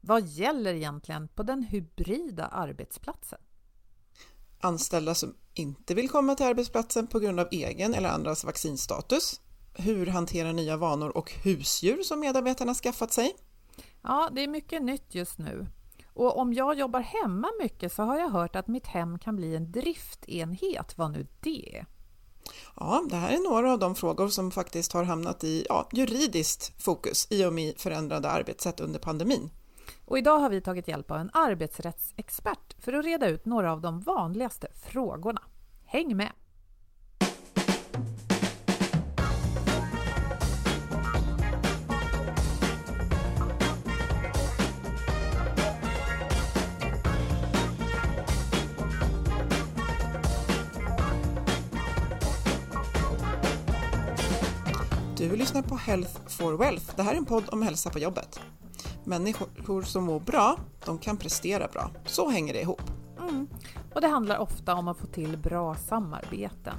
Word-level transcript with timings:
Vad 0.00 0.26
gäller 0.26 0.74
egentligen 0.74 1.28
på 1.28 1.42
den 1.42 1.62
hybrida 1.62 2.46
arbetsplatsen? 2.46 3.38
Anställda 4.60 5.14
som 5.14 5.34
inte 5.54 5.94
vill 5.94 6.08
komma 6.08 6.34
till 6.34 6.46
arbetsplatsen 6.46 7.06
på 7.06 7.18
grund 7.18 7.40
av 7.40 7.48
egen 7.50 7.94
eller 7.94 8.08
andras 8.08 8.44
vaccinstatus. 8.44 9.40
Hur 9.74 10.06
hantera 10.06 10.52
nya 10.52 10.76
vanor 10.76 11.16
och 11.16 11.32
husdjur 11.32 12.02
som 12.02 12.20
medarbetarna 12.20 12.74
skaffat 12.74 13.12
sig. 13.12 13.36
Ja, 14.02 14.30
det 14.32 14.44
är 14.44 14.48
mycket 14.48 14.82
nytt 14.82 15.14
just 15.14 15.38
nu. 15.38 15.66
Och 16.14 16.38
om 16.38 16.52
jag 16.52 16.78
jobbar 16.78 17.00
hemma 17.00 17.48
mycket 17.62 17.92
så 17.92 18.02
har 18.02 18.18
jag 18.18 18.30
hört 18.30 18.56
att 18.56 18.68
mitt 18.68 18.86
hem 18.86 19.18
kan 19.18 19.36
bli 19.36 19.56
en 19.56 19.72
driftenhet, 19.72 20.98
vad 20.98 21.10
nu 21.10 21.26
det 21.40 21.76
är. 21.76 21.86
Ja, 22.76 23.02
det 23.10 23.16
här 23.16 23.32
är 23.32 23.50
några 23.50 23.72
av 23.72 23.78
de 23.78 23.94
frågor 23.94 24.28
som 24.28 24.50
faktiskt 24.50 24.92
har 24.92 25.04
hamnat 25.04 25.44
i 25.44 25.66
ja, 25.68 25.88
juridiskt 25.92 26.82
fokus 26.82 27.26
i 27.30 27.44
och 27.44 27.52
med 27.52 27.74
förändrade 27.78 28.30
arbetssätt 28.30 28.80
under 28.80 28.98
pandemin. 28.98 29.50
Och 30.10 30.18
idag 30.18 30.38
har 30.38 30.50
vi 30.50 30.60
tagit 30.60 30.88
hjälp 30.88 31.10
av 31.10 31.16
en 31.16 31.30
arbetsrättsexpert 31.32 32.74
för 32.78 32.92
att 32.92 33.04
reda 33.04 33.28
ut 33.28 33.44
några 33.44 33.72
av 33.72 33.80
de 33.80 34.00
vanligaste 34.00 34.68
frågorna. 34.74 35.42
Häng 35.84 36.16
med! 36.16 36.32
Du 55.16 55.36
lyssnar 55.36 55.62
på 55.62 55.76
Health 55.76 56.10
for 56.26 56.56
Wealth. 56.56 56.96
Det 56.96 57.02
här 57.02 57.12
är 57.12 57.16
en 57.16 57.24
podd 57.24 57.44
om 57.48 57.62
hälsa 57.62 57.90
på 57.90 57.98
jobbet. 57.98 58.40
Människor 59.04 59.82
som 59.82 60.04
mår 60.04 60.20
bra, 60.20 60.56
de 60.84 60.98
kan 60.98 61.16
prestera 61.16 61.68
bra. 61.68 61.90
Så 62.06 62.28
hänger 62.28 62.52
det 62.52 62.60
ihop. 62.60 62.82
Mm. 63.18 63.48
Och 63.94 64.00
det 64.00 64.08
handlar 64.08 64.38
ofta 64.38 64.74
om 64.74 64.88
att 64.88 64.98
få 64.98 65.06
till 65.06 65.38
bra 65.38 65.74
samarbeten. 65.74 66.74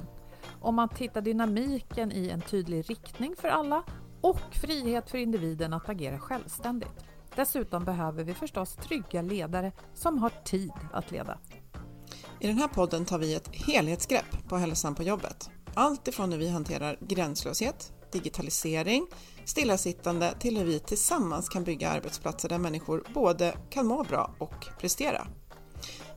Om 0.60 0.74
man 0.74 0.88
hittar 0.98 1.20
dynamiken 1.20 2.12
i 2.12 2.28
en 2.28 2.40
tydlig 2.40 2.90
riktning 2.90 3.34
för 3.38 3.48
alla 3.48 3.82
och 4.20 4.40
frihet 4.52 5.10
för 5.10 5.18
individen 5.18 5.72
att 5.72 5.88
agera 5.88 6.18
självständigt. 6.18 7.04
Dessutom 7.36 7.84
behöver 7.84 8.24
vi 8.24 8.34
förstås 8.34 8.76
trygga 8.76 9.22
ledare 9.22 9.72
som 9.94 10.18
har 10.18 10.30
tid 10.44 10.72
att 10.92 11.10
leda. 11.10 11.38
I 12.40 12.46
den 12.46 12.58
här 12.58 12.68
podden 12.68 13.04
tar 13.04 13.18
vi 13.18 13.34
ett 13.34 13.48
helhetsgrepp 13.52 14.48
på 14.48 14.56
hälsan 14.56 14.94
på 14.94 15.02
jobbet. 15.02 15.50
Allt 15.74 16.08
ifrån 16.08 16.32
hur 16.32 16.38
vi 16.38 16.48
hanterar 16.48 16.96
gränslöshet, 17.00 17.92
digitalisering, 18.12 19.06
stillasittande 19.44 20.34
till 20.38 20.58
hur 20.58 20.64
vi 20.64 20.80
tillsammans 20.80 21.48
kan 21.48 21.64
bygga 21.64 21.90
arbetsplatser 21.90 22.48
där 22.48 22.58
människor 22.58 23.04
både 23.14 23.54
kan 23.70 23.86
må 23.86 24.02
bra 24.02 24.34
och 24.38 24.66
prestera. 24.78 25.26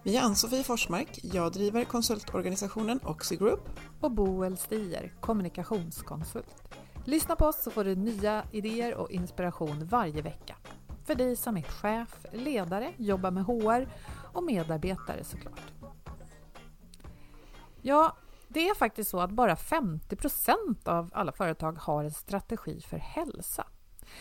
Vi 0.04 0.18
är 0.18 0.22
Ann-Sofie 0.22 0.64
Forsmark, 0.64 1.20
jag 1.24 1.52
driver 1.52 1.84
konsultorganisationen 1.84 3.00
Oxigroup. 3.04 3.70
Och 4.02 4.12
Boel 4.12 4.58
Stier, 4.58 5.14
kommunikationskonsult. 5.22 6.64
Lyssna 7.06 7.36
på 7.36 7.46
oss 7.46 7.64
så 7.64 7.72
får 7.72 7.84
du 7.84 7.96
nya 7.96 8.44
idéer 8.52 8.96
och 8.96 9.12
inspiration 9.12 9.88
varje 9.88 10.22
vecka. 10.22 10.56
För 11.06 11.16
dig 11.16 11.36
som 11.36 11.58
är 11.58 11.62
chef, 11.62 12.26
ledare, 12.34 12.94
jobbar 12.98 13.32
med 13.32 13.46
HR 13.46 13.90
och 14.34 14.44
medarbetare 14.44 15.24
såklart. 15.24 15.62
Ja, 17.82 18.18
det 18.56 18.70
är 18.70 18.76
faktiskt 18.76 19.10
så 19.10 19.20
att 19.20 19.32
bara 19.32 19.56
50% 19.56 20.90
av 20.90 21.10
alla 21.14 21.32
företag 21.32 21.74
har 21.74 22.04
en 22.04 22.12
strategi 22.12 22.82
för 22.82 22.98
hälsa. 22.98 23.68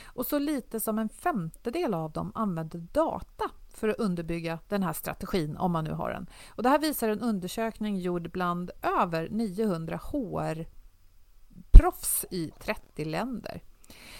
Och 0.04 0.26
så 0.26 0.38
lite 0.38 0.80
som 0.80 0.98
en 0.98 1.08
femtedel 1.08 1.94
av 1.94 2.12
dem 2.12 2.32
använder 2.34 2.78
data 2.78 3.50
för 3.68 3.88
att 3.88 3.98
underbygga 3.98 4.58
den 4.68 4.82
här 4.82 4.92
strategin, 4.92 5.56
om 5.56 5.72
man 5.72 5.84
nu 5.84 5.92
har 5.92 6.10
den. 6.10 6.26
Och 6.48 6.62
det 6.62 6.68
här 6.68 6.78
visar 6.78 7.08
en 7.08 7.20
undersökning 7.20 7.98
gjord 7.98 8.30
bland 8.30 8.70
över 9.00 9.28
900 9.30 9.96
HR-proffs 10.12 10.64
i 12.30 12.52
30 12.58 13.04
länder. 13.04 13.62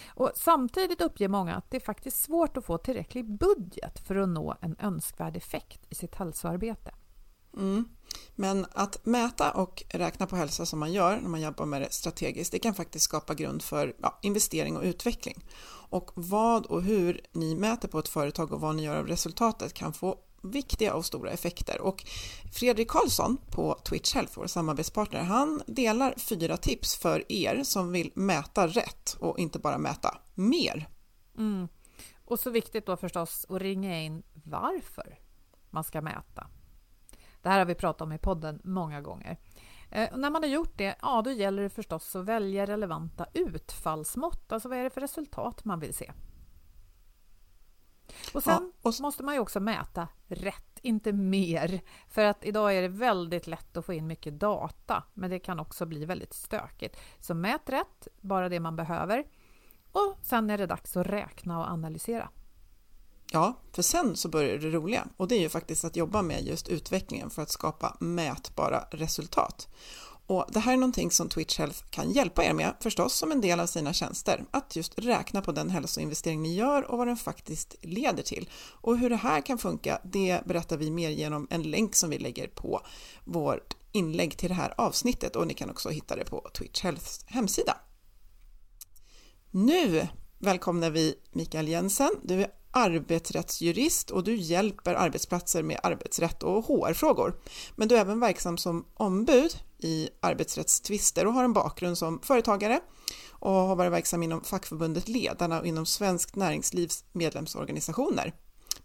Och 0.07 0.31
samtidigt 0.35 1.01
uppger 1.01 1.27
många 1.27 1.55
att 1.55 1.71
det 1.71 1.77
är 1.77 1.81
faktiskt 1.81 2.21
svårt 2.21 2.57
att 2.57 2.65
få 2.65 2.77
tillräcklig 2.77 3.37
budget 3.37 3.99
för 4.07 4.15
att 4.15 4.29
nå 4.29 4.55
en 4.61 4.75
önskvärd 4.79 5.37
effekt 5.37 5.81
i 5.89 5.95
sitt 5.95 6.15
hälsoarbete. 6.15 6.91
Mm. 7.55 7.85
Men 8.35 8.65
att 8.71 9.05
mäta 9.05 9.51
och 9.51 9.83
räkna 9.89 10.27
på 10.27 10.35
hälsa 10.35 10.65
som 10.65 10.79
man 10.79 10.93
gör 10.93 11.19
när 11.21 11.29
man 11.29 11.41
jobbar 11.41 11.65
med 11.65 11.81
det 11.81 11.93
strategiskt, 11.93 12.51
det 12.51 12.59
kan 12.59 12.73
faktiskt 12.73 13.05
skapa 13.05 13.33
grund 13.33 13.61
för 13.61 13.95
ja, 14.01 14.19
investering 14.21 14.77
och 14.77 14.83
utveckling. 14.83 15.45
Och 15.89 16.11
vad 16.13 16.65
och 16.65 16.83
hur 16.83 17.21
ni 17.31 17.55
mäter 17.55 17.87
på 17.87 17.99
ett 17.99 18.07
företag 18.07 18.51
och 18.51 18.61
vad 18.61 18.75
ni 18.75 18.83
gör 18.83 18.95
av 18.95 19.07
resultatet 19.07 19.73
kan 19.73 19.93
få 19.93 20.19
viktiga 20.41 20.93
och 20.93 21.05
stora 21.05 21.31
effekter. 21.31 21.81
Och 21.81 22.05
Fredrik 22.53 22.87
Karlsson 22.87 23.37
på 23.51 23.79
Twitch 23.89 24.13
Health, 24.13 24.33
vår 24.35 24.47
samarbetspartner, 24.47 25.23
han 25.23 25.61
delar 25.67 26.13
fyra 26.17 26.57
tips 26.57 26.95
för 26.95 27.31
er 27.31 27.63
som 27.63 27.91
vill 27.91 28.11
mäta 28.15 28.67
rätt 28.67 29.17
och 29.19 29.39
inte 29.39 29.59
bara 29.59 29.77
mäta 29.77 30.17
mer. 30.33 30.89
Mm. 31.37 31.67
Och 32.25 32.39
så 32.39 32.49
viktigt 32.49 32.85
då 32.85 32.97
förstås 32.97 33.45
att 33.49 33.61
ringa 33.61 34.01
in 34.01 34.23
varför 34.43 35.19
man 35.69 35.83
ska 35.83 36.01
mäta. 36.01 36.47
Det 37.45 37.49
här 37.49 37.59
har 37.59 37.65
vi 37.65 37.75
pratat 37.75 38.01
om 38.01 38.11
i 38.11 38.17
podden 38.17 38.61
många 38.63 39.01
gånger. 39.01 39.37
Eh, 39.89 40.13
och 40.13 40.19
när 40.19 40.29
man 40.29 40.43
har 40.43 40.49
gjort 40.49 40.77
det, 40.77 40.95
ja 41.01 41.21
då 41.21 41.31
gäller 41.31 41.63
det 41.63 41.69
förstås 41.69 42.15
att 42.15 42.25
välja 42.25 42.65
relevanta 42.65 43.25
utfallsmått. 43.33 44.51
Alltså 44.51 44.69
vad 44.69 44.77
är 44.77 44.83
det 44.83 44.89
för 44.89 45.01
resultat 45.01 45.65
man 45.65 45.79
vill 45.79 45.93
se? 45.93 46.11
Och 48.33 48.43
sen 48.43 48.73
ja, 48.83 48.89
och 48.89 48.93
måste 49.01 49.23
man 49.23 49.33
ju 49.33 49.39
också 49.39 49.59
mäta 49.59 50.07
rätt, 50.27 50.79
inte 50.81 51.13
mer. 51.13 51.81
För 52.07 52.25
att 52.25 52.45
idag 52.45 52.77
är 52.77 52.81
det 52.81 52.87
väldigt 52.87 53.47
lätt 53.47 53.77
att 53.77 53.85
få 53.85 53.93
in 53.93 54.07
mycket 54.07 54.39
data, 54.39 55.03
men 55.13 55.29
det 55.29 55.39
kan 55.39 55.59
också 55.59 55.85
bli 55.85 56.05
väldigt 56.05 56.33
stökigt. 56.33 56.97
Så 57.19 57.33
mät 57.33 57.69
rätt, 57.69 58.07
bara 58.21 58.49
det 58.49 58.59
man 58.59 58.75
behöver. 58.75 59.23
Och 59.91 60.17
sen 60.21 60.49
är 60.49 60.57
det 60.57 60.65
dags 60.65 60.97
att 60.97 61.07
räkna 61.07 61.59
och 61.59 61.67
analysera. 61.67 62.29
Ja, 63.31 63.61
för 63.71 63.81
sen 63.81 64.15
så 64.15 64.29
börjar 64.29 64.57
det 64.57 64.69
roliga 64.69 65.07
och 65.17 65.27
det 65.27 65.35
är 65.35 65.39
ju 65.39 65.49
faktiskt 65.49 65.85
att 65.85 65.95
jobba 65.95 66.21
med 66.21 66.45
just 66.45 66.67
utvecklingen 66.67 67.29
för 67.29 67.41
att 67.41 67.51
skapa 67.51 67.97
mätbara 67.99 68.83
resultat. 68.91 69.67
Och 70.27 70.45
det 70.49 70.59
här 70.59 70.73
är 70.73 70.77
någonting 70.77 71.11
som 71.11 71.29
Twitch 71.29 71.59
Health 71.59 71.83
kan 71.89 72.11
hjälpa 72.11 72.43
er 72.43 72.53
med, 72.53 72.73
förstås 72.79 73.13
som 73.13 73.31
en 73.31 73.41
del 73.41 73.59
av 73.59 73.67
sina 73.67 73.93
tjänster, 73.93 74.45
att 74.51 74.75
just 74.75 74.99
räkna 74.99 75.41
på 75.41 75.51
den 75.51 75.69
hälsoinvestering 75.69 76.41
ni 76.41 76.55
gör 76.55 76.91
och 76.91 76.97
vad 76.97 77.07
den 77.07 77.17
faktiskt 77.17 77.75
leder 77.81 78.23
till. 78.23 78.49
Och 78.81 78.97
hur 78.97 79.09
det 79.09 79.15
här 79.15 79.41
kan 79.41 79.57
funka, 79.57 80.01
det 80.03 80.41
berättar 80.45 80.77
vi 80.77 80.91
mer 80.91 81.09
genom 81.09 81.47
en 81.49 81.63
länk 81.63 81.95
som 81.95 82.09
vi 82.09 82.17
lägger 82.17 82.47
på 82.47 82.81
vårt 83.23 83.73
inlägg 83.91 84.37
till 84.37 84.49
det 84.49 84.55
här 84.55 84.73
avsnittet 84.77 85.35
och 85.35 85.47
ni 85.47 85.53
kan 85.53 85.69
också 85.69 85.89
hitta 85.89 86.15
det 86.15 86.25
på 86.25 86.49
Twitch 86.57 86.83
Healths 86.83 87.25
hemsida. 87.27 87.77
Nu 89.51 90.07
välkomnar 90.39 90.89
vi 90.89 91.15
Mikael 91.31 91.67
Jensen. 91.67 92.09
Du 92.23 92.41
är 92.41 92.51
arbetsrättsjurist 92.75 94.11
och 94.11 94.23
du 94.23 94.35
hjälper 94.35 94.93
arbetsplatser 94.93 95.63
med 95.63 95.79
arbetsrätt 95.83 96.43
och 96.43 96.65
HR-frågor. 96.65 97.35
Men 97.75 97.87
du 97.87 97.95
är 97.95 98.01
även 98.01 98.19
verksam 98.19 98.57
som 98.57 98.85
ombud 98.93 99.59
i 99.77 100.09
arbetsrättstvister 100.19 101.27
och 101.27 101.33
har 101.33 101.43
en 101.43 101.53
bakgrund 101.53 101.97
som 101.97 102.19
företagare 102.21 102.79
och 103.29 103.51
har 103.51 103.75
varit 103.75 103.91
verksam 103.91 104.23
inom 104.23 104.43
fackförbundet 104.43 105.07
Ledarna 105.07 105.59
och 105.59 105.65
inom 105.65 105.85
Svenskt 105.85 106.35
Näringslivs 106.35 107.03
medlemsorganisationer. 107.11 108.33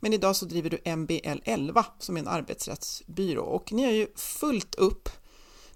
Men 0.00 0.12
idag 0.12 0.36
så 0.36 0.46
driver 0.46 0.70
du 0.70 0.96
MBL 0.96 1.40
11 1.44 1.86
som 1.98 2.16
är 2.16 2.20
en 2.20 2.28
arbetsrättsbyrå 2.28 3.42
och 3.42 3.72
ni 3.72 3.84
har 3.84 3.92
ju 3.92 4.06
fullt 4.16 4.74
upp 4.74 5.08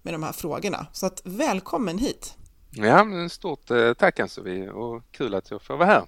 med 0.03 0.15
de 0.15 0.23
här 0.23 0.33
frågorna. 0.33 0.87
Så 0.93 1.07
att 1.07 1.21
välkommen 1.25 1.99
hit! 1.99 2.35
Ja, 2.71 3.29
stort 3.31 3.71
eh, 3.71 3.95
tack 3.95 4.21
Ann-Sofie 4.21 4.71
och 4.71 5.03
kul 5.11 5.35
att 5.35 5.51
jag 5.51 5.63
får 5.63 5.77
vara 5.77 5.89
här. 5.89 6.07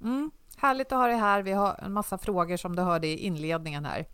Mm, 0.00 0.30
härligt 0.60 0.92
att 0.92 0.98
ha 0.98 1.06
dig 1.06 1.16
här. 1.16 1.42
Vi 1.42 1.52
har 1.52 1.80
en 1.82 1.92
massa 1.92 2.18
frågor 2.18 2.56
som 2.56 2.76
du 2.76 2.82
hörde 2.82 3.06
i 3.06 3.16
inledningen 3.16 3.84
här. 3.84 4.06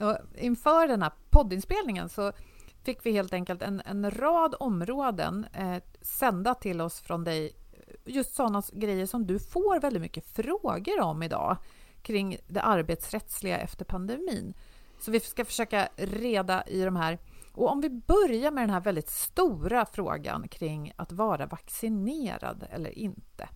Och 0.00 0.16
inför 0.36 0.88
den 0.88 1.02
här 1.02 1.12
poddinspelningen 1.30 2.08
så 2.08 2.32
fick 2.84 3.06
vi 3.06 3.12
helt 3.12 3.32
enkelt 3.32 3.62
en, 3.62 3.82
en 3.84 4.10
rad 4.10 4.54
områden 4.60 5.46
eh, 5.52 5.82
sända 6.00 6.54
till 6.54 6.80
oss 6.80 7.00
från 7.00 7.24
dig. 7.24 7.52
Just 8.04 8.34
sådana 8.34 8.62
grejer 8.72 9.06
som 9.06 9.26
du 9.26 9.38
får 9.38 9.80
väldigt 9.80 10.02
mycket 10.02 10.26
frågor 10.26 11.00
om 11.00 11.22
idag 11.22 11.56
kring 12.02 12.36
det 12.48 12.62
arbetsrättsliga 12.62 13.58
efter 13.58 13.84
pandemin. 13.84 14.54
Så 15.00 15.10
vi 15.10 15.20
ska 15.20 15.44
försöka 15.44 15.88
reda 15.96 16.62
i 16.66 16.82
de 16.82 16.96
här. 16.96 17.18
Och 17.52 17.70
om 17.70 17.80
vi 17.80 17.90
börjar 17.90 18.50
med 18.50 18.62
den 18.62 18.70
här 18.70 18.80
väldigt 18.80 19.10
stora 19.10 19.86
frågan 19.86 20.48
kring 20.48 20.92
att 20.96 21.12
vara 21.12 21.46
vaccinerad 21.46 22.66
eller 22.70 22.98
inte. 22.98 23.48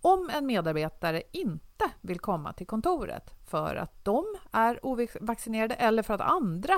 Om 0.00 0.30
en 0.30 0.46
medarbetare 0.46 1.22
inte 1.32 1.90
vill 2.00 2.18
komma 2.18 2.52
till 2.52 2.66
kontoret 2.66 3.34
för 3.46 3.76
att 3.76 4.04
de 4.04 4.24
är 4.52 4.86
ovaccinerade 4.86 5.74
eller 5.74 6.02
för 6.02 6.14
att 6.14 6.20
andra 6.20 6.74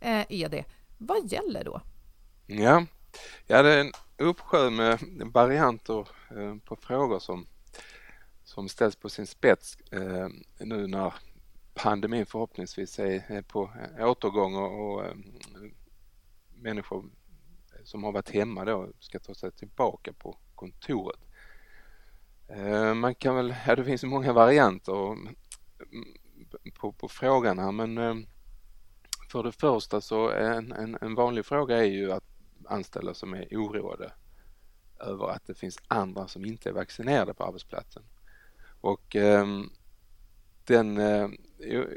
eh, 0.00 0.26
är 0.28 0.48
det, 0.48 0.64
vad 0.98 1.32
gäller 1.32 1.64
då? 1.64 1.80
Ja, 2.46 2.86
ja 3.46 3.62
det 3.62 3.74
är 3.74 3.80
en 3.80 3.92
uppsjö 4.16 4.70
med 4.70 4.98
varianter 5.32 6.08
eh, 6.30 6.56
på 6.64 6.76
frågor 6.76 7.18
som, 7.18 7.46
som 8.44 8.68
ställs 8.68 8.96
på 8.96 9.08
sin 9.08 9.26
spets 9.26 9.76
eh, 9.90 10.28
nu 10.58 10.86
när 10.86 11.14
pandemin 11.74 12.26
förhoppningsvis 12.26 12.98
är 12.98 13.42
på 13.42 13.70
återgång 13.98 14.54
och, 14.54 14.94
och 14.94 15.16
människor 16.54 17.04
som 17.84 18.04
har 18.04 18.12
varit 18.12 18.30
hemma 18.30 18.64
då 18.64 18.88
ska 19.00 19.18
ta 19.18 19.34
sig 19.34 19.52
tillbaka 19.52 20.12
på 20.12 20.38
kontoret. 20.54 21.25
Eh, 22.48 22.94
man 22.94 23.14
kan 23.14 23.36
väl, 23.36 23.54
ja 23.66 23.76
det 23.76 23.84
finns 23.84 24.04
många 24.04 24.32
varianter 24.32 25.12
mm, 25.12 25.34
på, 26.80 26.92
på 26.92 27.08
frågan 27.08 27.58
här 27.58 27.72
men 27.72 27.98
eh, 27.98 28.14
för 29.32 29.42
det 29.42 29.52
första 29.52 30.00
så 30.00 30.30
en, 30.30 30.72
en, 30.72 30.98
en 31.00 31.14
vanlig 31.14 31.46
fråga 31.46 31.78
är 31.78 31.90
ju 31.90 32.12
att 32.12 32.24
anställda 32.66 33.14
som 33.14 33.34
är 33.34 33.48
oroade 33.50 34.12
över 35.00 35.28
att 35.28 35.46
det 35.46 35.54
finns 35.54 35.78
andra 35.88 36.28
som 36.28 36.44
inte 36.44 36.68
är 36.68 36.72
vaccinerade 36.72 37.34
på 37.34 37.44
arbetsplatsen. 37.44 38.02
Och 38.80 39.16
ehm, 39.16 39.70
den 40.64 40.98
eh, 40.98 41.28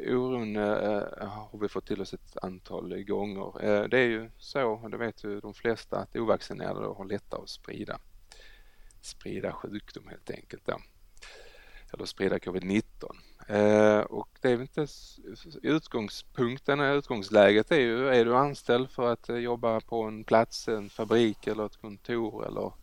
oron 0.08 0.56
har 0.56 1.60
vi 1.60 1.70
fått 1.70 1.86
till 1.86 2.02
oss 2.02 2.14
ett 2.14 2.38
antal 2.42 3.04
gånger. 3.04 3.88
Det 3.88 3.98
är 3.98 4.08
ju 4.08 4.32
så, 4.38 4.72
och 4.72 4.90
det 4.90 4.98
vet 4.98 5.24
ju 5.24 5.40
de 5.40 5.54
flesta, 5.54 5.98
att 5.98 6.16
ovaccinerade 6.16 6.88
har 6.88 7.06
lättare 7.06 7.42
att 7.42 7.50
sprida, 7.50 8.00
sprida 9.02 9.54
sjukdom 9.54 10.08
helt 10.08 10.32
enkelt. 10.32 10.66
Då. 10.66 10.80
Eller 11.94 12.06
sprida 12.06 12.38
covid-19. 12.38 13.16
Eh, 13.48 14.00
och 14.00 14.30
det 14.42 14.52
är 14.52 14.62
inte 14.62 14.88
utgångspunkten, 15.64 16.80
utgångsläget 16.80 17.72
är 17.72 17.80
ju, 17.80 18.08
är 18.08 18.26
du 18.26 18.36
anställd 18.36 18.90
för 18.90 19.12
att 19.12 19.30
eh, 19.30 19.36
jobba 19.36 19.82
på 19.82 20.04
en 20.04 20.24
plats, 20.24 20.68
en 20.68 20.90
fabrik 20.90 21.48
eller 21.48 21.66
ett 21.66 21.78
kontor 21.78 22.48
eller, 22.48 22.74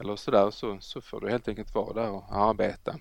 eller 0.00 0.16
sådär 0.16 0.50
så, 0.50 0.80
så 0.80 1.00
får 1.00 1.20
du 1.20 1.30
helt 1.30 1.48
enkelt 1.48 1.74
vara 1.74 1.92
där 1.92 2.10
och 2.10 2.24
arbeta. 2.36 2.98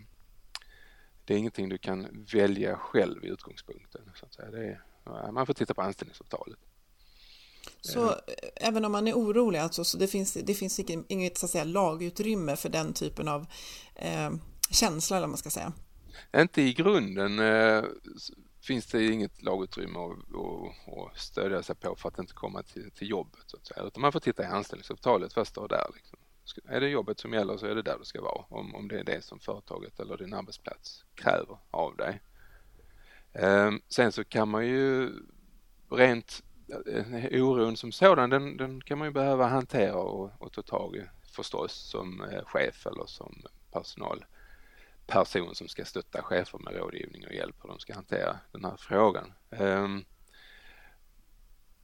Det 1.25 1.33
är 1.33 1.37
ingenting 1.37 1.69
du 1.69 1.77
kan 1.77 2.25
välja 2.33 2.77
själv 2.77 3.25
i 3.25 3.27
utgångspunkten. 3.27 4.01
Så 4.15 4.25
att 4.25 4.33
säga. 4.33 4.51
Det 4.51 4.65
är, 5.05 5.31
man 5.31 5.45
får 5.45 5.53
titta 5.53 5.73
på 5.73 5.81
anställningsavtalet. 5.81 6.59
Så 7.85 8.09
eh. 8.09 8.15
även 8.55 8.85
om 8.85 8.91
man 8.91 9.07
är 9.07 9.13
orolig, 9.13 9.59
alltså, 9.59 9.83
så 9.83 9.97
det 9.97 10.07
finns, 10.07 10.33
det 10.33 10.53
finns 10.53 10.79
inget 11.07 11.37
så 11.37 11.45
att 11.45 11.51
säga, 11.51 11.63
lagutrymme 11.63 12.55
för 12.55 12.69
den 12.69 12.93
typen 12.93 13.27
av 13.27 13.45
eh, 13.95 14.31
känsla, 14.69 15.17
eller 15.17 15.27
vad 15.27 15.29
man 15.29 15.37
ska 15.37 15.49
säga? 15.49 15.73
Inte 16.37 16.61
i 16.61 16.73
grunden 16.73 17.39
eh, 17.39 17.83
finns 18.61 18.85
det 18.85 19.05
inget 19.05 19.41
lagutrymme 19.41 19.99
att, 19.99 21.19
stödja 21.19 21.63
sig 21.63 21.75
på 21.75 21.95
för 21.95 22.09
att 22.09 22.19
inte 22.19 22.33
komma 22.33 22.63
till, 22.63 22.91
till 22.91 23.09
jobbet. 23.09 23.43
Så 23.45 23.57
att 23.57 23.67
säga. 23.67 23.83
Utan 23.83 24.01
man 24.01 24.11
får 24.11 24.19
titta 24.19 24.43
i 24.43 24.45
anställningsavtalet 24.45 25.33
först 25.33 25.57
och 25.57 25.69
där. 25.69 25.87
Liksom. 25.95 26.19
Är 26.65 26.81
det 26.81 26.89
jobbet 26.89 27.19
som 27.19 27.33
gäller 27.33 27.57
så 27.57 27.65
är 27.65 27.75
det 27.75 27.81
där 27.81 27.97
du 27.99 28.05
ska 28.05 28.21
vara 28.21 28.45
om, 28.49 28.75
om 28.75 28.87
det 28.87 28.99
är 28.99 29.03
det 29.03 29.21
som 29.21 29.39
företaget 29.39 29.99
eller 29.99 30.17
din 30.17 30.33
arbetsplats 30.33 31.05
kräver 31.15 31.57
av 31.71 31.95
dig. 31.95 32.21
Eh, 33.33 33.71
sen 33.89 34.11
så 34.11 34.23
kan 34.23 34.49
man 34.49 34.67
ju 34.67 35.11
rent 35.91 36.43
Eh, 36.73 37.43
oron 37.43 37.77
som 37.77 37.91
sådan 37.91 38.29
den, 38.29 38.57
den 38.57 38.81
kan 38.81 38.97
man 38.97 39.07
ju 39.07 39.11
behöva 39.11 39.47
hantera 39.47 39.95
och, 39.95 40.31
och 40.39 40.51
ta 40.51 40.61
tag 40.61 40.95
i 40.95 41.03
förstås 41.35 41.73
som 41.73 42.21
eh, 42.23 42.43
chef 42.45 42.87
eller 42.87 43.05
som 43.05 43.43
personalperson 43.71 45.55
som 45.55 45.67
ska 45.67 45.85
stötta 45.85 46.21
chefer 46.21 46.59
med 46.59 46.75
rådgivning 46.75 47.25
och 47.27 47.33
hjälp 47.33 47.55
hur 47.61 47.69
de 47.69 47.79
ska 47.79 47.93
hantera 47.93 48.39
den 48.51 48.65
här 48.65 48.77
frågan. 48.77 49.33
Ehm, 49.51 50.05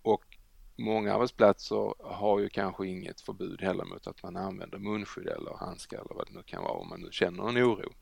och 0.01 0.37
många 0.75 1.13
arbetsplatser 1.13 1.93
har 1.99 2.39
ju 2.39 2.49
kanske 2.49 2.87
inget 2.87 3.21
förbud 3.21 3.61
heller 3.61 3.85
mot 3.85 4.07
att 4.07 4.23
man 4.23 4.37
använder 4.37 4.77
munskydd 4.77 5.27
eller 5.27 5.57
handskar 5.57 5.97
eller 5.97 6.15
vad 6.15 6.27
det 6.27 6.33
nu 6.33 6.43
kan 6.43 6.63
vara 6.63 6.73
om 6.73 6.89
man 6.89 7.01
nu 7.01 7.09
känner 7.11 7.49
en 7.49 7.57
oro. 7.57 7.93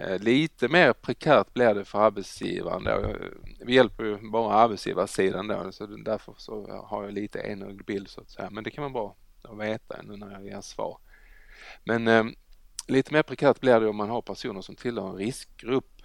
Eh, 0.00 0.18
lite 0.18 0.68
mer 0.68 0.92
prekärt 0.92 1.54
blir 1.54 1.74
det 1.74 1.84
för 1.84 1.98
arbetsgivaren 1.98 2.84
då. 2.84 3.16
Vi 3.60 3.74
hjälper 3.74 4.04
ju 4.04 4.30
bara 4.30 4.54
arbetsgivarsidan 4.54 5.48
då 5.48 5.72
så 5.72 5.86
därför 5.86 6.34
så 6.36 6.84
har 6.86 7.04
jag 7.04 7.12
lite 7.12 7.38
enögd 7.38 7.84
bild 7.84 8.08
så 8.08 8.20
att 8.20 8.30
säga. 8.30 8.50
Men 8.50 8.64
det 8.64 8.70
kan 8.70 8.82
man 8.82 8.92
bara 8.92 9.12
veta 9.58 10.02
nu 10.02 10.16
när 10.16 10.32
jag 10.32 10.44
ger 10.44 10.60
svar. 10.60 10.98
Men 11.84 12.08
eh, 12.08 12.24
Lite 12.88 13.12
mer 13.12 13.22
prekärt 13.22 13.60
blir 13.60 13.80
det 13.80 13.88
om 13.88 13.96
man 13.96 14.10
har 14.10 14.22
personer 14.22 14.60
som 14.60 14.76
tillhör 14.76 15.08
en 15.08 15.16
riskgrupp. 15.16 16.02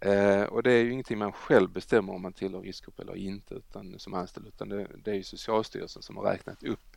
Eh, 0.00 0.42
och 0.42 0.62
det 0.62 0.72
är 0.72 0.84
ju 0.84 0.92
ingenting 0.92 1.18
man 1.18 1.32
själv 1.32 1.70
bestämmer 1.70 2.12
om 2.12 2.22
man 2.22 2.32
tillhör 2.32 2.60
riskgrupp 2.60 3.00
eller 3.00 3.16
inte 3.16 3.54
utan, 3.54 3.98
som 3.98 4.14
anställd 4.14 4.46
utan 4.46 4.68
det, 4.68 4.86
det 5.04 5.10
är 5.10 5.14
ju 5.14 5.22
Socialstyrelsen 5.22 6.02
som 6.02 6.16
har 6.16 6.24
räknat 6.24 6.62
upp 6.62 6.96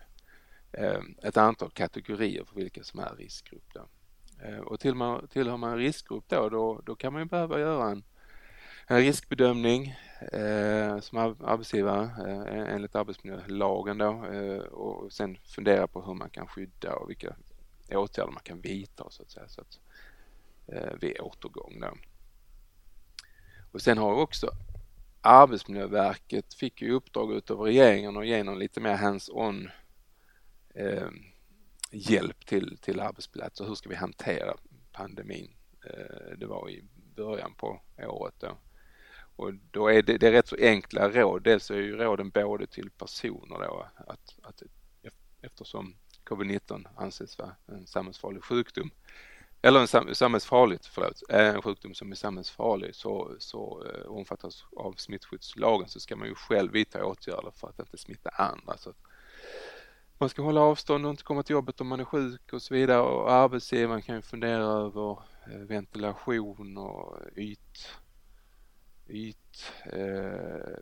eh, 0.72 1.02
ett 1.24 1.38
antal 1.38 1.72
kategorier 1.72 2.44
för 2.44 2.56
vilka 2.56 2.84
som 2.84 3.00
är 3.00 3.16
riskgrupp. 3.18 3.74
Då. 3.74 3.88
Eh, 4.44 4.60
och 4.60 4.80
till 4.80 4.96
man, 4.96 5.28
tillhör 5.28 5.58
man 5.58 5.72
en 5.72 5.78
riskgrupp 5.78 6.24
då, 6.28 6.50
då, 6.50 6.82
då 6.86 6.96
kan 6.96 7.14
man 7.14 7.22
ju 7.22 7.26
behöva 7.26 7.60
göra 7.60 7.92
en, 7.92 8.04
en 8.88 8.98
riskbedömning 8.98 9.96
eh, 10.32 11.00
som 11.00 11.18
arbetsgivare 11.44 12.04
eh, 12.04 12.74
enligt 12.74 12.96
arbetsmiljölagen 12.96 13.98
då 13.98 14.26
eh, 14.26 14.58
och 14.58 15.14
sen 15.14 15.38
fundera 15.46 15.88
på 15.88 16.02
hur 16.02 16.14
man 16.14 16.30
kan 16.30 16.48
skydda 16.48 16.96
och 16.96 17.10
vilka 17.10 17.36
åtgärder 17.92 18.32
man 18.32 18.44
kan 18.44 18.62
vidta 18.62 19.10
så 19.10 19.22
att 19.22 19.32
säga 19.32 19.48
så 19.48 19.62
att, 19.62 19.80
eh, 20.68 20.94
vid 21.02 21.20
återgång. 21.20 21.80
Då. 21.80 21.94
Och 23.72 23.82
sen 23.82 23.98
har 23.98 24.14
också 24.14 24.50
Arbetsmiljöverket 25.26 26.54
fick 26.54 26.82
ju 26.82 26.92
uppdrag 26.92 27.34
utav 27.34 27.60
regeringen 27.60 28.18
att 28.18 28.28
ge 28.28 28.44
någon 28.44 28.60
lite 28.60 28.80
mer 28.80 28.96
hands-on 28.96 29.70
eh, 30.76 31.08
hjälp 31.94 32.46
till, 32.46 32.78
till 32.78 33.00
arbetsplatser. 33.00 33.66
Hur 33.66 33.76
ska 33.76 33.90
vi 33.90 33.96
hantera 33.96 34.56
pandemin? 34.92 35.54
Eh, 35.86 36.38
det 36.38 36.46
var 36.46 36.70
i 36.70 36.84
början 37.16 37.54
på 37.54 37.82
året 37.98 38.36
då. 38.38 38.58
Och 39.36 39.54
då 39.54 39.88
är 39.88 40.02
det, 40.02 40.18
det 40.18 40.28
är 40.28 40.32
rätt 40.32 40.48
så 40.48 40.58
enkla 40.60 41.10
råd. 41.10 41.44
Dels 41.44 41.72
är 41.72 41.76
ju 41.76 41.96
råden 41.96 42.30
både 42.30 42.68
till 42.68 42.90
personer 42.90 43.60
då 43.60 43.88
att, 44.08 44.36
att 44.42 44.64
eftersom 45.42 45.96
covid-19 46.26 46.88
anses 46.96 47.38
vara 47.38 47.56
en 47.66 47.88
samhällsfarlig 47.88 48.44
sjukdom 48.44 48.92
eller 49.66 49.80
en 49.80 50.16
samhällsfarligt, 50.16 50.86
förlåt, 50.86 51.24
eh, 51.30 51.56
en 51.56 51.62
sjukdom 51.62 51.94
som 51.94 52.12
är 52.12 52.16
samhällsfarlig 52.16 52.96
så, 52.96 53.36
så 53.40 53.86
eh, 53.86 54.12
omfattas 54.12 54.66
av 54.78 54.94
smittskyddslagen 54.94 55.90
så 55.90 56.00
ska 56.00 56.16
man 56.16 56.28
ju 56.28 56.36
själv 56.36 56.72
vidta 56.72 57.06
åtgärder 57.06 57.52
för 57.56 57.68
att 57.70 57.80
inte 57.80 57.98
smitta 57.98 58.30
andra. 58.30 58.78
Så 58.78 58.94
man 60.18 60.30
ska 60.30 60.42
hålla 60.42 60.62
avstånd 60.62 61.06
och 61.06 61.10
inte 61.10 61.24
komma 61.24 61.44
till 61.44 61.54
jobbet 61.54 61.82
om 61.82 61.88
man 61.88 62.00
är 62.00 62.06
sjuk 62.06 62.54
och 62.54 62.62
så 62.62 62.74
vidare 62.74 63.02
och 63.02 63.32
arbetsgivaren 63.32 64.02
kan 64.02 64.16
ju 64.16 64.22
fundera 64.22 64.64
över 64.64 65.12
eh, 65.52 65.60
ventilation 65.60 66.78
och 66.78 67.18
yt, 67.36 67.88
yt 69.08 69.72
eh, 69.86 70.78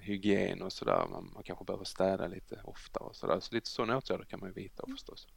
hygien 0.00 0.62
och 0.62 0.72
sådär. 0.72 1.06
Man, 1.10 1.30
man 1.34 1.42
kanske 1.42 1.64
behöver 1.64 1.84
städa 1.84 2.26
lite 2.26 2.60
oftare 2.64 3.04
och 3.04 3.16
sådär. 3.16 3.40
Så 3.40 3.54
lite 3.54 3.70
sådana 3.70 3.98
åtgärder 3.98 4.24
kan 4.24 4.40
man 4.40 4.48
ju 4.48 4.54
vidta 4.54 4.84
förstås. 4.86 5.28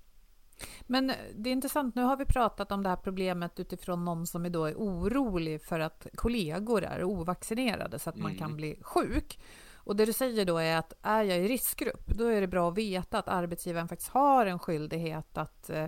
Men 0.82 1.12
det 1.36 1.50
är 1.50 1.54
intressant, 1.54 1.96
nu 1.96 2.02
har 2.02 2.18
vi 2.18 2.26
pratat 2.26 2.72
om 2.72 2.84
det 2.84 2.90
här 2.90 2.96
problemet 2.96 3.60
utifrån 3.60 4.06
någon 4.06 4.28
som 4.28 4.52
då 4.52 4.66
är 4.66 4.76
orolig 4.76 5.62
för 5.62 5.80
att 5.80 6.08
kollegor 6.16 6.84
är 6.84 7.04
ovaccinerade 7.04 8.00
så 8.00 8.10
att 8.10 8.18
man 8.18 8.36
kan 8.36 8.46
mm. 8.46 8.58
bli 8.58 8.80
sjuk. 8.82 9.40
Och 9.84 9.96
det 9.96 10.06
du 10.06 10.14
säger 10.14 10.46
då 10.46 10.58
är 10.58 10.78
att 10.78 10.94
är 11.02 11.24
jag 11.24 11.38
i 11.38 11.48
riskgrupp, 11.48 12.08
då 12.08 12.26
är 12.26 12.42
det 12.42 12.48
bra 12.48 12.70
att 12.70 12.78
veta 12.78 13.20
att 13.20 13.28
arbetsgivaren 13.28 13.88
faktiskt 13.88 14.12
har 14.12 14.46
en 14.46 14.60
skyldighet 14.60 15.38
att 15.38 15.70
eh, 15.70 15.86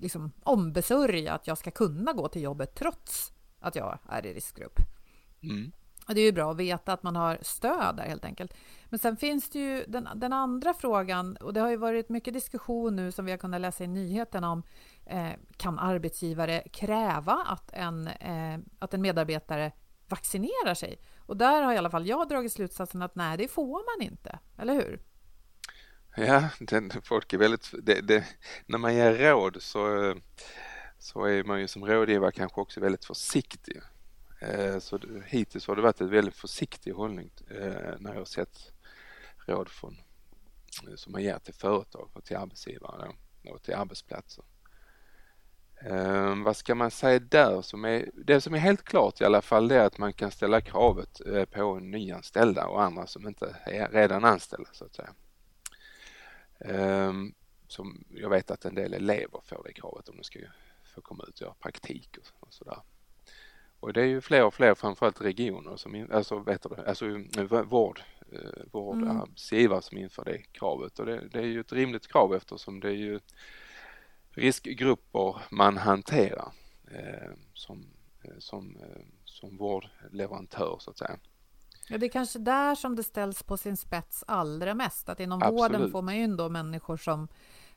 liksom 0.00 0.32
ombesörja 0.42 1.32
att 1.32 1.46
jag 1.46 1.58
ska 1.58 1.70
kunna 1.70 2.12
gå 2.12 2.28
till 2.28 2.42
jobbet 2.42 2.74
trots 2.74 3.32
att 3.60 3.76
jag 3.76 3.98
är 4.08 4.26
i 4.26 4.34
riskgrupp. 4.34 4.78
Mm. 5.42 5.72
Och 6.08 6.14
det 6.14 6.20
är 6.20 6.24
ju 6.24 6.32
bra 6.32 6.50
att 6.50 6.56
veta 6.56 6.92
att 6.92 7.02
man 7.02 7.16
har 7.16 7.38
stöd 7.42 7.96
där 7.96 8.04
helt 8.04 8.24
enkelt. 8.24 8.54
Men 8.84 8.98
sen 8.98 9.16
finns 9.16 9.50
det 9.50 9.58
ju 9.58 9.84
den, 9.88 10.08
den 10.14 10.32
andra 10.32 10.74
frågan 10.74 11.36
och 11.36 11.52
det 11.52 11.60
har 11.60 11.70
ju 11.70 11.76
varit 11.76 12.08
mycket 12.08 12.34
diskussion 12.34 12.96
nu 12.96 13.12
som 13.12 13.24
vi 13.24 13.30
har 13.30 13.38
kunnat 13.38 13.60
läsa 13.60 13.84
i 13.84 13.86
nyheterna 13.86 14.50
om 14.50 14.62
eh, 15.06 15.30
kan 15.56 15.78
arbetsgivare 15.78 16.62
kräva 16.72 17.32
att 17.46 17.72
en, 17.72 18.06
eh, 18.06 18.58
att 18.78 18.94
en 18.94 19.02
medarbetare 19.02 19.72
vaccinerar 20.08 20.74
sig? 20.74 20.98
Och 21.30 21.36
där 21.36 21.62
har 21.62 21.72
i 21.72 21.76
alla 21.76 21.90
fall 21.90 22.06
jag 22.06 22.28
dragit 22.28 22.52
slutsatsen 22.52 23.02
att 23.02 23.14
nej, 23.14 23.36
det 23.36 23.48
får 23.48 23.98
man 23.98 24.06
inte, 24.06 24.38
eller 24.58 24.74
hur? 24.74 25.00
Ja, 26.16 26.48
den, 26.60 26.90
folk 27.04 27.32
är 27.32 27.38
väldigt... 27.38 27.70
Det, 27.82 28.00
det, 28.00 28.24
när 28.66 28.78
man 28.78 28.94
ger 28.94 29.14
råd 29.14 29.56
så, 29.62 30.14
så 30.98 31.24
är 31.24 31.44
man 31.44 31.60
ju 31.60 31.68
som 31.68 31.84
rådgivare 31.86 32.32
kanske 32.32 32.60
också 32.60 32.80
väldigt 32.80 33.04
försiktig. 33.04 33.80
Eh, 34.40 34.78
så 34.78 35.00
hittills 35.26 35.66
har 35.66 35.76
det 35.76 35.82
varit 35.82 36.00
en 36.00 36.10
väldigt 36.10 36.36
försiktig 36.36 36.92
hållning 36.92 37.32
eh, 37.50 37.94
när 37.98 38.10
jag 38.10 38.20
har 38.20 38.24
sett 38.24 38.72
råd 39.46 39.68
från, 39.68 39.96
som 40.96 41.12
man 41.12 41.22
ger 41.22 41.38
till 41.38 41.54
företag 41.54 42.10
och 42.12 42.24
till 42.24 42.36
arbetsgivare 42.36 43.12
och 43.50 43.62
till 43.62 43.74
arbetsplatser. 43.74 44.44
Eh, 45.84 46.42
vad 46.42 46.56
ska 46.56 46.74
man 46.74 46.90
säga 46.90 47.18
där? 47.18 47.62
Som 47.62 47.84
är, 47.84 48.10
det 48.14 48.40
som 48.40 48.54
är 48.54 48.58
helt 48.58 48.84
klart 48.84 49.20
i 49.20 49.24
alla 49.24 49.42
fall 49.42 49.68
det 49.68 49.76
är 49.76 49.84
att 49.84 49.98
man 49.98 50.12
kan 50.12 50.30
ställa 50.30 50.60
kravet 50.60 51.20
eh, 51.26 51.44
på 51.44 51.78
nyanställda 51.78 52.66
och 52.66 52.82
andra 52.82 53.06
som 53.06 53.28
inte 53.28 53.56
är 53.64 53.88
redan 53.88 54.24
anställda 54.24 54.70
så 54.72 54.84
att 54.84 54.94
säga. 54.94 55.10
Eh, 56.58 57.12
som 57.68 58.04
jag 58.10 58.30
vet 58.30 58.50
att 58.50 58.64
en 58.64 58.74
del 58.74 58.94
elever 58.94 59.40
får 59.44 59.62
det 59.64 59.72
kravet 59.72 60.08
om 60.08 60.16
de 60.16 60.24
ska 60.24 60.38
få 60.94 61.00
komma 61.00 61.24
ut 61.28 61.34
och 61.34 61.42
göra 61.42 61.54
praktik 61.54 62.18
och, 62.18 62.46
och 62.46 62.52
sådär. 62.52 62.78
Och 63.80 63.92
det 63.92 64.00
är 64.00 64.06
ju 64.06 64.20
fler 64.20 64.44
och 64.44 64.54
fler, 64.54 64.74
framförallt 64.74 65.20
regioner, 65.20 65.76
som, 65.76 66.08
alltså, 66.12 66.38
vet 66.38 66.62
du, 66.62 66.82
alltså 66.86 67.06
vård, 67.64 68.02
eh, 68.32 68.62
vårdarbetsgivare 68.72 69.76
mm. 69.76 69.82
som 69.82 69.98
inför 69.98 70.24
det 70.24 70.38
kravet. 70.38 70.98
Och 70.98 71.06
det, 71.06 71.28
det, 71.32 71.38
är 71.38 71.46
ju 71.46 71.60
ett 71.60 71.72
rimligt 71.72 72.08
krav 72.08 72.34
eftersom 72.34 72.80
det 72.80 72.88
är 72.88 72.92
ju 72.92 73.20
riskgrupper 74.34 75.36
man 75.50 75.76
hanterar 75.76 76.52
eh, 76.90 77.30
som, 77.54 77.86
eh, 78.22 78.38
som, 78.38 78.76
eh, 78.76 79.02
som 79.24 79.56
vårdleverantör 79.56 80.76
så 80.80 80.90
att 80.90 80.98
säga. 80.98 81.16
Ja, 81.88 81.98
det 81.98 82.06
är 82.06 82.10
kanske 82.10 82.38
där 82.38 82.74
som 82.74 82.96
det 82.96 83.02
ställs 83.02 83.42
på 83.42 83.56
sin 83.56 83.76
spets 83.76 84.24
allra 84.26 84.74
mest. 84.74 85.08
Att 85.08 85.20
inom 85.20 85.42
Absolut. 85.42 85.60
vården 85.60 85.90
får 85.90 86.02
man 86.02 86.16
ju 86.16 86.22
ändå 86.22 86.48
människor 86.48 86.96
som 86.96 87.28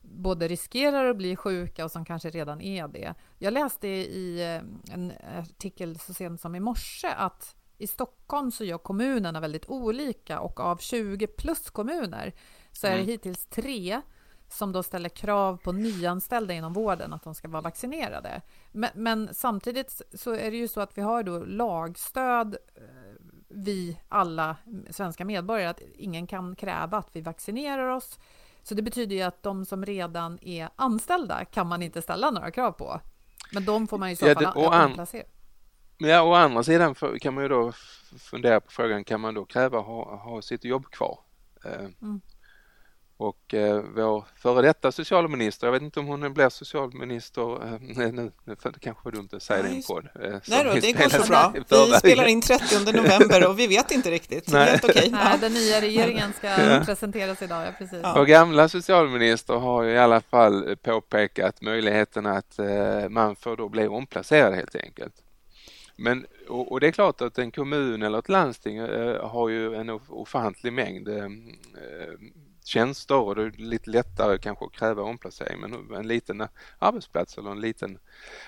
både 0.01 0.47
riskerar 0.47 1.09
att 1.09 1.17
bli 1.17 1.35
sjuka 1.35 1.85
och 1.85 1.91
som 1.91 2.05
kanske 2.05 2.29
redan 2.29 2.61
är 2.61 2.87
det. 2.87 3.13
Jag 3.39 3.53
läste 3.53 3.87
i 3.87 4.43
en 4.91 5.13
artikel 5.39 5.99
så 5.99 6.13
sent 6.13 6.41
som 6.41 6.55
i 6.55 6.59
morse 6.59 7.07
att 7.07 7.55
i 7.77 7.87
Stockholm 7.87 8.51
så 8.51 8.63
gör 8.63 8.77
kommunerna 8.77 9.39
väldigt 9.39 9.69
olika 9.69 10.39
och 10.39 10.59
av 10.59 10.77
20 10.77 11.27
plus 11.27 11.69
kommuner 11.69 12.33
så 12.71 12.87
är 12.87 12.91
det 12.91 12.97
mm. 12.97 13.07
hittills 13.07 13.45
tre 13.45 14.01
som 14.53 14.71
då 14.71 14.83
ställer 14.83 15.09
krav 15.09 15.57
på 15.57 15.71
nyanställda 15.71 16.53
inom 16.53 16.73
vården 16.73 17.13
att 17.13 17.23
de 17.23 17.35
ska 17.35 17.47
vara 17.47 17.61
vaccinerade. 17.61 18.41
Men, 18.71 18.89
men, 18.95 19.29
samtidigt 19.33 20.01
så 20.13 20.31
är 20.35 20.51
det 20.51 20.57
ju 20.57 20.67
så 20.67 20.81
att 20.81 20.97
vi 20.97 21.01
har 21.01 21.23
då 21.23 21.39
lagstöd 21.39 22.57
eh, 22.75 22.81
vi 23.47 23.99
alla 24.09 24.55
svenska 24.89 25.25
medborgare 25.25 25.69
att 25.69 25.81
ingen 25.95 26.27
kan 26.27 26.55
kräva 26.55 26.97
att 26.97 27.09
vi 27.11 27.21
vaccinerar 27.21 27.87
oss. 27.87 28.19
Så 28.63 28.75
det 28.75 28.81
betyder 28.81 29.15
ju 29.15 29.21
att 29.21 29.43
de 29.43 29.65
som 29.65 29.85
redan 29.85 30.39
är 30.41 30.69
anställda 30.75 31.45
kan 31.45 31.67
man 31.67 31.81
inte 31.81 32.01
ställa 32.01 32.31
några 32.31 32.51
krav 32.51 32.71
på. 32.71 32.99
Men 33.53 33.65
de 33.65 33.87
får 33.87 33.97
man 33.97 34.09
i 34.09 34.15
så 34.15 34.27
ja, 34.27 34.35
fall 34.35 34.93
placera. 34.93 35.23
Ja, 35.97 36.21
å 36.21 36.33
andra 36.33 36.63
sidan 36.63 36.95
kan 37.21 37.33
man 37.33 37.43
ju 37.43 37.49
då 37.49 37.71
fundera 38.19 38.59
på 38.59 38.71
frågan, 38.71 39.03
kan 39.03 39.21
man 39.21 39.33
då 39.33 39.45
kräva 39.45 39.79
att 39.79 39.85
ha, 39.85 40.15
ha 40.15 40.41
sitt 40.41 40.63
jobb 40.63 40.85
kvar? 40.85 41.19
Eh, 41.65 41.85
mm. 42.01 42.21
Och 43.23 43.53
eh, 43.53 43.83
vår 43.95 44.25
före 44.35 44.61
detta 44.61 44.91
socialminister, 44.91 45.67
jag 45.67 45.71
vet 45.71 45.81
inte 45.81 45.99
om 45.99 46.05
hon 46.05 46.33
blir 46.33 46.49
socialminister 46.49 47.63
eh, 47.65 47.79
nu, 48.11 48.31
det 48.45 48.79
kanske 48.79 49.03
var 49.03 49.11
dumt 49.11 49.29
att 49.31 49.43
säga 49.43 49.63
det 49.63 49.69
i 49.69 49.75
en 49.75 49.83
podd. 49.83 50.05
Eh, 50.05 50.35
Nej 50.47 50.63
då, 50.63 50.73
det 50.73 50.91
går 50.91 51.09
så 51.09 51.27
bra. 51.27 51.53
Vi 51.91 51.97
spelar 51.99 52.25
in 52.25 52.41
30 52.41 52.91
november 52.91 53.47
och 53.47 53.59
vi 53.59 53.67
vet 53.67 53.91
inte 53.91 54.11
riktigt. 54.11 54.51
Nej. 54.51 54.69
Helt 54.69 54.83
okay. 54.83 55.09
Nej, 55.11 55.37
den 55.41 55.53
nya 55.53 55.81
regeringen 55.81 56.33
ska 56.33 56.47
ja. 56.47 56.81
presenteras 56.85 57.41
idag, 57.41 57.67
ja, 57.67 57.71
precis. 57.77 57.99
Ja. 58.03 58.13
Vår 58.15 58.25
gamla 58.25 58.69
socialminister 58.69 59.53
har 59.53 59.83
ju 59.83 59.91
i 59.91 59.97
alla 59.97 60.21
fall 60.21 60.75
påpekat 60.81 61.61
möjligheten 61.61 62.25
att 62.25 62.59
eh, 62.59 63.09
man 63.09 63.35
får 63.35 63.57
då 63.57 63.69
bli 63.69 63.87
omplacerad 63.87 64.53
helt 64.53 64.75
enkelt. 64.75 65.13
Men, 65.95 66.25
och, 66.49 66.71
och, 66.71 66.79
det 66.79 66.87
är 66.87 66.91
klart 66.91 67.21
att 67.21 67.37
en 67.37 67.51
kommun 67.51 68.03
eller 68.03 68.19
ett 68.19 68.29
landsting 68.29 68.77
eh, 68.77 69.29
har 69.29 69.49
ju 69.49 69.75
en 69.75 69.89
ofantlig 69.89 70.73
mängd 70.73 71.07
eh, 71.07 71.29
tjänster 72.67 73.19
och 73.19 73.35
det 73.35 73.41
är 73.41 73.51
lite 73.51 73.89
lättare 73.89 74.37
kanske 74.37 74.65
att 74.65 74.71
kräva 74.71 75.01
omplacering 75.01 75.59
men 75.59 75.95
en 75.95 76.07
liten 76.07 76.47
arbetsplats 76.79 77.37
eller 77.37 77.51
en 77.51 77.61
liten 77.61 77.99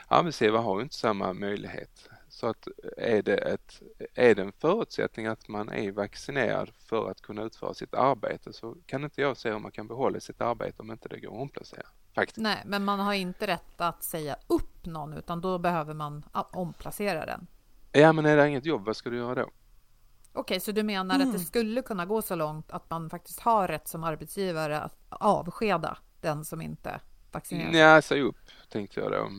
arbetsgivare 0.08 0.62
har 0.62 0.82
inte 0.82 0.96
samma 0.96 1.34
möjlighet. 1.34 2.10
Så 2.30 2.48
att 2.48 2.68
är 2.98 3.22
det, 3.22 3.38
ett, 3.38 3.82
är 4.14 4.36
det 4.36 4.42
en 4.42 4.52
förutsättning 4.52 5.26
att 5.26 5.48
man 5.48 5.70
är 5.70 5.92
vaccinerad 5.92 6.70
för 6.70 7.12
att 7.12 7.22
kunna 7.22 7.44
utföra 7.44 7.74
sitt 7.74 7.94
arbete 7.94 8.54
så 8.54 8.76
kan 8.86 9.04
inte 9.04 9.22
jag 9.22 9.38
se 9.38 9.52
hur 9.52 9.60
man 9.60 9.72
kan 9.72 9.88
behålla 9.88 10.20
sitt 10.20 10.42
arbete 10.42 10.82
om 10.82 10.92
inte 10.92 11.10
det 11.10 11.20
går 11.20 11.36
att 11.36 11.42
omplacera. 11.42 11.86
Faktiskt. 12.16 12.38
Nej, 12.38 12.62
men 12.66 12.84
man 12.86 13.00
har 13.00 13.14
inte 13.14 13.48
rätt 13.48 13.82
att 13.82 14.04
säga 14.04 14.38
upp 14.48 14.86
någon 14.86 15.14
utan 15.14 15.42
då 15.42 15.58
behöver 15.58 15.94
man 15.94 16.26
omplacera 16.34 17.26
den. 17.26 17.48
Ja, 17.92 18.14
men 18.14 18.26
är 18.26 18.38
det 18.38 18.48
inget 18.48 18.66
jobb, 18.66 18.86
vad 18.86 18.96
ska 18.96 19.10
du 19.10 19.18
göra 19.18 19.36
då? 19.36 19.50
Okej, 20.36 20.60
så 20.60 20.72
du 20.72 20.84
menar 20.84 21.16
mm. 21.16 21.28
att 21.28 21.34
det 21.34 21.38
mm. 21.38 21.46
skulle 21.46 21.82
kunna 21.82 22.06
gå 22.06 22.22
så 22.22 22.36
långt 22.36 22.72
att 22.72 22.90
man 22.90 23.10
faktiskt 23.10 23.40
har 23.40 23.68
rätt 23.68 23.88
som 23.88 24.04
arbetsgivare 24.04 24.80
att 24.80 24.98
avskeda 25.10 25.98
den 26.22 26.46
som 26.46 26.62
inte 26.62 27.00
vaccinerar 27.32 27.72
sig? 27.72 27.82
Nej, 27.82 28.02
säg 28.02 28.22
upp 28.22 28.38
tänkte 28.70 29.00
jag 29.00 29.12
då. 29.12 29.32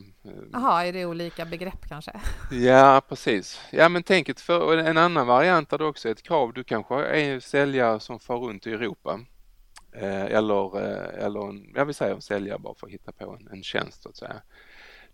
Jaha, 0.53 0.85
är 0.85 0.93
det 0.93 1.05
olika 1.05 1.45
begrepp 1.45 1.87
kanske? 1.87 2.11
Ja, 2.51 3.01
precis. 3.09 3.61
Ja, 3.71 3.89
men 3.89 4.03
tänk 4.03 4.29
ett 4.29 4.41
för, 4.41 4.77
en 4.77 4.97
annan 4.97 5.27
variant 5.27 5.73
är 5.73 5.77
det 5.77 5.85
också 5.85 6.09
ett 6.09 6.23
krav. 6.23 6.53
Du 6.53 6.63
kanske 6.63 6.95
är 6.95 7.39
säljare 7.39 7.99
som 7.99 8.19
far 8.19 8.37
runt 8.37 8.67
i 8.67 8.73
Europa. 8.73 9.19
Eh, 9.91 10.25
eller, 10.25 10.81
eh, 10.81 11.25
eller 11.25 11.49
en, 11.49 11.71
jag 11.75 11.85
vill 11.85 11.95
säga 11.95 12.15
en 12.15 12.21
säljare 12.21 12.59
bara 12.59 12.75
för 12.75 12.87
att 12.87 12.93
hitta 12.93 13.11
på 13.11 13.37
en, 13.39 13.47
en 13.51 13.63
tjänst 13.63 14.03
så 14.03 14.09
att 14.09 14.17
säga 14.17 14.41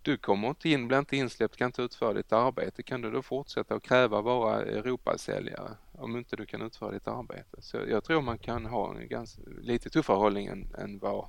du 0.04 0.16
kommer 0.16 0.48
inte 0.48 0.68
in, 0.68 0.88
blir 0.88 0.98
inte 0.98 1.16
insläppt, 1.16 1.56
kan 1.56 1.66
inte 1.66 1.82
utföra 1.82 2.12
ditt 2.12 2.32
arbete. 2.32 2.82
Kan 2.82 3.00
du 3.00 3.10
då 3.10 3.22
fortsätta 3.22 3.74
att 3.74 3.82
kräva 3.82 4.20
vara 4.20 4.62
Europasäljare 4.62 5.76
om 5.92 6.16
inte 6.16 6.36
du 6.36 6.46
kan 6.46 6.62
utföra 6.62 6.90
ditt 6.90 7.06
arbete? 7.06 7.62
Så 7.62 7.76
jag 7.76 8.04
tror 8.04 8.22
man 8.22 8.38
kan 8.38 8.66
ha 8.66 8.96
en 8.96 9.08
ganska, 9.08 9.42
lite 9.60 9.90
tuffare 9.90 10.16
hållning 10.16 10.46
än, 10.46 10.74
än 10.78 10.98
vad, 10.98 11.28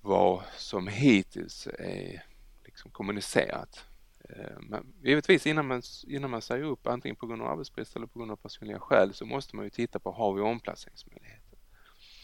vad 0.00 0.42
som 0.56 0.88
hittills 0.88 1.68
är 1.78 2.24
liksom 2.64 2.90
kommunicerat. 2.90 3.84
Eh, 4.28 4.60
men 4.60 4.92
givetvis 5.02 5.46
innan 5.46 5.66
man, 5.66 5.82
innan 6.06 6.30
man 6.30 6.42
säger 6.42 6.64
upp 6.64 6.86
antingen 6.86 7.16
på 7.16 7.26
grund 7.26 7.42
av 7.42 7.48
arbetsbrist 7.48 7.96
eller 7.96 8.06
på 8.06 8.18
grund 8.18 8.30
av 8.30 8.36
personliga 8.36 8.80
skäl 8.80 9.14
så 9.14 9.26
måste 9.26 9.56
man 9.56 9.64
ju 9.64 9.70
titta 9.70 9.98
på 9.98 10.12
har 10.12 10.32
vi 10.32 10.40
omplaceringsmöjligheter. 10.40 11.58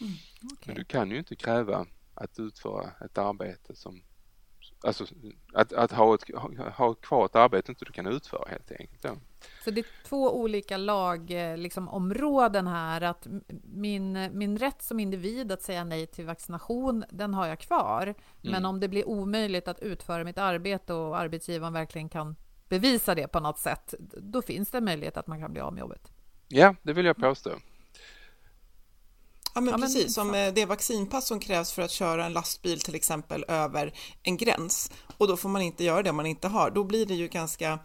Mm, 0.00 0.12
okay. 0.52 0.56
Men 0.66 0.74
du 0.76 0.84
kan 0.84 1.10
ju 1.10 1.18
inte 1.18 1.36
kräva 1.36 1.86
att 2.14 2.38
utföra 2.38 2.90
ett 3.04 3.18
arbete 3.18 3.74
som 3.74 4.02
Alltså 4.84 5.04
att, 5.52 5.72
att 5.72 5.92
ha, 5.92 6.14
ett, 6.14 6.24
ha 6.76 6.94
kvar 6.94 7.24
ett 7.24 7.36
arbete 7.36 7.72
inte 7.72 7.84
du 7.84 7.92
kan 7.92 8.06
utföra 8.06 8.50
helt 8.50 8.72
enkelt. 8.72 9.04
Ja. 9.04 9.16
Så 9.64 9.70
det 9.70 9.80
är 9.80 9.86
två 10.08 10.40
olika 10.40 10.76
lagområden 10.76 11.62
liksom, 11.62 11.88
här. 12.66 13.00
Att 13.00 13.26
min, 13.62 14.38
min 14.38 14.58
rätt 14.58 14.82
som 14.82 15.00
individ 15.00 15.52
att 15.52 15.62
säga 15.62 15.84
nej 15.84 16.06
till 16.06 16.26
vaccination, 16.26 17.04
den 17.10 17.34
har 17.34 17.46
jag 17.46 17.58
kvar. 17.58 18.02
Mm. 18.02 18.14
Men 18.40 18.64
om 18.64 18.80
det 18.80 18.88
blir 18.88 19.08
omöjligt 19.08 19.68
att 19.68 19.80
utföra 19.80 20.24
mitt 20.24 20.38
arbete 20.38 20.94
och 20.94 21.18
arbetsgivaren 21.18 21.72
verkligen 21.72 22.08
kan 22.08 22.36
bevisa 22.68 23.14
det 23.14 23.28
på 23.28 23.40
något 23.40 23.58
sätt, 23.58 23.94
då 24.18 24.42
finns 24.42 24.70
det 24.70 24.78
en 24.78 24.84
möjlighet 24.84 25.16
att 25.16 25.26
man 25.26 25.40
kan 25.40 25.52
bli 25.52 25.60
av 25.60 25.72
med 25.72 25.80
jobbet. 25.80 26.12
Ja, 26.48 26.74
det 26.82 26.92
vill 26.92 27.06
jag 27.06 27.16
påstå. 27.16 27.50
Ja 29.54 29.60
men, 29.60 29.70
ja, 29.70 29.78
men 29.78 29.88
precis, 29.88 30.14
som 30.14 30.34
eh, 30.34 30.54
det 30.54 30.66
vaccinpass 30.66 31.26
som 31.26 31.40
krävs 31.40 31.72
för 31.72 31.82
att 31.82 31.90
köra 31.90 32.26
en 32.26 32.32
lastbil 32.32 32.80
till 32.80 32.94
exempel 32.94 33.44
över 33.48 33.94
en 34.22 34.36
gräns 34.36 34.90
och 35.16 35.28
då 35.28 35.36
får 35.36 35.48
man 35.48 35.62
inte 35.62 35.84
göra 35.84 36.02
det 36.02 36.10
om 36.10 36.16
man 36.16 36.26
inte 36.26 36.48
har, 36.48 36.70
då 36.70 36.84
blir 36.84 37.06
det 37.06 37.14
ju 37.14 37.28
ganska 37.28 37.78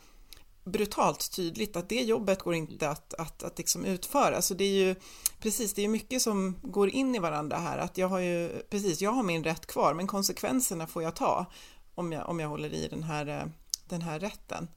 brutalt 0.67 1.31
tydligt 1.35 1.75
att 1.75 1.89
det 1.89 2.01
jobbet 2.01 2.39
går 2.39 2.55
inte 2.55 2.89
att, 2.89 3.13
att, 3.13 3.43
att 3.43 3.57
liksom 3.57 3.85
utföra. 3.85 4.41
Så 4.41 4.53
det 4.53 4.63
är 4.63 4.87
ju 4.87 4.95
precis, 5.39 5.73
det 5.73 5.83
är 5.83 5.87
mycket 5.87 6.21
som 6.21 6.55
går 6.61 6.89
in 6.89 7.15
i 7.15 7.19
varandra 7.19 7.57
här. 7.57 7.77
Att 7.77 7.97
jag 7.97 8.07
har 8.07 8.19
ju, 8.19 8.49
precis, 8.69 9.01
jag 9.01 9.11
har 9.11 9.23
min 9.23 9.43
rätt 9.43 9.65
kvar, 9.65 9.93
men 9.93 10.07
konsekvenserna 10.07 10.87
får 10.87 11.03
jag 11.03 11.15
ta 11.15 11.45
om 11.95 12.11
jag, 12.11 12.29
om 12.29 12.39
jag 12.39 12.49
håller 12.49 12.73
i 12.73 12.87
den 12.87 13.03
här, 13.03 13.27
eh, 13.27 13.43
den 13.89 14.01
här 14.01 14.19
rätten. 14.19 14.67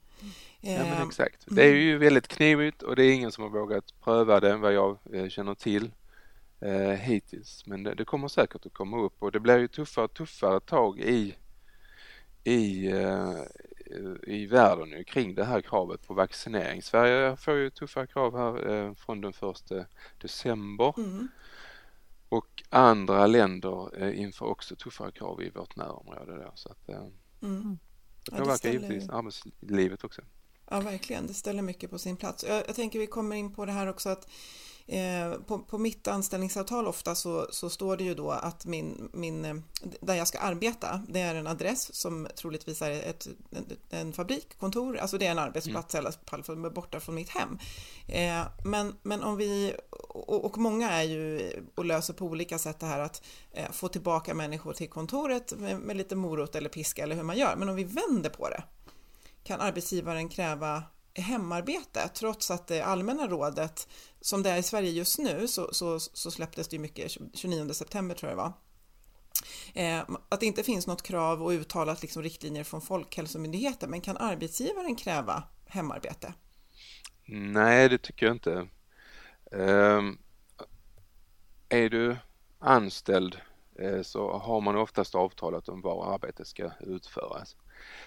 Ja, 0.61 0.70
men 0.70 0.92
eh, 0.92 1.02
exakt. 1.02 1.44
Det 1.47 1.62
är 1.62 1.75
ju 1.75 1.99
väldigt 1.99 2.28
knivigt 2.28 2.82
och 2.82 2.97
det 2.97 3.04
är 3.04 3.12
ingen 3.12 3.32
som 3.32 3.42
har 3.44 3.50
vågat 3.50 3.85
pröva 4.04 4.40
det 4.40 4.56
vad 4.56 4.73
jag 4.73 4.99
känner 5.28 5.54
till 5.54 5.90
eh, 6.61 6.90
hittills. 6.90 7.67
Men 7.67 7.83
det, 7.83 7.95
det, 7.95 8.05
kommer 8.05 8.29
säkert 8.29 8.67
att 8.67 8.73
komma 8.73 9.00
upp 9.00 9.23
och 9.23 9.33
det 9.33 9.40
blir 9.40 9.59
ju 9.59 9.69
tuffare 9.69 10.05
och 10.05 10.14
tuffare 10.14 10.61
tag 10.61 11.00
i, 11.00 11.37
i, 12.45 12.90
eh, 12.90 13.43
i 14.23 14.47
världen 14.47 15.05
kring 15.05 15.35
det 15.35 15.45
här 15.45 15.61
kravet 15.61 16.07
på 16.07 16.14
vaccinering. 16.14 16.83
Sverige 16.83 17.37
får 17.37 17.55
ju 17.55 17.71
tuffa 17.71 18.07
krav 18.07 18.37
här 18.38 18.71
eh, 18.71 18.95
från 18.95 19.21
den 19.21 19.33
första 19.33 19.85
december. 20.19 20.95
Mm. 20.99 21.29
Och 22.29 22.62
andra 22.69 23.26
länder 23.26 24.02
eh, 24.02 24.21
inför 24.21 24.47
också 24.47 24.76
tuffare 24.76 25.12
krav 25.12 25.43
i 25.43 25.50
vårt 25.50 25.76
närområde. 25.76 26.37
Då, 26.37 26.52
så 26.55 26.69
att, 26.69 26.88
eh, 26.88 27.07
mm. 27.43 27.79
Det 28.25 28.31
påverkar 28.31 28.50
ja, 28.50 28.57
ställer... 28.57 28.75
givetvis 28.75 29.09
arbetslivet 29.09 30.05
också. 30.05 30.23
Ja, 30.72 30.80
verkligen. 30.80 31.26
Det 31.26 31.34
ställer 31.34 31.62
mycket 31.62 31.90
på 31.90 31.98
sin 31.98 32.16
plats. 32.16 32.44
Jag, 32.48 32.62
jag 32.66 32.76
tänker 32.76 32.98
vi 32.98 33.06
kommer 33.06 33.36
in 33.36 33.54
på 33.54 33.66
det 33.66 33.72
här 33.72 33.86
också 33.86 34.08
att 34.08 34.28
Eh, 34.90 35.32
på, 35.46 35.58
på, 35.58 35.78
mitt 35.78 36.08
anställningsavtal 36.08 36.86
ofta 36.86 37.14
så, 37.14 37.46
så, 37.50 37.70
står 37.70 37.96
det 37.96 38.04
ju 38.04 38.14
då 38.14 38.30
att 38.30 38.66
min, 38.66 39.10
min, 39.12 39.44
eh, 39.44 39.54
där 40.00 40.14
jag 40.14 40.28
ska 40.28 40.38
arbeta, 40.38 41.02
det 41.08 41.20
är 41.20 41.34
en 41.34 41.46
adress 41.46 41.94
som 41.94 42.28
troligtvis 42.36 42.82
är 42.82 42.90
ett, 42.90 43.28
en, 43.50 43.66
en 43.90 44.12
fabrik, 44.12 44.58
kontor, 44.58 44.96
alltså 44.96 45.18
det 45.18 45.26
är 45.26 45.30
en 45.30 45.38
arbetsplats 45.38 45.94
mm. 45.94 46.04
i 46.04 46.08
alla 46.32 46.42
fall 46.42 46.70
borta 46.70 47.00
från 47.00 47.14
mitt 47.14 47.28
hem. 47.28 47.58
Eh, 48.08 48.42
men, 48.64 48.94
men 49.02 49.22
om 49.22 49.36
vi, 49.36 49.74
och, 50.08 50.44
och, 50.44 50.58
många 50.58 50.90
är 50.90 51.02
ju 51.02 51.52
och 51.74 51.84
löser 51.84 52.14
på 52.14 52.24
olika 52.24 52.58
sätt 52.58 52.80
det 52.80 52.86
här 52.86 53.00
att 53.00 53.22
eh, 53.52 53.70
få 53.70 53.88
tillbaka 53.88 54.34
människor 54.34 54.72
till 54.72 54.88
kontoret 54.88 55.52
med, 55.58 55.80
med 55.80 55.96
lite 55.96 56.16
morot 56.16 56.54
eller 56.54 56.68
piska 56.68 57.02
eller 57.02 57.16
hur 57.16 57.22
man 57.22 57.38
gör. 57.38 57.56
Men 57.56 57.68
om 57.68 57.74
vi 57.76 57.84
vänder 57.84 58.30
på 58.30 58.48
det, 58.48 58.62
kan 59.50 59.61
arbetsgivaren 59.61 60.28
kräva 60.28 60.83
hemarbete 61.14 62.09
trots 62.14 62.50
att 62.50 62.66
det 62.66 62.80
allmänna 62.80 63.28
rådet 63.28 63.88
som 64.21 64.42
det 64.42 64.50
är 64.50 64.57
i 64.57 64.62
Sverige 64.62 64.90
just 64.90 65.19
nu 65.19 65.49
så, 65.49 65.75
så, 65.75 66.00
så 66.00 66.30
släpptes 66.30 66.69
det 66.69 66.76
ju 66.76 66.83
mycket 66.83 67.16
29 67.35 67.73
september 67.73 68.14
tror 68.14 68.30
jag 68.30 68.38
det 68.38 68.42
var. 68.42 68.52
Eh, 69.75 70.19
att 70.28 70.40
det 70.40 70.47
inte 70.47 70.62
finns 70.62 70.87
något 70.87 71.02
krav 71.02 71.42
och 71.42 71.50
uttalat 71.50 72.02
liksom 72.02 72.23
riktlinjer 72.23 72.64
från 72.64 72.80
Folkhälsomyndigheten 72.80 73.90
men 73.90 74.00
kan 74.00 74.16
arbetsgivaren 74.16 74.97
kräva 74.97 75.42
hemarbete? 75.66 76.35
Nej, 77.26 77.88
det 77.88 77.99
tycker 77.99 78.26
jag 78.26 78.35
inte. 78.35 78.69
Um, 79.50 80.19
är 81.69 81.88
du 81.88 82.16
anställd 82.59 83.40
eh, 83.78 84.02
så 84.02 84.38
har 84.38 84.61
man 84.61 84.76
oftast 84.76 85.14
avtalat 85.14 85.69
om 85.69 85.80
var 85.80 86.14
arbetet 86.14 86.47
ska 86.47 86.71
utföras. 86.80 87.57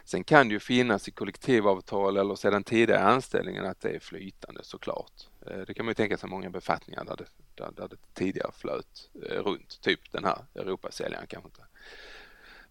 Sen 0.03 0.23
kan 0.23 0.47
det 0.47 0.53
ju 0.53 0.59
finnas 0.59 1.07
i 1.07 1.11
kollektivavtal 1.11 2.17
eller 2.17 2.35
sedan 2.35 2.63
tidigare 2.63 3.03
anställningen 3.03 3.65
att 3.65 3.81
det 3.81 3.89
är 3.89 3.99
flytande 3.99 4.63
såklart. 4.63 5.27
Eh, 5.47 5.57
det 5.57 5.73
kan 5.73 5.85
man 5.85 5.91
ju 5.91 5.95
tänka 5.95 6.17
sig 6.17 6.29
många 6.29 6.49
befattningar 6.49 7.05
där 7.05 7.15
det, 7.15 7.25
där, 7.55 7.71
där 7.71 7.87
det 7.87 7.97
tidigare 8.13 8.51
flöt 8.57 9.09
eh, 9.29 9.43
runt, 9.43 9.81
typ 9.81 10.11
den 10.11 10.25
här 10.25 10.37
Europasäljaren 10.55 11.27
kanske 11.27 11.47
inte 11.47 11.65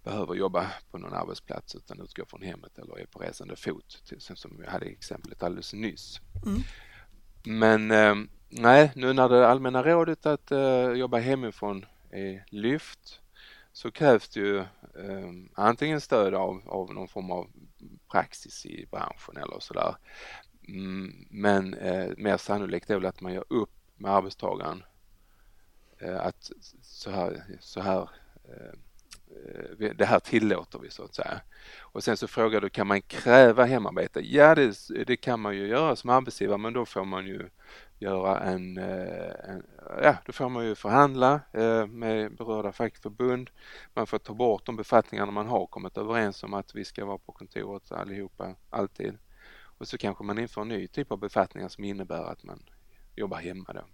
behöver 0.03 0.35
jobba 0.35 0.67
på 0.91 0.99
någon 0.99 1.15
arbetsplats 1.15 1.75
utan 1.75 2.01
utgår 2.01 2.25
från 2.25 2.43
hemmet 2.43 2.79
eller 2.79 2.99
är 2.99 3.07
på 3.07 3.19
resande 3.19 3.57
fot, 3.57 4.03
som 4.19 4.57
vi 4.59 4.67
hade 4.67 4.87
exemplet 4.87 5.43
alldeles 5.43 5.73
nyss. 5.73 6.21
Mm. 6.47 6.61
Men 7.45 7.91
eh, 7.91 8.29
nej, 8.49 8.93
nu 8.95 9.13
när 9.13 9.29
det 9.29 9.49
allmänna 9.49 9.83
rådet 9.83 10.27
att 10.27 10.53
jobba 10.97 11.19
hemifrån 11.19 11.87
är 12.11 12.45
lyft 12.49 13.21
så 13.73 13.91
krävs 13.91 14.29
det 14.29 14.41
ju 14.41 14.65
Ehm, 14.99 15.49
antingen 15.55 16.01
stöd 16.01 16.35
av, 16.35 16.63
av 16.67 16.95
någon 16.95 17.09
form 17.09 17.31
av 17.31 17.51
praxis 18.11 18.67
i 18.67 18.87
branschen 18.91 19.37
eller 19.37 19.61
sådär. 19.61 19.97
Mm, 20.69 21.27
men 21.31 21.75
eh, 21.75 22.11
mer 22.17 22.37
sannolikt 22.37 22.91
är 22.91 22.95
väl 22.95 23.07
att 23.07 23.21
man 23.21 23.33
gör 23.33 23.45
upp 23.49 23.71
med 23.97 24.13
arbetstagaren 24.13 24.85
eh, 25.99 26.21
att 26.21 26.51
så 26.83 27.11
här, 27.11 27.45
så 27.61 27.81
här 27.81 28.11
eh, 28.45 28.79
Eh, 29.81 29.91
det 29.97 30.05
här 30.05 30.21
tillåter 30.21 30.79
vi 30.79 30.91
så 30.91 31.05
att 31.05 31.15
säga. 31.15 31.41
Och 31.81 32.05
sen 32.05 32.17
så 32.17 32.29
frågar 32.29 32.61
du, 32.61 32.71
kan 32.71 32.87
man 32.87 33.03
kräva 33.03 33.65
hemarbete? 33.65 34.21
Ja, 34.21 34.55
det, 34.55 34.89
det 35.07 35.17
kan 35.17 35.41
man 35.41 35.57
ju 35.57 35.67
göra 35.67 35.97
som 35.97 36.11
arbetsgivare, 36.11 36.59
men 36.59 36.73
då 36.73 36.87
får 36.87 37.05
man 37.05 37.27
ju 37.27 37.49
göra 37.99 38.41
en, 38.41 38.79
eh, 38.79 39.51
en, 39.51 39.67
ja 40.03 40.17
då 40.27 40.33
får 40.33 40.49
man 40.49 40.67
ju 40.67 40.75
förhandla 40.75 41.41
eh, 41.53 41.87
med 41.87 42.37
berörda 42.37 42.73
fackförbund. 42.73 43.51
Man 43.95 44.07
får 44.07 44.19
ta 44.19 44.35
bort 44.35 44.67
de 44.67 44.77
befattningarna 44.77 45.33
man 45.33 45.47
har 45.47 45.67
kommit 45.67 45.97
överens 45.97 46.43
om 46.43 46.55
att 46.55 46.75
vi 46.75 46.85
ska 46.85 47.05
vara 47.05 47.19
på 47.19 47.33
kontoret 47.33 47.93
allihopa, 47.93 48.55
alltid. 48.71 49.19
Och 49.79 49.89
så 49.89 49.99
kanske 49.99 50.25
man 50.25 50.39
inför 50.39 50.61
en 50.61 50.69
ny 50.69 50.89
typ 50.89 51.13
av 51.13 51.19
befattningar 51.19 51.69
som 51.69 51.85
innebär 51.85 52.25
att 52.25 52.45
man 52.45 52.63
jobbar 53.17 53.39
hemma 53.39 53.73
då. 53.73 53.85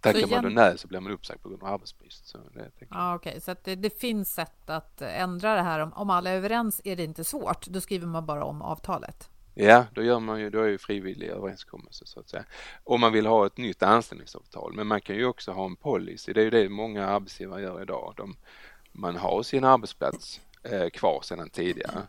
Tackar 0.00 0.26
man 0.26 0.44
då 0.44 0.48
nej 0.48 0.78
så 0.78 0.88
blir 0.88 1.00
man 1.00 1.12
uppsagd 1.12 1.42
på 1.42 1.48
grund 1.48 1.62
av 1.62 1.72
arbetsbrist. 1.72 2.26
Så 2.26 2.38
det, 2.54 2.70
ja, 2.90 3.14
okay. 3.14 3.40
så 3.40 3.54
det, 3.64 3.74
det, 3.74 4.00
finns 4.00 4.34
sätt 4.34 4.70
att 4.70 5.02
ändra 5.02 5.54
det 5.54 5.62
här. 5.62 5.80
Om, 5.80 5.92
om 5.92 6.10
alla 6.10 6.30
är 6.30 6.36
överens 6.36 6.80
är 6.84 6.96
det 6.96 7.04
inte 7.04 7.24
svårt. 7.24 7.66
Då 7.66 7.80
skriver 7.80 8.06
man 8.06 8.26
bara 8.26 8.44
om 8.44 8.62
avtalet. 8.62 9.30
Ja, 9.60 9.84
då 9.94 10.02
gör 10.02 10.20
man 10.20 10.40
ju, 10.40 10.50
då 10.50 10.62
är 10.62 10.68
ju 10.68 10.78
frivillig 10.78 11.28
överenskommelse 11.28 12.06
så 12.06 12.20
att 12.20 12.28
säga. 12.28 12.44
Om 12.84 13.00
man 13.00 13.12
vill 13.12 13.26
ha 13.26 13.46
ett 13.46 13.56
nytt 13.56 13.82
anställningsavtal, 13.82 14.72
men 14.74 14.86
man 14.86 15.00
kan 15.00 15.16
ju 15.16 15.24
också 15.24 15.52
ha 15.52 15.66
en 15.66 15.76
policy. 15.76 16.32
Det 16.32 16.40
är 16.40 16.44
ju 16.44 16.50
det 16.50 16.68
många 16.68 17.06
arbetsgivare 17.06 17.62
gör 17.62 17.82
idag. 17.82 18.14
De, 18.16 18.36
man 18.92 19.16
har 19.16 19.42
sin 19.42 19.64
arbetsplats 19.64 20.40
eh, 20.62 20.88
kvar 20.88 21.20
sedan 21.22 21.50
tidigare, 21.50 22.02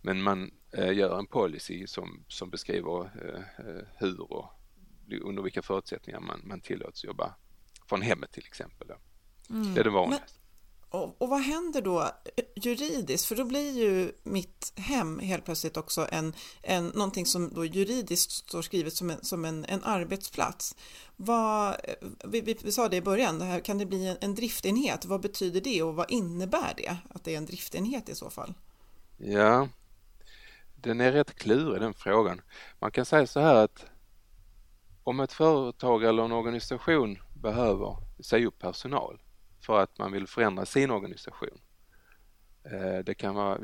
men 0.00 0.22
man 0.22 0.50
eh, 0.72 0.92
gör 0.92 1.18
en 1.18 1.26
policy 1.26 1.86
som, 1.86 2.24
som 2.28 2.50
beskriver 2.50 3.00
eh, 3.00 3.66
eh 3.66 3.82
hur 3.96 4.32
och 4.32 4.59
under 5.18 5.42
vilka 5.42 5.62
förutsättningar 5.62 6.20
man, 6.20 6.40
man 6.44 6.60
tillåts 6.60 7.04
jobba 7.04 7.34
från 7.88 8.02
hemmet 8.02 8.32
till 8.32 8.46
exempel. 8.46 8.88
Mm. 9.50 9.74
Det 9.74 9.80
är 9.80 9.84
det 9.84 9.90
vanligaste. 9.90 10.40
Och, 10.90 11.22
och, 11.22 11.28
vad 11.28 11.40
händer 11.40 11.82
då 11.82 12.00
eh, 12.02 12.44
juridiskt? 12.56 13.26
För 13.26 13.36
då 13.36 13.44
blir 13.44 13.72
ju 13.78 14.12
mitt 14.22 14.72
hem 14.76 15.18
helt 15.18 15.44
plötsligt 15.44 15.76
också 15.76 16.08
en, 16.12 16.34
en, 16.62 16.86
någonting 16.86 17.26
som 17.26 17.54
då 17.54 17.64
juridiskt 17.64 18.30
står 18.30 18.62
skrivet 18.62 18.92
som 18.92 19.10
en, 19.10 19.24
som 19.24 19.44
en, 19.44 19.64
en 19.64 19.84
arbetsplats. 19.84 20.76
Vad, 21.16 21.68
eh, 21.68 21.94
vi, 22.24 22.40
vi, 22.40 22.56
vi, 22.62 22.72
sa 22.72 22.88
det 22.88 22.96
i 22.96 23.02
början, 23.02 23.38
det 23.38 23.44
här, 23.44 23.60
kan 23.60 23.78
det 23.78 23.86
bli 23.86 24.06
en, 24.06 24.16
en 24.20 24.34
driftenhet? 24.34 25.04
Vad 25.04 25.20
betyder 25.20 25.60
det 25.60 25.82
och 25.82 25.94
vad 25.94 26.10
innebär 26.10 26.74
det 26.76 26.96
att 27.10 27.24
det 27.24 27.34
är 27.34 27.38
en 27.38 27.46
driftenhet 27.46 28.08
i 28.08 28.14
så 28.14 28.30
fall? 28.30 28.54
Ja, 29.18 29.68
den 30.76 31.00
är 31.00 31.12
rätt 31.12 31.34
klurig 31.34 31.80
den 31.80 31.94
frågan. 31.94 32.40
Man 32.78 32.90
kan 32.90 33.04
säga 33.04 33.26
så 33.26 33.40
här 33.40 33.54
att 33.54 33.84
om 35.10 35.20
ett 35.20 35.32
företag 35.32 36.04
eller 36.04 36.24
en 36.24 36.32
organisation 36.32 37.18
behöver 37.34 37.96
säga 38.20 38.46
upp 38.46 38.58
personal 38.58 39.22
för 39.60 39.80
att 39.80 39.98
man 39.98 40.12
vill 40.12 40.26
förändra 40.26 40.66
sin 40.66 40.90
organisation. 40.90 41.60
Eh, 42.64 42.98
det 42.98 43.14
kan 43.14 43.34
vara 43.34 43.58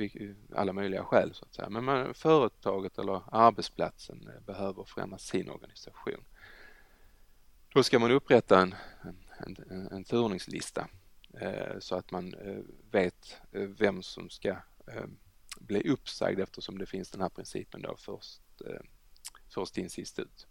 alla 0.55 0.73
möjliga 0.73 1.05
skäl 1.05 1.35
så 1.35 1.45
att 1.45 1.55
säga, 1.55 1.69
men 1.69 1.85
man, 1.85 2.15
företaget 2.15 2.99
eller 2.99 3.23
arbetsplatsen 3.33 4.29
eh, 4.29 4.41
behöver 4.41 4.85
förändra 4.85 5.19
sin 5.19 5.51
organisation. 5.51 6.25
Då 7.75 7.83
ska 7.83 7.99
man 7.99 8.11
upprätta 8.11 8.63
en, 8.63 8.75
en, 9.39 9.57
en, 9.71 9.89
en 9.89 10.05
turningslista 10.05 10.89
eh, 11.41 11.79
så 11.79 11.97
att 11.97 12.11
man 12.11 12.35
vet 12.91 13.37
vem 13.51 14.03
som 14.03 14.31
ska 14.31 14.57
bli 15.61 15.91
uppsagd 15.91 16.41
eftersom 16.41 16.79
det 16.79 16.87
finns 16.87 17.11
den 17.11 17.21
här 17.21 17.29
principen 17.29 17.83
då 17.83 17.97
först, 17.99 18.41
först 19.49 19.79
in 19.79 19.91
sist 19.91 20.19
ut. 20.19 20.47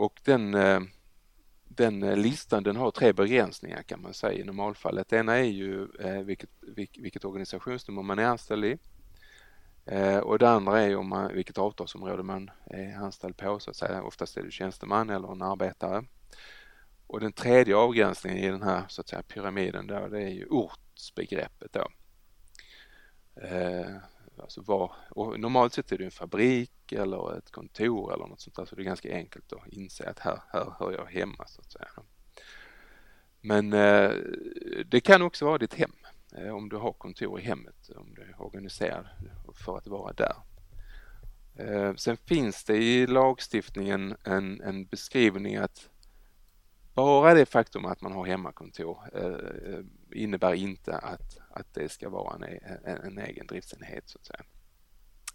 Och 0.00 0.20
den 0.24 0.54
eh, 0.54 0.80
den 1.64 2.02
eh, 2.02 2.16
listan 2.16 2.62
den 2.62 2.76
har 2.76 2.90
tre 2.90 3.12
begränsningar 3.12 3.82
kan 3.82 4.02
man 4.02 4.14
säga 4.14 4.32
i 4.32 4.44
normalfallet. 4.44 5.08
Det 5.08 5.16
ena 5.16 5.36
är 5.38 5.42
ju 5.42 5.88
eh, 6.00 6.20
vilket, 6.20 6.50
vilket 6.98 7.24
organisationsnummer 7.24 8.02
man 8.02 8.18
är 8.18 8.24
anställd 8.24 8.64
i. 8.64 8.78
Och 10.22 10.38
det 10.38 10.50
andra 10.50 10.80
är 10.80 10.96
om 10.96 11.08
man, 11.08 11.34
vilket 11.34 11.58
avtalsområde 11.58 12.22
man 12.22 12.50
är 12.64 12.96
anställd 12.96 13.36
på 13.36 13.58
så 13.58 13.70
att 13.70 13.76
säga. 13.76 14.02
Oftast 14.02 14.36
är 14.36 14.42
det 14.42 14.50
tjänsteman 14.50 15.10
eller 15.10 15.32
en 15.32 15.42
arbetare. 15.42 16.04
Och 17.06 17.20
den 17.20 17.32
tredje 17.32 17.76
avgränsningen 17.76 18.38
i 18.38 18.50
den 18.50 18.62
här 18.62 18.82
så 18.88 19.00
att 19.00 19.08
säga, 19.08 19.22
pyramiden 19.22 19.86
då, 19.86 20.08
det 20.08 20.22
är 20.22 20.28
ju 20.28 20.46
ortsbegreppet 20.46 21.72
då. 21.72 21.88
Alltså 24.40 24.62
var, 24.62 24.92
och 25.10 25.40
normalt 25.40 25.72
sett 25.72 25.92
är 25.92 25.98
det 25.98 26.04
en 26.04 26.10
fabrik 26.10 26.92
eller 26.92 27.38
ett 27.38 27.50
kontor 27.50 28.14
eller 28.14 28.26
något 28.26 28.40
sånt 28.40 28.56
där 28.56 28.64
så 28.64 28.76
det 28.76 28.82
är 28.82 28.84
ganska 28.84 29.14
enkelt 29.14 29.52
att 29.52 29.68
inse 29.68 30.10
att 30.10 30.18
här, 30.18 30.42
här 30.52 30.74
hör 30.78 30.92
jag 30.92 31.06
hemma 31.06 31.46
så 31.46 31.60
att 31.60 31.72
säga. 31.72 31.88
Men 33.40 33.72
eh, 33.72 34.10
det 34.86 35.00
kan 35.00 35.22
också 35.22 35.44
vara 35.44 35.58
ditt 35.58 35.74
hem 35.74 35.92
eh, 36.36 36.56
om 36.56 36.68
du 36.68 36.76
har 36.76 36.92
kontor 36.92 37.40
i 37.40 37.42
hemmet, 37.42 37.90
om 37.96 38.14
du 38.14 38.22
är 38.22 38.42
organiserad 38.42 39.08
för 39.54 39.76
att 39.76 39.86
vara 39.86 40.12
där. 40.12 40.36
Eh, 41.58 41.94
sen 41.94 42.16
finns 42.16 42.64
det 42.64 42.76
i 42.76 43.06
lagstiftningen 43.06 44.16
en, 44.24 44.60
en 44.60 44.86
beskrivning 44.86 45.56
att 45.56 45.88
bara 46.94 47.34
det 47.34 47.46
faktum 47.46 47.84
att 47.84 48.00
man 48.00 48.12
har 48.12 48.26
hemmakontor 48.26 48.98
eh, 49.14 49.74
eh 49.74 49.84
innebär 50.12 50.54
inte 50.54 50.96
att, 50.96 51.39
att 51.50 51.74
det 51.74 51.88
ska 51.88 52.08
vara 52.08 52.34
en, 52.34 52.58
en, 52.84 53.02
en 53.02 53.18
egen 53.18 53.46
driftsenhet 53.46 54.08
så 54.08 54.18
att 54.18 54.26
säga. 54.26 54.44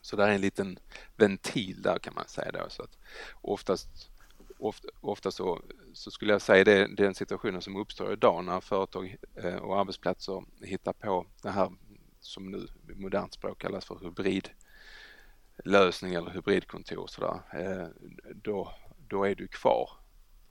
Så 0.02 0.16
där 0.16 0.28
är 0.28 0.32
en 0.32 0.42
liten 0.42 0.80
ventil 1.16 1.82
där 1.82 2.00
kan 2.00 2.14
man 2.14 2.28
säga 2.28 2.52
då. 2.52 2.70
Så 2.70 2.84
att 2.84 2.98
oftast 3.42 4.10
ofta, 4.58 4.88
ofta 5.02 5.32
så, 5.32 5.62
så 5.94 6.12
skulle 6.12 6.34
jag 6.34 6.42
säga 6.42 6.64
det, 6.64 6.96
den 6.96 7.16
situationen 7.16 7.62
som 7.62 7.76
uppstår 7.76 8.14
idag 8.14 8.46
när 8.46 8.60
företag 8.60 9.18
eh, 9.36 9.56
och 9.56 9.80
arbetsplatser 9.80 10.44
hittar 10.62 10.94
på 10.94 11.26
det 11.42 11.50
här 11.50 11.72
som 12.20 12.52
nu 12.52 12.68
i 12.90 12.94
modernt 12.96 13.34
språk 13.34 13.62
kallas 13.62 13.86
för 13.86 14.00
hybridlösning 14.04 16.14
eller 16.14 16.32
hybridkontor 16.32 17.08
sådär, 17.08 17.42
eh, 17.54 17.88
då, 18.36 18.74
då 19.08 19.24
är 19.24 19.36
du 19.36 19.48
kvar 19.48 19.90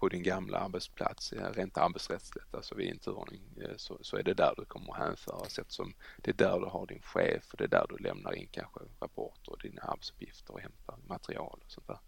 på 0.05 0.09
din 0.09 0.23
gamla 0.23 0.59
arbetsplats 0.59 1.33
rent 1.33 1.79
arbetsrättsligt, 1.79 2.55
alltså 2.55 2.75
vid 2.75 2.91
en 2.91 2.99
turordning, 2.99 3.43
så, 3.77 3.99
så 4.01 4.17
är 4.17 4.23
det 4.23 4.35
där 4.35 4.55
du 4.57 4.65
kommer 4.65 4.93
att 4.93 4.99
hänföras 4.99 5.59
eftersom 5.59 5.95
det 6.17 6.31
är 6.31 6.35
där 6.35 6.61
du 6.61 6.67
har 6.67 6.87
din 6.87 7.03
chef 7.03 7.53
och 7.53 7.59
det 7.59 7.65
är 7.65 7.69
där 7.69 7.87
du 7.89 7.97
lämnar 7.97 8.33
in 8.33 8.49
kanske 8.51 8.81
rapporter 9.01 9.53
och 9.53 9.59
dina 9.63 9.83
arbetsuppgifter 9.83 10.53
och 10.53 10.61
hämtar 10.61 10.97
material 11.07 11.61
och 11.65 11.71
sånt 11.71 11.87
där. 11.87 11.99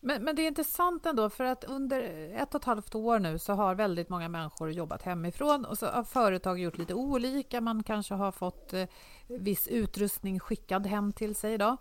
Men, 0.00 0.24
men 0.24 0.36
det 0.36 0.42
är 0.42 0.46
intressant 0.46 1.06
ändå, 1.06 1.30
för 1.30 1.44
att 1.44 1.64
under 1.64 2.00
ett 2.42 2.54
och 2.54 2.60
ett 2.60 2.64
halvt 2.64 2.94
år 2.94 3.18
nu 3.18 3.38
så 3.38 3.52
har 3.52 3.74
väldigt 3.74 4.08
många 4.08 4.28
människor 4.28 4.70
jobbat 4.70 5.02
hemifrån 5.02 5.64
och 5.64 5.78
så 5.78 5.86
har 5.86 6.04
företag 6.04 6.58
gjort 6.60 6.78
lite 6.78 6.94
olika. 6.94 7.60
Man 7.60 7.82
kanske 7.82 8.14
har 8.14 8.32
fått 8.32 8.72
eh, 8.72 8.86
viss 9.28 9.68
utrustning 9.68 10.40
skickad 10.40 10.86
hem 10.86 11.12
till 11.12 11.34
sig. 11.34 11.58
Då. 11.58 11.76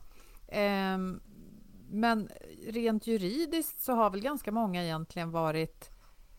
Ehm, 0.47 1.21
men 1.93 2.29
rent 2.67 3.07
juridiskt 3.07 3.83
så 3.83 3.93
har 3.93 4.09
väl 4.09 4.21
ganska 4.21 4.51
många 4.51 4.83
egentligen 4.83 5.31
varit... 5.31 5.89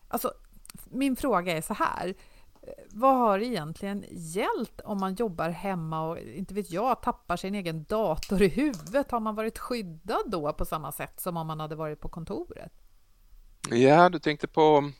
Alltså, 0.07 0.33
min 0.89 1.15
fråga 1.15 1.57
är 1.57 1.61
så 1.61 1.73
här 1.73 2.15
vad 2.89 3.15
har 3.15 3.39
egentligen 3.39 4.05
gällt 4.09 4.81
om 4.83 4.99
man 4.99 5.15
jobbar 5.15 5.49
hemma 5.49 6.09
och 6.09 6.19
inte 6.19 6.53
vet 6.53 6.71
jag, 6.71 7.01
tappar 7.01 7.37
sin 7.37 7.55
egen 7.55 7.83
dator 7.83 8.41
i 8.41 8.47
huvudet? 8.47 9.11
Har 9.11 9.19
man 9.19 9.35
varit 9.35 9.57
skyddad 9.57 10.23
då 10.31 10.53
på 10.53 10.65
samma 10.65 10.91
sätt 10.91 11.19
som 11.19 11.37
om 11.37 11.47
man 11.47 11.59
hade 11.59 11.75
varit 11.75 11.99
på 11.99 12.09
kontoret? 12.09 12.71
Ja, 13.69 14.09
du 14.09 14.19
tänkte 14.19 14.47
på 14.47 14.91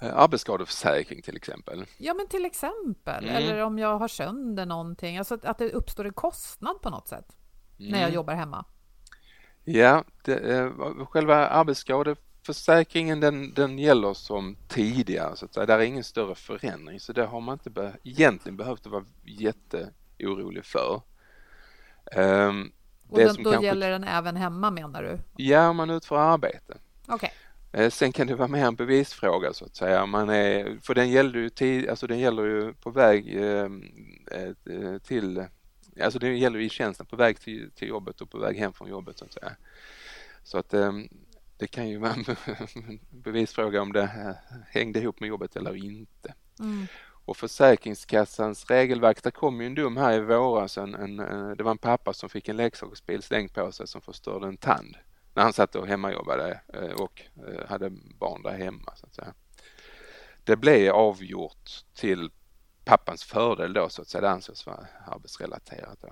eh, 0.00 0.16
arbetsskadeförsäkring 0.16 1.22
till 1.22 1.36
exempel? 1.36 1.86
Ja, 1.98 2.14
men 2.14 2.28
till 2.28 2.44
exempel. 2.44 3.24
Mm. 3.24 3.36
Eller 3.36 3.62
om 3.62 3.78
jag 3.78 3.98
har 3.98 4.08
sönder 4.08 4.66
någonting, 4.66 5.18
alltså 5.18 5.38
att 5.42 5.58
det 5.58 5.72
uppstår 5.72 6.04
en 6.04 6.12
kostnad 6.12 6.82
på 6.82 6.90
något 6.90 7.08
sätt 7.08 7.36
mm. 7.78 7.90
när 7.90 7.98
jag 7.98 8.08
mm. 8.08 8.14
jobbar 8.14 8.34
hemma. 8.34 8.64
Ja, 9.72 10.04
det, 10.22 10.34
eh, 10.34 10.70
själva 11.06 11.48
arbetsskadeförsäkringen 11.48 12.28
försäkringen 12.48 13.20
den, 13.20 13.54
den 13.54 13.78
gäller 13.78 14.14
som 14.14 14.56
tidigare 14.68 15.36
så 15.36 15.44
att 15.44 15.54
säga. 15.54 15.66
Där 15.66 15.78
är 15.78 15.82
ingen 15.82 16.04
större 16.04 16.34
förändring 16.34 17.00
så 17.00 17.12
det 17.12 17.24
har 17.24 17.40
man 17.40 17.52
inte 17.52 17.70
be 17.70 17.92
egentligen 18.04 18.56
behövt 18.56 18.86
vara 18.86 19.04
jätteorolig 19.24 20.64
för. 20.64 21.02
Um, 22.16 22.72
och 23.08 23.18
den, 23.18 23.42
då 23.42 23.50
kanske... 23.50 23.66
gäller 23.66 23.90
den 23.90 24.04
även 24.04 24.36
hemma 24.36 24.70
menar 24.70 25.02
du? 25.02 25.18
Ja, 25.36 25.68
om 25.68 25.76
man 25.76 25.90
utför 25.90 26.16
arbete. 26.16 26.78
Okay. 27.08 27.30
Eh, 27.72 27.90
sen 27.90 28.12
kan 28.12 28.26
det 28.26 28.34
vara 28.34 28.48
mer 28.48 28.64
en 28.64 28.74
bevisfråga 28.74 29.52
så 29.52 29.64
att 29.64 29.76
säga. 29.76 30.06
Man 30.06 30.30
är, 30.30 30.78
för 30.82 30.94
den 30.94 31.10
gäller 31.10 31.38
ju, 31.38 31.48
tid, 31.48 31.88
alltså 31.88 32.06
den 32.06 32.18
gäller 32.18 32.44
ju 32.44 32.72
på 32.72 32.90
väg 32.90 33.36
ehm, 33.36 33.84
eh, 34.30 34.98
till, 34.98 35.44
alltså 36.00 36.18
den 36.18 36.38
gäller 36.38 36.58
i 36.58 36.68
tjänsten 36.68 37.06
på 37.06 37.16
väg 37.16 37.40
till, 37.40 37.70
till 37.70 37.88
jobbet 37.88 38.20
och 38.20 38.30
på 38.30 38.38
väg 38.38 38.56
hem 38.56 38.72
från 38.72 38.88
jobbet 38.88 39.18
så 39.18 39.24
att 39.24 39.32
säga. 39.32 39.56
Så 40.42 40.58
att 40.58 40.74
eh, 40.74 40.92
det 41.56 41.66
kan 41.66 41.88
ju 41.88 41.98
vara 41.98 42.12
en 42.12 42.24
bevisfråga 43.10 43.82
om 43.82 43.92
det 43.92 44.36
hängde 44.68 45.00
ihop 45.00 45.20
med 45.20 45.28
jobbet 45.28 45.56
eller 45.56 45.76
inte. 45.76 46.34
Mm. 46.60 46.86
Och 47.24 47.36
Försäkringskassans 47.36 48.70
regelverk, 48.70 49.22
det 49.22 49.30
kom 49.30 49.60
ju 49.60 49.66
en 49.66 49.74
dom 49.74 49.96
här 49.96 50.12
i 50.12 50.20
våras, 50.20 50.78
en, 50.78 50.94
en, 50.94 51.16
det 51.56 51.62
var 51.62 51.70
en 51.70 51.78
pappa 51.78 52.12
som 52.12 52.28
fick 52.28 52.48
en 52.48 52.56
leksaksbil 52.56 53.22
slängd 53.22 53.54
på 53.54 53.72
sig 53.72 53.88
som 53.88 54.00
förstörde 54.00 54.46
en 54.46 54.56
tand 54.56 54.96
när 55.38 55.42
han 55.42 55.52
satt 55.52 55.74
och 55.74 55.86
hemmajobbade 55.86 56.60
eh, 56.74 56.90
och 56.90 57.22
eh, 57.36 57.68
hade 57.68 57.90
barn 58.18 58.42
där 58.42 58.58
hemma. 58.58 58.92
Så 58.96 59.06
att 59.06 59.14
säga. 59.14 59.34
Det 60.44 60.56
blev 60.56 60.94
avgjort 60.94 61.70
till 61.94 62.30
pappans 62.88 63.24
fördel 63.24 63.72
då 63.72 63.88
så 63.88 64.02
att 64.02 64.08
säga, 64.08 64.22
det 64.22 64.30
ansågs 64.30 64.66
vara 64.66 64.86
arbetsrelaterat. 65.06 65.98
Då. 66.00 66.08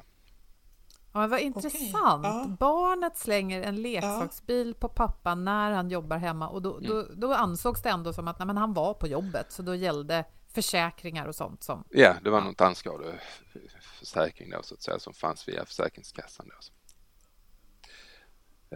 Ja, 1.12 1.27
vad 1.27 1.41
intressant. 1.41 2.27
Okay. 2.27 2.33
Ja. 2.33 2.57
Barnet 2.59 3.17
slänger 3.17 3.62
en 3.62 3.83
leksaksbil 3.83 4.69
ja. 4.69 4.75
på 4.81 4.89
pappan 4.89 5.45
när 5.45 5.71
han 5.71 5.91
jobbar 5.91 6.17
hemma 6.17 6.49
och 6.49 6.62
då, 6.62 6.79
då, 6.79 7.01
mm. 7.01 7.21
då 7.21 7.35
ansågs 7.35 7.83
det 7.83 7.89
ändå 7.89 8.12
som 8.12 8.29
att 8.29 8.39
nej, 8.39 8.47
men 8.47 8.57
han 8.57 8.75
var 8.75 8.95
på 8.95 9.07
jobbet 9.07 9.53
så 9.53 9.62
då 9.62 9.75
gällde 9.75 10.25
försäkringar 10.53 11.27
och 11.27 11.35
sånt 11.35 11.62
som... 11.62 11.85
Ja, 11.91 12.15
det 12.23 12.31
var 12.31 12.39
ja. 12.39 12.45
någon 12.45 12.55
tandskadeförsäkring 12.55 14.51
då 14.51 14.62
så 14.62 14.75
att 14.75 14.83
säga 14.83 14.99
som 14.99 15.15
fanns 15.15 15.49
via 15.49 15.65
Försäkringskassan. 15.65 16.49
Då. 16.49 16.55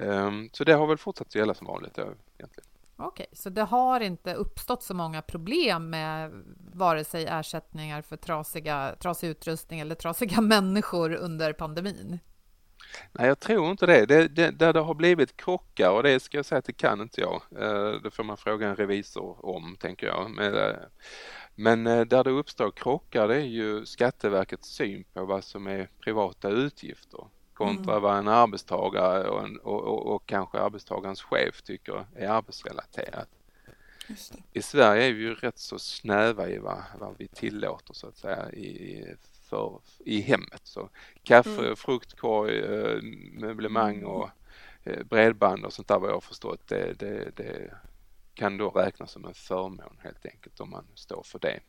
Um, 0.03 0.51
så 0.53 0.65
det 0.65 0.73
har 0.73 0.87
väl 0.87 0.99
fortsatt 0.99 1.27
att 1.27 1.35
gälla 1.35 1.55
som 1.55 1.67
vanligt 1.67 1.95
då, 1.95 2.03
egentligen. 2.39 2.69
Okej, 3.03 3.09
okay, 3.09 3.27
så 3.33 3.51
det 3.51 3.63
har 3.63 4.01
inte 4.01 4.35
uppstått 4.35 4.83
så 4.83 4.95
många 4.95 5.23
problem 5.23 5.91
med 5.91 6.31
vare 6.75 7.05
sig 7.05 7.27
ersättningar 7.27 8.03
för 8.03 8.17
trasiga, 8.17 8.95
trasig 9.01 9.29
utrustning 9.29 9.81
eller 9.81 9.95
trasiga 9.95 10.41
människor 10.41 11.15
under 11.15 11.53
pandemin? 11.53 12.19
Nej, 13.13 13.29
jag 13.29 13.41
tror 13.41 13.71
inte 13.71 13.87
det. 13.87 14.07
det, 14.07 14.29
det 14.29 14.51
där 14.51 14.73
det 14.73 14.81
har 14.81 14.95
blivit 14.95 15.37
krockar 15.37 15.91
och 15.91 16.03
det 16.03 16.21
ska 16.21 16.39
jag 16.39 16.47
säga 16.47 16.59
att 16.59 16.65
det 16.65 16.73
kan 16.73 17.01
inte 17.01 17.21
jag. 17.21 17.43
Eh, 17.59 17.93
det 18.03 18.11
får 18.11 18.25
man 18.25 18.37
fråga 18.37 18.69
en 18.69 18.77
revisor 18.77 19.47
om, 19.47 19.77
tänker 19.81 20.07
jag. 20.07 20.31
Men, 21.55 21.87
eh, 21.87 21.99
eh, 21.99 22.05
där 22.05 22.25
det 22.25 22.31
uppstår 22.31 22.71
krockar 22.71 23.29
det 23.29 23.37
är 23.37 23.47
ju 23.47 23.87
Skatteverkets 23.87 24.69
syn 24.69 25.05
på 25.15 25.25
vad 25.25 25.45
som 25.45 25.67
är 25.67 25.91
privata 26.01 26.49
utgifter 26.49 27.25
kontra 27.61 27.92
mm. 27.92 28.03
vad 28.03 28.18
en 28.18 28.29
arbetstagare 28.29 29.29
och, 29.29 29.44
en, 29.44 29.57
och, 29.57 29.83
och, 29.83 30.14
och, 30.14 30.27
kanske 30.27 30.59
arbetstagarens 30.59 31.23
chef 31.23 31.62
tycker 31.62 32.05
är 32.16 32.29
arbetsrelaterat. 32.29 33.29
I 34.53 34.62
Sverige 34.62 35.09
är 35.09 35.12
vi 35.12 35.23
ju 35.23 35.35
rätt 35.35 35.59
så 35.59 35.79
snäva 35.79 36.49
i 36.49 36.59
vad, 36.59 36.83
vad 36.99 37.14
vi 37.18 37.29
tillåter 37.29 37.94
så 37.94 38.07
att 38.07 38.16
säga 38.16 38.53
i, 38.53 39.05
för, 39.49 39.81
i 39.99 40.20
hemmet. 40.20 40.61
Så 40.64 40.88
kaffe, 41.23 41.64
mm. 41.64 41.77
fruktkorg, 41.77 42.59
eh, 42.59 43.03
möblemang 43.33 43.96
mm. 43.96 44.07
och 44.07 44.31
eh, 44.85 45.05
bredband 45.05 45.64
och 45.64 45.73
sånt 45.73 45.88
där 45.88 45.99
vad 45.99 46.11
jag 46.11 46.14
har 46.14 46.20
förstått 46.20 46.68
det, 46.68 46.99
det, 46.99 47.31
det 47.37 47.75
kan 48.35 48.59
då 48.59 48.70
räknas 48.70 49.12
som 49.12 49.25
en 49.25 49.35
förmån 49.35 49.96
helt 49.99 50.27
enkelt 50.27 50.61
om 50.61 50.70
man 50.70 50.85
står 50.94 51.23
för 51.23 51.38
det. 51.38 51.61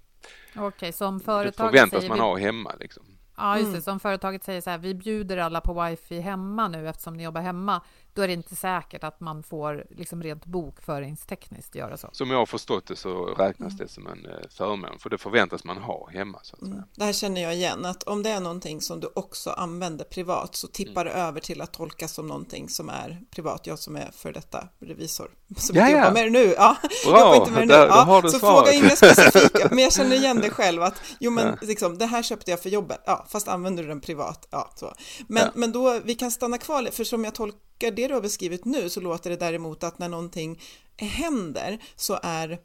Okej, 0.52 0.68
okay, 0.68 0.92
som 0.92 1.20
företag 1.20 1.68
Det 1.68 1.78
förväntas 1.78 2.08
man 2.08 2.18
vi... 2.18 2.22
ha 2.22 2.38
hemma 2.38 2.76
liksom. 2.80 3.04
Ja, 3.42 3.58
just 3.58 3.72
det. 3.72 3.78
Mm. 3.78 3.82
Som 3.82 4.00
företaget 4.00 4.44
säger 4.44 4.62
så 4.62 4.70
här, 4.70 4.78
vi 4.78 4.96
bjuder 4.96 5.38
alla 5.38 5.62
på 5.62 5.84
wifi 5.84 6.20
hemma 6.20 6.68
nu 6.68 6.90
eftersom 6.90 7.14
ni 7.14 7.24
jobbar 7.24 7.42
hemma 7.42 7.82
då 8.14 8.22
är 8.22 8.28
det 8.28 8.34
inte 8.34 8.56
säkert 8.56 9.04
att 9.04 9.20
man 9.20 9.44
får 9.44 9.86
liksom 9.90 10.24
rent 10.24 10.46
bokföringstekniskt 10.46 11.76
göra 11.76 11.98
så. 11.98 12.10
Som 12.12 12.32
jag 12.32 12.38
har 12.38 12.46
förstått 12.46 12.88
det 12.88 12.96
så 12.96 13.26
räknas 13.26 13.78
det 13.78 13.88
som 13.88 14.08
en 14.08 14.26
eh, 14.26 14.50
förmån, 14.50 15.00
för 15.00 15.10
det 15.10 15.18
förväntas 15.18 15.64
man 15.64 15.78
ha 15.78 16.10
hemma. 16.10 16.40
Så 16.44 16.56
att 16.56 16.60
säga. 16.60 16.74
Mm. 16.74 16.84
Det 16.96 17.04
här 17.04 17.14
känner 17.14 17.42
jag 17.42 17.56
igen, 17.56 17.86
att 17.86 18.04
om 18.04 18.24
det 18.24 18.30
är 18.30 18.40
någonting 18.40 18.82
som 18.82 19.00
du 19.00 19.10
också 19.16 19.50
använder 19.50 20.06
privat 20.06 20.56
så 20.56 20.68
tippar 20.68 21.02
mm. 21.02 21.14
det 21.14 21.22
över 21.22 21.40
till 21.40 21.62
att 21.62 21.74
tolkas 21.74 22.14
som 22.14 22.28
någonting 22.28 22.70
som 22.70 22.90
är 22.90 23.22
privat. 23.32 23.68
Jag 23.68 23.80
som 23.80 23.96
är 23.96 24.12
för 24.12 24.34
detta 24.34 24.68
revisor, 24.80 25.32
som 25.58 25.76
ja, 25.76 25.90
jobbar 25.90 26.12
med 26.12 26.26
det 26.26 26.30
nu. 26.30 26.54
Ja, 26.58 26.78
Bra, 27.06 27.36
inte 27.40 27.52
med 27.52 27.62
det 27.62 27.66
nu. 27.66 27.74
Där, 27.74 27.88
ja, 27.88 28.22
så 28.30 28.40
fråga 28.40 28.74
inga 28.74 28.90
specifika, 28.90 29.68
men 29.70 29.80
jag 29.80 29.94
känner 29.94 30.16
igen 30.16 30.38
det 30.42 30.50
själv 30.50 30.82
att 30.82 31.02
jo 31.20 31.32
men 31.32 31.48
ja. 31.48 31.58
liksom, 31.62 31.98
det 31.98 32.06
här 32.06 32.24
köpte 32.24 32.52
jag 32.52 32.62
för 32.62 32.70
jobbet, 32.70 33.04
ja, 33.06 33.26
fast 33.30 33.48
använder 33.48 33.84
du 33.84 33.90
den 33.90 34.02
privat, 34.02 34.48
ja 34.52 34.72
så. 34.76 34.94
Men, 35.28 35.44
ja. 35.44 35.52
men 35.56 35.72
då, 35.72 36.00
vi 36.04 36.16
kan 36.16 36.32
stanna 36.32 36.58
kvar, 36.58 36.90
för 36.92 37.04
som 37.04 37.24
jag 37.24 37.36
tolkar 37.36 37.71
tolkar 37.82 37.96
det 37.96 38.08
du 38.08 38.14
har 38.14 38.22
beskrivit 38.22 38.66
nu 38.66 38.90
så 38.90 39.02
låter 39.02 39.30
det 39.30 39.36
däremot 39.36 39.84
att 39.84 40.00
när 40.00 40.10
någonting 40.10 40.60
händer 40.98 41.80
så 41.96 42.20
är 42.24 42.60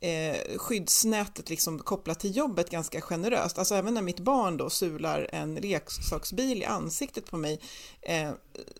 eh, 0.00 0.58
skyddsnätet 0.58 1.50
liksom 1.50 1.78
kopplat 1.78 2.20
till 2.20 2.36
jobbet 2.36 2.70
ganska 2.70 3.00
generöst. 3.00 3.58
Alltså 3.58 3.74
även 3.74 3.94
när 3.94 4.02
mitt 4.02 4.20
barn 4.20 4.56
då 4.56 4.70
sular 4.70 5.28
en 5.32 5.54
leksaksbil 5.54 6.62
i 6.62 6.64
ansiktet 6.64 7.30
på 7.30 7.36
mig 7.36 7.60
eh, 8.02 8.30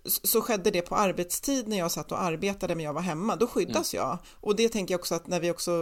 så 0.04 0.40
skedde 0.40 0.70
det 0.70 0.82
på 0.82 0.94
arbetstid 0.94 1.68
när 1.68 1.78
jag 1.78 1.90
satt 1.90 2.12
och 2.12 2.22
arbetade 2.22 2.74
men 2.74 2.84
jag 2.84 2.92
var 2.92 3.02
hemma, 3.02 3.36
då 3.36 3.46
skyddas 3.46 3.94
mm. 3.94 4.06
jag. 4.06 4.18
Och 4.40 4.56
det 4.56 4.68
tänker 4.68 4.94
jag 4.94 5.00
också 5.00 5.14
att 5.14 5.26
när 5.26 5.40
vi 5.40 5.50
också 5.50 5.72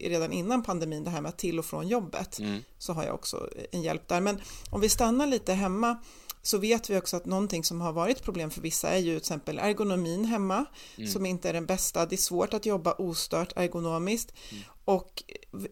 redan 0.00 0.32
innan 0.32 0.62
pandemin, 0.62 1.04
det 1.04 1.10
här 1.10 1.20
med 1.20 1.36
till 1.36 1.58
och 1.58 1.64
från 1.64 1.88
jobbet, 1.88 2.38
mm. 2.38 2.60
så 2.78 2.92
har 2.92 3.04
jag 3.04 3.14
också 3.14 3.48
en 3.72 3.82
hjälp 3.82 4.08
där. 4.08 4.20
Men 4.20 4.40
om 4.70 4.80
vi 4.80 4.88
stannar 4.88 5.26
lite 5.26 5.52
hemma 5.52 5.98
så 6.42 6.58
vet 6.58 6.90
vi 6.90 6.98
också 6.98 7.16
att 7.16 7.26
någonting 7.26 7.64
som 7.64 7.80
har 7.80 7.92
varit 7.92 8.22
problem 8.22 8.50
för 8.50 8.60
vissa 8.60 8.88
är 8.88 8.98
ju 8.98 9.10
till 9.10 9.16
exempel 9.16 9.58
ergonomin 9.58 10.24
hemma 10.24 10.64
mm. 10.96 11.08
som 11.08 11.26
inte 11.26 11.48
är 11.48 11.52
den 11.52 11.66
bästa. 11.66 12.06
Det 12.06 12.14
är 12.14 12.16
svårt 12.16 12.54
att 12.54 12.66
jobba 12.66 12.92
ostört 12.92 13.52
ergonomiskt 13.56 14.32
mm. 14.52 14.64
och 14.84 15.22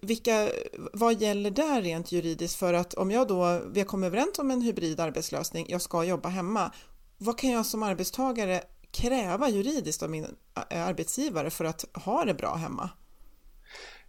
vilka, 0.03 0.49
vad 0.93 1.21
gäller 1.21 1.51
där 1.51 1.83
rent 1.83 2.13
juridiskt 2.13 2.59
för 2.59 2.75
att 2.75 2.95
om 2.95 3.11
jag 3.11 3.29
då, 3.29 3.61
vi 3.73 3.81
har 3.81 3.87
kommit 3.87 4.07
överens 4.07 4.39
om 4.39 4.51
en 4.51 4.63
hybrid 4.63 5.01
arbetslösning, 5.01 5.67
jag 5.69 5.83
ska 5.83 6.05
jobba 6.05 6.29
hemma, 6.29 6.73
vad 7.19 7.39
kan 7.39 7.51
jag 7.51 7.67
som 7.67 7.83
arbetstagare 7.83 8.63
kräva 8.91 9.49
juridiskt 9.49 10.03
av 10.03 10.11
min 10.11 10.25
eh, 10.71 10.87
arbetsgivare 10.87 11.51
för 11.51 11.65
att 11.65 11.85
ha 11.95 12.25
det 12.25 12.35
bra 12.35 12.55
hemma? 12.55 12.91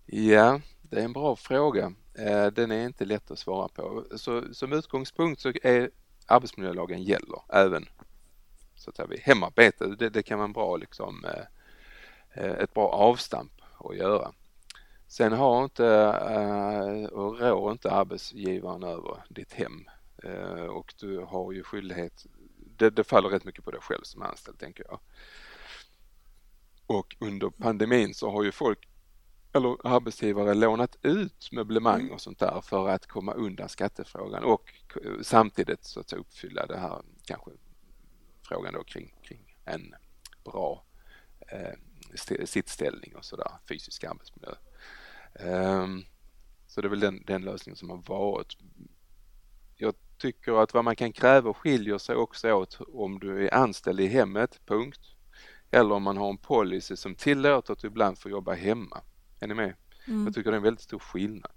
Ja, 0.06 0.62
det 0.82 1.00
är 1.00 1.06
en 1.06 1.14
bra 1.14 1.36
fråga. 1.36 1.94
Eh, 2.18 2.46
den 2.46 2.72
är 2.72 2.86
inte 2.86 3.06
lätt 3.06 3.32
att 3.32 3.40
svara 3.40 3.68
på. 3.68 4.06
Så, 4.16 4.54
som 4.54 4.74
utgångspunkt 4.74 5.42
så 5.42 5.52
är 5.64 5.90
arbetsmiljölagen 6.28 7.04
gäller 7.04 7.42
även 7.50 7.86
så 8.76 8.90
att 8.90 8.96
säga, 8.96 9.08
vid 9.08 9.20
hemarbete. 9.20 9.88
Det, 9.88 10.10
det 10.10 10.24
kan 10.24 10.38
vara 10.38 10.46
en 10.46 10.54
bra, 10.54 10.78
liksom, 10.78 11.26
eh, 11.26 11.44
eh, 12.44 12.52
ett 12.52 12.74
bra 12.74 12.90
avstamp 12.90 13.52
att 13.78 13.98
göra. 13.98 14.32
Sen 15.08 15.34
har 15.34 15.64
inte 15.64 15.88
eh, 16.30 17.06
och 17.06 17.40
rår 17.40 17.72
inte 17.72 17.92
arbetsgivaren 17.92 18.84
över 18.84 19.24
ditt 19.30 19.54
hem 19.54 19.90
och 20.70 20.94
du 21.00 21.20
har 21.20 21.52
ju 21.52 21.64
skyldighet 21.64 22.26
det, 22.78 22.90
det 22.90 23.04
faller 23.04 23.30
rätt 23.30 23.46
mycket 23.46 23.66
på 23.66 23.72
dig 23.72 23.82
själv 23.82 24.04
som 24.04 24.22
anställd 24.22 24.60
tänker 24.60 24.84
jag. 24.88 25.00
Och 26.88 27.16
under 27.20 27.50
pandemin 27.50 28.14
så 28.14 28.32
har 28.32 28.44
ju 28.44 28.52
folk 28.52 28.88
eller 29.58 29.88
arbetsgivare 29.88 30.54
lånat 30.54 30.98
ut 31.02 31.52
möblemang 31.52 32.02
mm. 32.02 32.14
och 32.14 32.22
sånt 32.22 32.40
där 32.40 32.62
för 32.62 32.90
att 32.90 33.08
komma 33.08 33.34
undan 33.34 33.70
skattefrågan 33.70 34.44
och 34.44 34.74
samtidigt 35.22 35.86
så 35.86 36.00
att 36.00 36.14
uppfylla 36.14 36.66
det 36.66 36.78
här 36.78 37.02
kanske 37.26 37.52
frågan 38.42 38.74
då 38.74 38.84
kring, 38.84 39.14
kring 39.24 39.56
en 39.66 39.96
bra 40.44 40.84
eh, 41.48 42.46
sittställning 42.46 43.16
och 43.16 43.26
sådär, 43.26 43.52
fysisk 43.70 44.04
arbetsmiljö. 44.04 44.54
Um, 45.40 46.06
så 46.68 46.82
det 46.82 46.88
är 46.88 46.90
väl 46.90 47.00
den, 47.00 47.24
den 47.26 47.42
lösningen 47.42 47.76
som 47.76 47.90
har 47.90 47.98
varit. 47.98 48.58
Jag 49.76 49.94
tycker 50.18 50.64
att 50.64 50.74
vad 50.74 50.84
man 50.84 50.96
kan 50.96 51.14
kräva 51.14 51.54
skiljer 51.54 51.98
sig 51.98 52.16
också 52.16 52.52
åt 52.54 52.80
om 52.94 53.20
du 53.20 53.48
är 53.48 53.54
anställd 53.54 54.00
i 54.00 54.08
hemmet, 54.08 54.60
punkt. 54.66 55.02
Eller 55.72 55.96
om 55.96 56.04
man 56.04 56.18
har 56.18 56.30
en 56.30 56.38
policy 56.38 56.96
som 56.96 57.16
tillåter 57.16 57.74
att 57.74 57.80
du 57.80 57.88
ibland 57.88 58.18
får 58.18 58.32
jobba 58.32 58.54
hemma. 58.54 59.02
Är 59.40 59.48
ni 59.48 59.54
med? 59.54 59.74
Mm. 60.08 60.26
Jag 60.26 60.34
tycker 60.34 60.52
det 60.52 60.56
är 60.56 60.58
en 60.58 60.64
väldigt 60.64 60.84
stor 60.84 61.00
skillnad. 61.00 61.52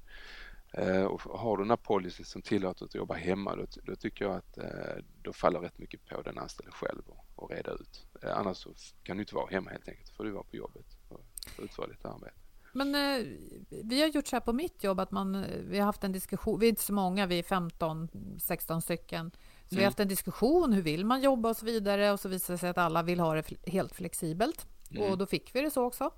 Uh, 0.78 1.04
och 1.04 1.20
har 1.20 1.56
du 1.56 1.62
den 1.62 1.70
här 1.70 1.76
policy 1.76 2.24
som 2.24 2.42
tillåter 2.42 2.84
att 2.84 2.94
jobba 2.94 3.14
hemma 3.14 3.56
då, 3.56 3.66
då 3.82 3.96
tycker 3.96 4.24
jag 4.24 4.34
att 4.34 4.58
uh, 4.58 5.04
då 5.22 5.32
faller 5.32 5.60
rätt 5.60 5.78
mycket 5.78 6.06
på 6.08 6.22
den 6.22 6.38
anställde 6.38 6.72
själv 6.72 7.02
att 7.36 7.50
reda 7.50 7.72
ut. 7.72 8.06
Uh, 8.24 8.38
annars 8.38 8.56
så 8.56 8.70
kan 9.02 9.16
du 9.16 9.22
inte 9.22 9.34
vara 9.34 9.50
hemma 9.50 9.70
helt 9.70 9.88
enkelt, 9.88 10.10
får 10.16 10.24
du 10.24 10.30
vara 10.30 10.44
på 10.44 10.56
jobbet 10.56 10.86
och 11.08 11.24
utföra 11.58 11.86
ditt 11.86 12.04
arbete. 12.04 12.36
Men 12.72 12.94
eh, 12.94 13.26
vi 13.68 14.00
har 14.00 14.08
gjort 14.08 14.26
så 14.26 14.36
här 14.36 14.40
på 14.40 14.52
mitt 14.52 14.84
jobb 14.84 15.00
att 15.00 15.10
man, 15.10 15.46
vi 15.68 15.78
har 15.78 15.86
haft 15.86 16.04
en 16.04 16.12
diskussion, 16.12 16.58
vi 16.58 16.66
är 16.66 16.70
inte 16.70 16.82
så 16.82 16.92
många, 16.92 17.26
vi 17.26 17.38
är 17.38 17.42
15-16 17.42 18.80
stycken. 18.80 19.30
Så 19.30 19.36
mm. 19.36 19.68
vi 19.68 19.76
har 19.76 19.80
mm. 19.80 19.88
haft 19.88 20.00
en 20.00 20.08
diskussion, 20.08 20.72
hur 20.72 20.82
vill 20.82 21.04
man 21.04 21.20
jobba 21.20 21.48
och 21.48 21.56
så 21.56 21.66
vidare 21.66 22.12
och 22.12 22.20
så 22.20 22.28
visade 22.28 22.54
det 22.54 22.58
sig 22.58 22.70
att 22.70 22.78
alla 22.78 23.02
vill 23.02 23.20
ha 23.20 23.34
det 23.34 23.44
helt 23.66 23.94
flexibelt. 23.94 24.66
Mm. 24.90 25.02
Och 25.02 25.18
då 25.18 25.26
fick 25.26 25.54
vi 25.54 25.60
det 25.60 25.70
så 25.70 25.84
också. 25.84 26.10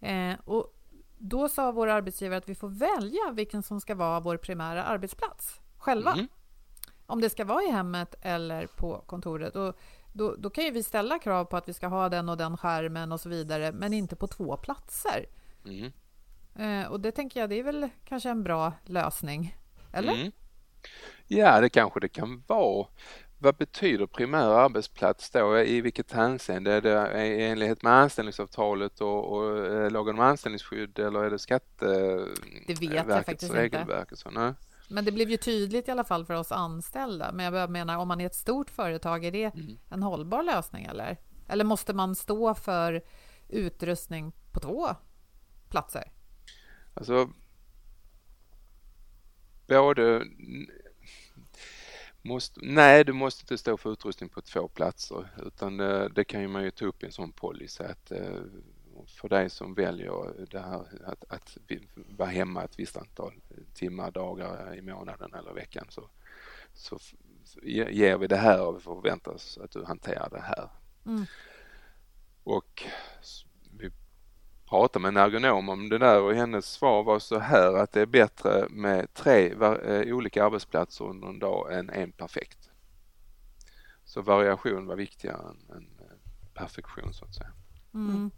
Eh, 0.00 0.34
och 0.44 0.79
då 1.22 1.48
sa 1.48 1.72
vår 1.72 1.86
arbetsgivare 1.86 2.38
att 2.38 2.48
vi 2.48 2.54
får 2.54 2.68
välja 2.68 3.32
vilken 3.32 3.62
som 3.62 3.80
ska 3.80 3.94
vara 3.94 4.20
vår 4.20 4.36
primära 4.36 4.84
arbetsplats 4.84 5.60
själva. 5.78 6.12
Mm. 6.12 6.28
Om 7.06 7.20
det 7.20 7.30
ska 7.30 7.44
vara 7.44 7.62
i 7.62 7.70
hemmet 7.70 8.14
eller 8.22 8.66
på 8.66 9.02
kontoret. 9.06 9.56
Och 9.56 9.76
då, 10.12 10.34
då 10.38 10.50
kan 10.50 10.64
ju 10.64 10.70
vi 10.70 10.82
ställa 10.82 11.18
krav 11.18 11.44
på 11.44 11.56
att 11.56 11.68
vi 11.68 11.72
ska 11.72 11.86
ha 11.86 12.08
den 12.08 12.28
och 12.28 12.36
den 12.36 12.56
skärmen 12.56 13.12
och 13.12 13.20
så 13.20 13.28
vidare, 13.28 13.72
men 13.72 13.92
inte 13.92 14.16
på 14.16 14.26
två 14.26 14.56
platser. 14.56 15.26
Mm. 15.64 15.92
Eh, 16.54 16.90
och 16.90 17.00
det 17.00 17.12
tänker 17.12 17.40
jag, 17.40 17.50
det 17.50 17.58
är 17.58 17.62
väl 17.62 17.88
kanske 18.04 18.30
en 18.30 18.42
bra 18.42 18.72
lösning, 18.84 19.56
eller? 19.92 20.14
Mm. 20.14 20.32
Ja, 21.26 21.60
det 21.60 21.68
kanske 21.68 22.00
det 22.00 22.08
kan 22.08 22.44
vara. 22.46 22.86
Vad 23.42 23.56
betyder 23.56 24.06
primär 24.06 24.50
arbetsplats 24.50 25.30
då? 25.30 25.58
I 25.58 25.80
vilket 25.80 26.12
hänseende? 26.12 26.72
Är 26.72 26.80
det 26.80 27.26
i 27.26 27.44
enlighet 27.44 27.82
med 27.82 27.92
anställningsavtalet 27.92 29.00
och, 29.00 29.32
och 29.32 29.66
eh, 29.66 29.90
lagen 29.90 30.14
om 30.14 30.20
anställningsskydd 30.20 30.98
eller 30.98 31.24
är 31.24 31.30
det 31.30 31.38
Skatteverkets 31.38 33.50
regelverk? 33.50 34.12
Och 34.12 34.18
så? 34.18 34.30
Nej? 34.30 34.54
Men 34.88 35.04
det 35.04 35.12
blev 35.12 35.30
ju 35.30 35.36
tydligt 35.36 35.88
i 35.88 35.90
alla 35.90 36.04
fall 36.04 36.24
för 36.24 36.34
oss 36.34 36.52
anställda. 36.52 37.32
Men 37.32 37.54
jag 37.54 37.70
menar, 37.70 37.96
om 37.96 38.08
man 38.08 38.20
är 38.20 38.26
ett 38.26 38.34
stort 38.34 38.70
företag, 38.70 39.24
är 39.24 39.30
det 39.30 39.44
mm. 39.44 39.78
en 39.88 40.02
hållbar 40.02 40.42
lösning 40.42 40.84
eller? 40.84 41.16
Eller 41.48 41.64
måste 41.64 41.94
man 41.94 42.14
stå 42.14 42.54
för 42.54 43.02
utrustning 43.48 44.32
på 44.52 44.60
två 44.60 44.88
platser? 45.68 46.12
Alltså, 46.94 47.30
både... 49.66 50.22
Måste, 52.22 52.60
nej, 52.62 53.04
du 53.04 53.12
måste 53.12 53.42
inte 53.42 53.58
stå 53.58 53.76
för 53.76 53.92
utrustning 53.92 54.28
på 54.28 54.40
två 54.40 54.68
platser 54.68 55.28
utan 55.46 55.76
det, 55.76 56.08
det 56.08 56.24
kan 56.24 56.40
ju 56.40 56.48
man 56.48 56.64
ju 56.64 56.70
ta 56.70 56.84
upp 56.84 57.02
i 57.02 57.06
en 57.06 57.12
sån 57.12 57.32
policy 57.32 57.84
att 57.84 58.10
eh, 58.10 58.40
för 59.06 59.28
dig 59.28 59.50
som 59.50 59.74
väljer 59.74 60.46
det 60.50 60.60
här 60.60 60.86
att, 61.04 61.24
att 61.28 61.58
vara 61.94 62.28
hemma 62.28 62.64
ett 62.64 62.78
visst 62.78 62.96
antal 62.96 63.32
timmar, 63.74 64.10
dagar 64.10 64.74
i 64.74 64.82
månaden 64.82 65.34
eller 65.34 65.52
veckan 65.52 65.86
så, 65.88 66.10
så 66.72 66.98
ger 67.62 68.18
vi 68.18 68.26
det 68.26 68.36
här 68.36 68.66
och 68.66 68.76
vi 68.76 68.80
förväntar 68.80 69.32
oss 69.32 69.58
att 69.58 69.70
du 69.70 69.84
hanterar 69.84 70.30
det 70.30 70.40
här. 70.40 70.68
Mm. 71.06 71.24
Och 72.44 72.84
pratade 74.70 75.02
med 75.02 75.08
en 75.08 75.16
ergonom 75.16 75.68
om 75.68 75.88
det 75.88 75.98
där 75.98 76.22
och 76.22 76.34
hennes 76.34 76.66
svar 76.66 77.02
var 77.02 77.18
så 77.18 77.38
här 77.38 77.74
att 77.74 77.92
det 77.92 78.00
är 78.00 78.06
bättre 78.06 78.66
med 78.70 79.14
tre 79.14 79.52
eh, 79.52 80.16
olika 80.16 80.44
arbetsplatser 80.44 81.04
under 81.04 81.28
en 81.28 81.38
dag 81.38 81.74
än 81.78 81.90
en 81.90 82.12
perfekt. 82.12 82.70
Så 84.04 84.22
variation 84.22 84.86
var 84.86 84.96
viktigare 84.96 85.42
än, 85.48 85.76
än 85.76 85.88
eh, 86.00 86.16
perfektion 86.54 87.12
så 87.12 87.24
att 87.24 87.34
säga. 87.34 87.52
Mm. 87.94 88.30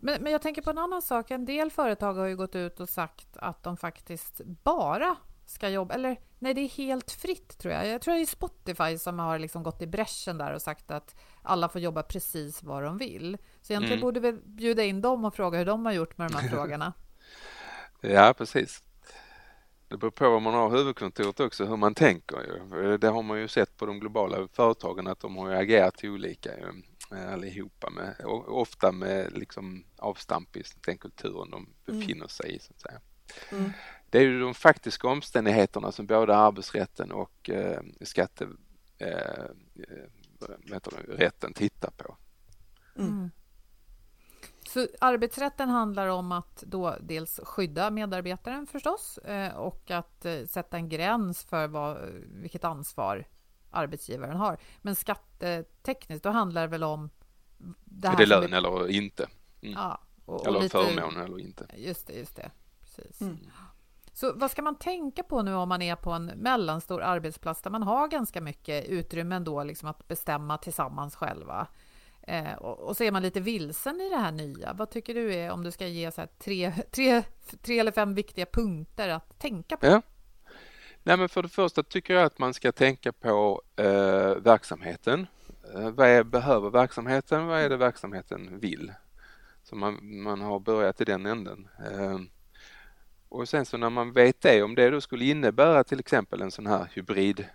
Men, 0.00 0.22
men 0.22 0.32
jag 0.32 0.42
tänker 0.42 0.62
på 0.62 0.70
en 0.70 0.78
annan 0.78 1.02
sak. 1.02 1.30
En 1.30 1.44
del 1.44 1.70
företag 1.70 2.14
har 2.14 2.26
ju 2.26 2.36
gått 2.36 2.56
ut 2.56 2.80
och 2.80 2.88
sagt 2.88 3.36
att 3.36 3.62
de 3.62 3.76
faktiskt 3.76 4.40
bara 4.44 5.16
ska 5.46 5.68
jobba, 5.68 5.94
eller 5.94 6.20
nej, 6.44 6.54
det 6.54 6.60
är 6.60 6.68
helt 6.68 7.10
fritt 7.10 7.58
tror 7.58 7.74
jag. 7.74 7.86
Jag 7.86 8.02
tror 8.02 8.14
det 8.14 8.20
är 8.20 8.26
Spotify 8.26 8.98
som 8.98 9.18
har 9.18 9.38
liksom 9.38 9.62
gått 9.62 9.82
i 9.82 9.86
bräschen 9.86 10.38
där 10.38 10.52
och 10.52 10.62
sagt 10.62 10.90
att 10.90 11.14
alla 11.42 11.68
får 11.68 11.80
jobba 11.80 12.02
precis 12.02 12.62
vad 12.62 12.82
de 12.82 12.98
vill. 12.98 13.38
Så 13.62 13.72
egentligen 13.72 13.98
mm. 13.98 14.00
borde 14.00 14.20
vi 14.20 14.32
bjuda 14.32 14.84
in 14.84 15.00
dem 15.00 15.24
och 15.24 15.34
fråga 15.34 15.58
hur 15.58 15.64
de 15.64 15.86
har 15.86 15.92
gjort 15.92 16.18
med 16.18 16.30
de 16.30 16.36
här 16.36 16.48
frågorna. 16.48 16.92
ja, 18.00 18.34
precis. 18.38 18.82
Det 19.88 19.96
beror 19.96 20.10
på 20.10 20.30
var 20.30 20.40
man 20.40 20.54
har 20.54 20.70
huvudkontoret 20.70 21.40
också, 21.40 21.64
hur 21.64 21.76
man 21.76 21.94
tänker. 21.94 22.36
Ju. 22.36 22.98
Det 22.98 23.08
har 23.08 23.22
man 23.22 23.38
ju 23.38 23.48
sett 23.48 23.76
på 23.76 23.86
de 23.86 24.00
globala 24.00 24.48
företagen 24.52 25.06
att 25.06 25.20
de 25.20 25.36
har 25.36 25.50
agerat 25.50 26.04
olika 26.04 26.50
allihopa, 27.32 27.90
med, 27.90 28.14
ofta 28.46 28.92
med 28.92 29.38
liksom 29.38 29.84
avstamp 29.96 30.56
i 30.56 30.62
den 30.86 30.98
kulturen 30.98 31.50
de 31.50 31.66
mm. 31.88 32.00
befinner 32.00 32.26
sig 32.28 32.56
i. 32.56 32.58
Så 32.58 32.72
att 32.72 32.80
säga. 32.80 33.00
Mm. 33.52 33.72
Det 34.14 34.20
är 34.20 34.22
ju 34.22 34.40
de 34.40 34.54
faktiska 34.54 35.08
omständigheterna 35.08 35.92
som 35.92 36.06
både 36.06 36.36
arbetsrätten 36.36 37.12
och 37.12 37.50
eh, 37.50 37.80
skatte, 38.00 38.48
eh, 38.98 39.08
eh 39.08 40.80
rätten 41.08 41.52
tittar 41.52 41.90
på. 41.90 42.16
Mm. 42.96 43.12
mm. 43.12 43.30
Så 44.68 44.86
arbetsrätten 45.00 45.68
handlar 45.68 46.08
om 46.08 46.32
att 46.32 46.64
då 46.66 46.96
dels 47.00 47.40
skydda 47.44 47.90
medarbetaren 47.90 48.66
förstås 48.66 49.18
eh, 49.18 49.56
och 49.56 49.90
att 49.90 50.24
eh, 50.24 50.44
sätta 50.46 50.76
en 50.76 50.88
gräns 50.88 51.44
för 51.44 51.68
vad, 51.68 51.98
vilket 52.26 52.64
ansvar 52.64 53.28
arbetsgivaren 53.70 54.36
har. 54.36 54.58
Men 54.82 54.94
skattetekniskt, 54.94 56.24
då 56.24 56.30
handlar 56.30 56.62
det 56.62 56.68
väl 56.68 56.84
om... 56.84 57.10
Det 57.84 58.08
här 58.08 58.14
är 58.14 58.18
det 58.18 58.26
lön 58.26 58.52
eller 58.52 58.90
inte? 58.90 59.28
Mm. 59.62 59.74
Ja, 59.74 60.00
och, 60.24 60.40
och 60.40 60.46
eller 60.46 60.60
lite... 60.60 60.78
förmån 60.78 61.16
eller 61.16 61.40
inte. 61.40 61.66
Just 61.76 62.06
det, 62.06 62.12
just 62.12 62.36
det. 62.36 62.50
Precis. 62.96 63.20
Mm. 63.20 63.38
Så 64.14 64.32
vad 64.32 64.50
ska 64.50 64.62
man 64.62 64.78
tänka 64.78 65.22
på 65.22 65.42
nu 65.42 65.54
om 65.54 65.68
man 65.68 65.82
är 65.82 65.96
på 65.96 66.10
en 66.10 66.26
mellanstor 66.26 67.02
arbetsplats 67.02 67.62
där 67.62 67.70
man 67.70 67.82
har 67.82 68.08
ganska 68.08 68.40
mycket 68.40 68.84
utrymme 68.86 69.36
ändå 69.36 69.64
liksom 69.64 69.88
att 69.88 70.08
bestämma 70.08 70.58
tillsammans 70.58 71.16
själva? 71.16 71.66
Eh, 72.22 72.52
och, 72.52 72.78
och, 72.80 72.96
så 72.96 73.04
är 73.04 73.12
man 73.12 73.22
lite 73.22 73.40
vilsen 73.40 74.00
i 74.00 74.08
det 74.08 74.16
här 74.16 74.32
nya. 74.32 74.72
Vad 74.72 74.90
tycker 74.90 75.14
du 75.14 75.34
är 75.34 75.50
om 75.50 75.64
du 75.64 75.70
ska 75.70 75.86
ge 75.86 76.10
så 76.10 76.26
tre, 76.38 76.72
tre, 76.90 77.22
tre 77.62 77.78
eller 77.78 77.92
fem 77.92 78.14
viktiga 78.14 78.46
punkter 78.46 79.08
att 79.08 79.38
tänka 79.38 79.76
på? 79.76 79.86
Ja. 79.86 80.02
Nej, 81.02 81.16
men 81.16 81.28
för 81.28 81.42
det 81.42 81.48
första 81.48 81.82
tycker 81.82 82.14
jag 82.14 82.24
att 82.24 82.38
man 82.38 82.54
ska 82.54 82.72
tänka 82.72 83.12
på 83.12 83.62
eh, 83.76 84.34
verksamheten. 84.36 85.26
Eh, 85.74 85.90
vad 85.90 86.08
är, 86.08 86.24
behöver 86.24 86.70
verksamheten? 86.70 87.46
Vad 87.46 87.60
är 87.60 87.68
det 87.68 87.76
verksamheten 87.76 88.58
vill? 88.58 88.92
Så 89.62 89.76
man, 89.76 90.22
man 90.22 90.40
har 90.40 90.60
börjat 90.60 91.00
i 91.00 91.04
den 91.04 91.26
änden. 91.26 91.68
Eh, 91.78 92.18
och 93.28 93.48
sen 93.48 93.66
så 93.66 93.76
när 93.76 93.90
man 93.90 94.12
vet 94.12 94.40
det, 94.40 94.62
om 94.62 94.74
det 94.74 94.90
då 94.90 95.00
skulle 95.00 95.24
innebära 95.24 95.84
till 95.84 96.00
exempel 96.00 96.42
en 96.42 96.50
sån 96.50 96.66
här 96.66 96.88
hybrid 96.92 97.46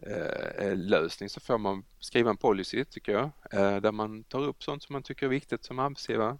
eh, 0.00 0.66
eh, 0.66 0.76
lösning 0.76 1.28
så 1.28 1.40
får 1.40 1.58
man 1.58 1.84
skriva 2.00 2.30
en 2.30 2.36
policy 2.36 2.84
tycker 2.84 3.12
jag, 3.12 3.30
eh, 3.52 3.76
där 3.76 3.92
man 3.92 4.24
tar 4.24 4.42
upp 4.42 4.62
sånt 4.62 4.82
som 4.82 4.92
man 4.92 5.02
tycker 5.02 5.26
är 5.26 5.30
viktigt 5.30 5.64
som 5.64 5.78
arbetsgivare. 5.78 6.38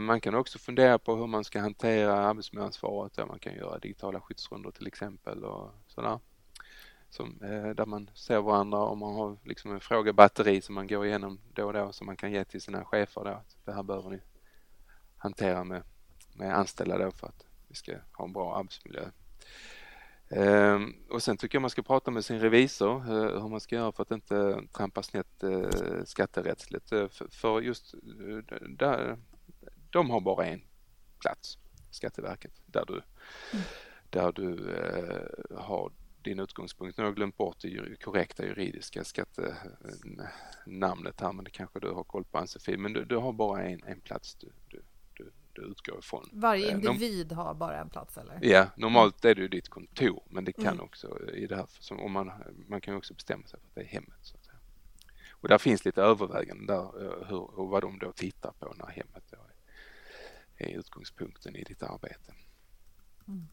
Man 0.00 0.20
kan 0.20 0.34
också 0.34 0.58
fundera 0.58 0.98
på 0.98 1.16
hur 1.16 1.26
man 1.26 1.44
ska 1.44 1.60
hantera 1.60 2.14
arbetsmiljöansvaret, 2.14 3.14
där 3.14 3.26
man 3.26 3.38
kan 3.38 3.54
göra 3.54 3.78
digitala 3.78 4.20
skyddsrundor 4.20 4.70
till 4.70 4.86
exempel 4.86 5.44
och 5.44 5.70
sådär 5.86 6.18
som, 7.10 7.42
eh, 7.42 7.70
där 7.70 7.86
man 7.86 8.10
ser 8.14 8.40
varandra 8.40 8.78
och 8.78 8.98
man 8.98 9.14
har 9.14 9.36
liksom 9.44 9.72
en 9.72 9.80
frågebatteri 9.80 10.60
som 10.60 10.74
man 10.74 10.86
går 10.86 11.06
igenom 11.06 11.40
då 11.54 11.66
och 11.66 11.72
då 11.72 11.92
som 11.92 12.06
man 12.06 12.16
kan 12.16 12.32
ge 12.32 12.44
till 12.44 12.60
sina 12.60 12.84
chefer 12.84 13.24
då. 13.24 13.30
Att 13.30 13.56
det 13.64 13.72
här 13.72 13.82
behöver 13.82 14.10
ni 14.10 14.20
hantera 15.16 15.64
med, 15.64 15.82
med 16.36 16.58
anställda 16.58 16.98
där 16.98 17.10
för 17.10 17.26
att 17.26 17.46
vi 17.68 17.74
ska 17.74 17.92
ha 18.12 18.24
en 18.24 18.32
bra 18.32 18.56
arbetsmiljö. 18.56 19.10
Ehm, 20.30 20.94
och 21.10 21.22
sen 21.22 21.36
tycker 21.36 21.56
jag 21.56 21.60
man 21.60 21.70
ska 21.70 21.82
prata 21.82 22.10
med 22.10 22.24
sin 22.24 22.40
revisor 22.40 23.00
hur 23.40 23.48
man 23.48 23.60
ska 23.60 23.76
göra 23.76 23.92
för 23.92 24.02
att 24.02 24.10
inte 24.10 24.62
trampa 24.72 25.02
snett 25.02 25.42
eh, 25.42 25.68
skatterättsligt. 26.04 26.92
Eh, 26.92 27.08
för, 27.30 27.60
just 27.60 27.94
eh, 27.94 28.00
där, 28.68 29.18
de 29.90 30.10
har 30.10 30.20
bara 30.20 30.46
en 30.46 30.62
plats, 31.20 31.58
Skatteverket, 31.90 32.52
där 32.66 32.84
du, 32.86 33.02
mm. 33.52 33.64
där 34.10 34.32
du 34.32 34.76
har 35.56 35.92
din 36.22 36.40
utgångspunkt. 36.40 36.98
Nu 36.98 37.02
har 37.02 37.08
jag 37.08 37.16
glömt 37.16 37.36
bort 37.36 37.56
det 37.60 38.00
korrekta 38.00 38.44
juridiska 38.44 39.04
skattenamnet 39.04 41.20
här 41.20 41.32
men 41.32 41.44
det 41.44 41.50
kanske 41.50 41.80
du 41.80 41.90
har 41.90 42.04
koll 42.04 42.24
på 42.24 42.38
Ann-Sofie. 42.38 42.78
Men 42.78 42.92
du, 42.92 43.04
du, 43.04 43.16
har 43.16 43.32
bara 43.32 43.62
en, 43.62 43.82
en 43.86 44.00
plats 44.00 44.34
du, 44.34 44.52
du, 44.68 44.82
du, 45.56 45.62
utgår 45.62 45.98
ifrån. 45.98 46.28
Varje 46.32 46.66
eh, 46.66 46.74
individ 46.74 47.32
har 47.32 47.54
bara 47.54 47.80
en 47.80 47.88
plats 47.88 48.18
eller? 48.18 48.38
Ja, 48.42 48.66
normalt 48.76 49.24
är 49.24 49.34
det 49.34 49.40
ju 49.40 49.48
ditt 49.48 49.68
kontor 49.68 50.22
men 50.30 50.44
det 50.44 50.52
kan 50.52 50.66
mm. 50.66 50.80
också 50.80 51.30
i 51.34 51.46
det 51.46 51.56
här, 51.56 51.66
om 51.90 52.12
man, 52.12 52.32
man 52.68 52.80
kan 52.80 52.96
också 52.96 53.14
bestämma 53.14 53.46
sig 53.46 53.60
för 53.60 53.66
att 53.66 53.74
det 53.74 53.80
är 53.80 53.84
hemmet. 53.84 54.18
Så 54.22 54.36
att 54.36 54.44
säga. 54.44 54.58
Och 55.30 55.48
där 55.48 55.58
finns 55.58 55.84
lite 55.84 56.02
överväganden 56.02 56.66
där 56.66 57.04
eh, 57.04 57.28
hur, 57.28 57.58
och 57.58 57.68
vad 57.68 57.82
de 57.82 57.98
då 57.98 58.12
tittar 58.12 58.52
på 58.58 58.74
när 58.78 58.86
hemmet 58.86 59.24
då 59.30 59.38
är, 60.56 60.66
är 60.66 60.78
utgångspunkten 60.78 61.56
i 61.56 61.62
ditt 61.62 61.82
arbete. 61.82 62.34
Mm. 63.28 63.46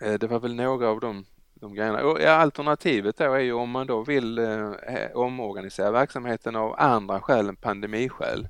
Eh, 0.00 0.18
det 0.18 0.26
var 0.26 0.40
väl 0.40 0.54
några 0.54 0.88
av 0.88 1.00
de 1.00 1.24
de 1.60 1.74
grejerna. 1.74 2.04
Och 2.04 2.20
alternativet 2.20 3.16
då 3.16 3.32
är 3.32 3.38
ju 3.38 3.52
om 3.52 3.70
man 3.70 3.86
då 3.86 4.02
vill 4.02 4.38
eh, 4.38 4.72
omorganisera 5.14 5.90
verksamheten 5.90 6.56
av 6.56 6.74
andra 6.78 7.20
skäl 7.20 7.48
än 7.48 7.56
pandemiskäl. 7.56 8.48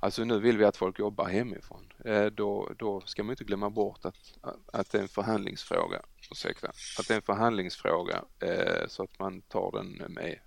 Alltså 0.00 0.24
nu 0.24 0.40
vill 0.40 0.58
vi 0.58 0.64
att 0.64 0.76
folk 0.76 0.98
jobbar 0.98 1.28
hemifrån. 1.28 1.91
Eh, 2.04 2.26
då, 2.26 2.72
då 2.78 3.00
ska 3.00 3.22
man 3.22 3.32
inte 3.32 3.44
glömma 3.44 3.70
bort 3.70 4.04
att, 4.04 4.38
att 4.72 4.90
det 4.90 4.98
är 4.98 5.02
en 5.02 5.08
förhandlingsfråga. 5.08 6.02
Ursäkta, 6.30 6.68
att 6.98 7.08
det 7.08 7.14
är 7.14 7.16
en 7.16 7.22
förhandlingsfråga 7.22 8.24
eh, 8.40 8.86
så 8.88 9.02
att 9.02 9.18
man 9.18 9.40
tar 9.40 9.72
den 9.72 10.12
med, 10.12 10.38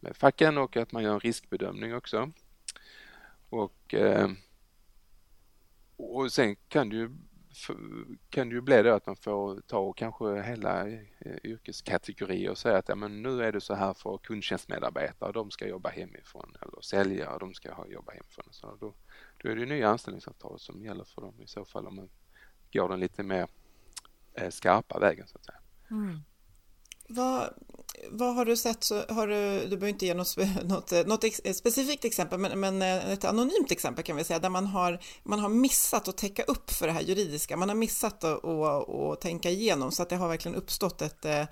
med 0.00 0.16
facken 0.16 0.58
och 0.58 0.76
att 0.76 0.92
man 0.92 1.02
gör 1.02 1.14
en 1.14 1.20
riskbedömning 1.20 1.94
också. 1.94 2.32
Och, 3.48 3.94
eh, 3.94 4.30
och 5.96 6.32
sen 6.32 6.56
kan 6.68 6.88
det 6.88 6.96
ju 6.96 7.10
kan 8.30 8.48
det 8.48 8.54
ju 8.54 8.60
bli 8.60 8.82
då 8.82 8.94
att 8.94 9.06
man 9.06 9.16
får 9.16 9.60
ta 9.60 9.92
kanske 9.92 10.42
hela 10.42 10.86
yrkeskategorier 11.44 12.50
och 12.50 12.58
säga 12.58 12.78
att 12.78 12.88
ja, 12.88 12.94
men 12.94 13.22
nu 13.22 13.42
är 13.42 13.52
det 13.52 13.60
så 13.60 13.74
här 13.74 13.94
för 13.94 14.18
kundtjänstmedarbetare, 14.18 15.32
de 15.32 15.50
ska 15.50 15.68
jobba 15.68 15.88
hemifrån 15.88 16.56
eller 16.62 16.80
säljare, 16.80 17.38
de 17.38 17.54
ska 17.54 17.68
jobba 17.88 18.12
hemifrån. 18.12 18.48
Så 18.50 18.76
då, 18.80 18.94
då 19.36 19.48
är 19.50 19.56
det 19.56 19.66
nya 19.66 19.88
anställningsavtal 19.88 20.58
som 20.58 20.84
gäller 20.84 21.04
för 21.04 21.22
dem 21.22 21.34
i 21.42 21.46
så 21.46 21.64
fall 21.64 21.86
om 21.86 21.96
man 21.96 22.08
går 22.72 22.88
den 22.88 23.00
lite 23.00 23.22
mer 23.22 23.48
eh, 24.34 24.50
skarpa 24.50 24.98
vägen 24.98 25.26
så 25.26 25.38
att 25.38 25.44
säga. 25.44 25.60
Mm. 25.90 26.20
Vad, 27.08 27.54
vad 28.10 28.34
har 28.34 28.44
du 28.44 28.56
sett, 28.56 28.84
så 28.84 29.02
har 29.08 29.26
du, 29.26 29.60
du 29.60 29.68
behöver 29.68 29.88
inte 29.88 30.06
ge 30.06 30.14
något, 30.14 30.36
något, 30.64 31.06
något 31.06 31.24
eh, 31.24 31.52
specifikt 31.52 32.04
exempel, 32.04 32.38
men, 32.38 32.60
men, 32.60 32.82
eh, 32.82 33.10
ett 33.10 33.24
anonymt 33.24 33.72
exempel 33.72 34.04
kan 34.04 34.16
vi 34.16 34.24
säga, 34.24 34.38
där 34.38 34.50
man 34.50 34.66
har, 34.66 35.00
man 35.22 35.40
har 35.40 35.48
missat 35.48 36.08
att 36.08 36.16
täcka 36.16 36.42
upp 36.42 36.70
för 36.70 36.86
det 36.86 36.92
här 36.92 37.02
juridiska, 37.02 37.56
man 37.56 37.68
har 37.68 37.76
missat 37.76 38.24
att, 38.24 38.44
att, 38.44 38.88
att 38.88 39.20
tänka 39.20 39.50
igenom 39.50 39.92
så 39.92 40.02
att 40.02 40.08
det 40.08 40.16
har 40.16 40.28
verkligen 40.28 40.54
uppstått 40.54 41.02
ett, 41.02 41.24
eh, 41.24 41.44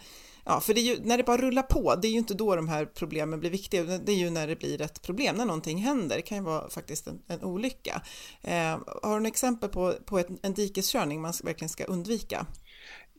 ja, 0.45 0.61
för 0.61 0.75
det 0.75 0.81
är 0.81 0.83
ju, 0.83 0.99
när 1.05 1.17
det 1.17 1.25
bara 1.25 1.37
rullar 1.37 1.63
på, 1.63 1.95
det 1.95 2.09
är 2.09 2.13
ju 2.13 2.19
inte 2.19 2.35
då 2.35 2.57
de 2.57 2.69
här 2.69 2.85
problemen 2.85 3.41
blir 3.41 3.51
viktiga, 3.51 3.85
det 3.85 4.13
är 4.13 4.17
ju 4.17 4.31
när 4.31 4.47
det 4.47 4.57
blir 4.57 4.81
ett 4.81 5.03
problem, 5.03 5.37
när 5.37 5.45
någonting 5.45 5.79
händer, 5.79 6.17
det 6.17 6.23
kan 6.23 6.39
ju 6.39 6.45
vara 6.45 6.71
faktiskt 6.71 7.07
en, 7.07 7.23
en 7.27 7.43
olycka. 7.43 8.03
Eh, 8.43 8.79
har 9.03 9.11
du 9.11 9.17
några 9.17 9.29
exempel 9.29 9.69
på, 9.69 9.95
på 10.05 10.19
ett, 10.19 10.29
en 10.43 10.55
dikeskörning 10.55 11.21
man 11.21 11.33
verkligen 11.45 11.69
ska 11.69 11.85
undvika? 11.85 12.47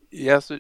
Ja, 0.09 0.41
så, 0.41 0.57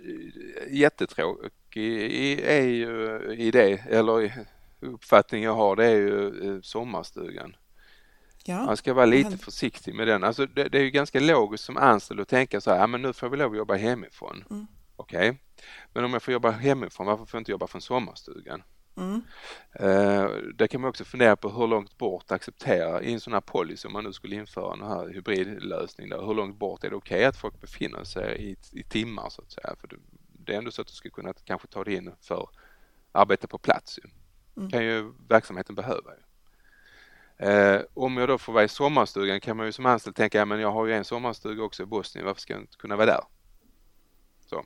jättetråkig 0.69 2.39
är 2.39 2.61
ju 2.61 3.19
idé, 3.37 3.83
eller 3.89 4.45
uppfattning 4.79 5.43
jag 5.43 5.55
har, 5.55 5.75
det 5.75 5.85
är 5.85 5.95
ju 5.95 6.49
eh, 6.55 6.61
sommarstugan. 6.61 7.55
Ja, 8.43 8.65
Man 8.65 8.77
ska 8.77 8.93
vara 8.93 9.05
lite 9.05 9.37
försiktig 9.37 9.95
med 9.95 10.07
den. 10.07 10.23
Alltså 10.23 10.45
det, 10.45 10.69
det, 10.69 10.77
är 10.77 10.83
ju 10.83 10.91
ganska 10.91 11.19
logiskt 11.19 11.63
som 11.63 11.77
anställd 11.77 12.19
att 12.19 12.27
tänka 12.27 12.61
så 12.61 12.71
här, 12.71 12.79
ja 12.79 12.87
men 12.87 13.01
nu 13.01 13.13
får 13.13 13.29
vi 13.29 13.37
lov 13.37 13.51
att 13.51 13.57
jobba 13.57 13.75
hemifrån. 13.75 14.43
Mm. 14.49 14.67
Okej, 14.95 15.29
okay. 15.29 15.39
men 15.93 16.03
om 16.03 16.13
jag 16.13 16.23
får 16.23 16.31
jobba 16.31 16.51
hemifrån, 16.51 17.05
varför 17.05 17.25
får 17.25 17.37
jag 17.37 17.41
inte 17.41 17.51
jobba 17.51 17.67
från 17.67 17.81
sommarstugan? 17.81 18.63
Mm. 18.97 19.21
Där 20.55 20.67
kan 20.67 20.81
man 20.81 20.89
också 20.89 21.05
fundera 21.05 21.35
på 21.35 21.49
hur 21.49 21.67
långt 21.67 21.97
bort 21.97 22.31
acceptera 22.31 23.01
i 23.01 23.13
en 23.13 23.19
sån 23.19 23.33
här 23.33 23.41
policy 23.41 23.87
om 23.87 23.93
man 23.93 24.03
nu 24.03 24.13
skulle 24.13 24.35
införa 24.35 24.73
en 24.73 24.81
här 24.81 25.07
hybridlösning 25.07 26.09
där, 26.09 26.25
hur 26.25 26.33
långt 26.33 26.59
bort 26.59 26.83
är 26.83 26.89
det 26.89 26.95
okej 26.95 27.15
okay 27.15 27.25
att 27.25 27.37
folk 27.37 27.61
befinner 27.61 28.03
sig 28.03 28.37
i, 28.37 28.79
i, 28.79 28.83
timmar 28.83 29.29
så 29.29 29.41
att 29.41 29.51
säga? 29.51 29.75
För 29.81 29.87
det, 29.87 29.95
det 30.45 30.53
är 30.53 30.57
ändå 30.57 30.71
så 30.71 30.81
att 30.81 30.87
du 30.87 30.93
ska 30.93 31.09
kunna 31.09 31.33
kanske 31.33 31.67
ta 31.67 31.83
det 31.83 31.93
in 31.93 32.11
för 32.21 32.49
arbete 33.11 33.47
på 33.47 33.57
plats. 33.57 33.99
Ju. 34.03 34.09
Mm. 34.57 34.69
kan 34.69 34.85
ju 34.85 35.13
verksamheten 35.27 35.75
behöva. 35.75 36.11
Ju. 36.11 36.21
Uh, 37.43 37.81
om 37.93 38.17
jag 38.17 38.29
då 38.29 38.37
får 38.37 38.53
vara 38.53 38.63
i 38.63 38.67
sommarstugan 38.67 39.39
kan 39.39 39.57
man 39.57 39.65
ju 39.65 39.71
som 39.71 39.85
anställd 39.85 40.15
tänka, 40.15 40.37
ja 40.37 40.45
men 40.45 40.59
jag 40.59 40.71
har 40.71 40.85
ju 40.85 40.93
en 40.93 41.05
sommarstuga 41.05 41.63
också 41.63 41.83
i 41.83 41.85
Bosnien, 41.85 42.25
varför 42.25 42.41
ska 42.41 42.53
jag 42.53 42.61
inte 42.61 42.77
kunna 42.77 42.95
vara 42.95 43.05
där? 43.05 43.21
Så. 44.49 44.65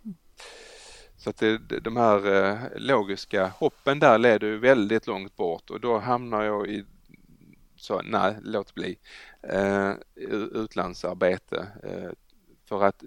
Så 1.22 1.30
att 1.30 1.38
det, 1.38 1.58
de 1.58 1.98
här 1.98 2.34
eh, 2.34 2.60
logiska 2.76 3.48
hoppen 3.48 4.00
där 4.00 4.18
leder 4.18 4.48
ju 4.48 4.58
väldigt 4.58 5.08
långt 5.08 5.36
bort 5.36 5.70
och 5.70 5.80
då 5.80 5.98
hamnar 5.98 6.44
jag 6.44 6.68
i, 6.68 6.86
så 7.76 8.02
nej, 8.02 8.36
låt 8.44 8.74
bli, 8.74 8.98
eh, 9.42 9.92
utlandsarbete. 10.54 11.68
Eh, 11.84 12.12
för 12.66 12.84
att 12.84 13.04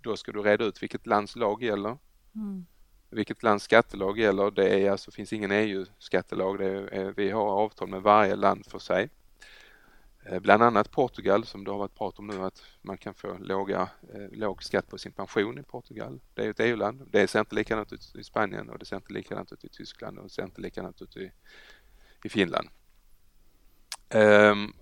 då 0.00 0.16
ska 0.16 0.32
du 0.32 0.42
reda 0.42 0.64
ut 0.64 0.82
vilket 0.82 1.06
lands 1.06 1.36
lag 1.36 1.62
gäller. 1.62 1.98
Mm. 2.34 2.66
Vilket 3.10 3.42
lands 3.42 3.64
skattelag 3.64 4.18
gäller. 4.18 4.50
Det 4.50 4.86
är 4.86 4.90
alltså, 4.90 5.10
finns 5.10 5.32
ingen 5.32 5.52
EU-skattelag. 5.52 6.56
vi 7.16 7.30
har 7.30 7.46
avtal 7.46 7.88
med 7.88 8.02
varje 8.02 8.36
land 8.36 8.66
för 8.66 8.78
sig. 8.78 9.10
Eh, 10.24 10.40
bland 10.40 10.62
annat 10.62 10.90
Portugal 10.90 11.46
som 11.46 11.64
det 11.64 11.70
har 11.70 11.78
varit 11.78 11.94
prat 11.94 12.18
om 12.18 12.26
nu 12.26 12.44
att 12.44 12.62
man 12.82 12.98
kan 12.98 13.14
få 13.14 13.38
låga, 13.38 13.88
eh, 14.14 14.28
låg 14.32 14.62
skatt 14.62 14.88
på 14.88 14.98
sin 14.98 15.12
pension 15.12 15.58
i 15.58 15.62
Portugal. 15.62 16.20
Det 16.34 16.44
är 16.44 16.50
ett 16.50 16.60
EU-land. 16.60 17.08
Det 17.10 17.28
ser 17.28 17.40
inte 17.40 17.54
likadant 17.54 17.92
ut 17.92 18.14
i 18.14 18.24
Spanien 18.24 18.70
och 18.70 18.78
det 18.78 18.84
ser 18.84 18.96
inte 18.96 19.12
likadant 19.12 19.52
ut 19.52 19.64
i 19.64 19.68
Tyskland 19.68 20.18
och 20.18 20.24
det 20.24 20.30
ser 20.30 20.42
inte 20.42 20.60
likadant 20.60 21.02
ut 21.02 21.16
i, 21.16 21.32
i 22.24 22.28
Finland. 22.28 22.68
Um, 24.14 24.74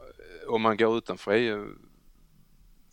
om 0.48 0.62
man 0.62 0.76
går 0.76 0.98
utanför 0.98 1.33
EU 1.33 1.76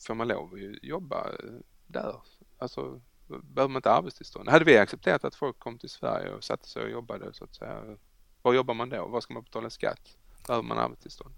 får 0.07 0.15
man 0.15 0.27
lov 0.27 0.53
att 0.53 0.83
jobba 0.83 1.29
eh, 1.29 1.53
där. 1.87 2.15
Alltså 2.57 3.01
behöver 3.27 3.67
man 3.67 3.79
inte 3.79 3.91
arbetstillstånd. 3.91 4.49
Hade 4.49 4.65
vi 4.65 4.77
accepterat 4.77 5.23
att 5.23 5.35
folk 5.35 5.59
kom 5.59 5.77
till 5.77 5.89
Sverige 5.89 6.33
och 6.33 6.43
satte 6.43 6.67
sig 6.67 6.83
och 6.83 6.89
jobbade 6.89 7.33
så 7.33 7.43
att 7.43 7.55
säga, 7.55 7.97
var 8.41 8.53
jobbar 8.53 8.73
man 8.73 8.89
då? 8.89 9.07
Var 9.07 9.21
ska 9.21 9.33
man 9.33 9.43
betala 9.43 9.69
skatt? 9.69 10.17
Behöver 10.47 10.67
man 10.67 10.77
arbetstillstånd? 10.77 11.33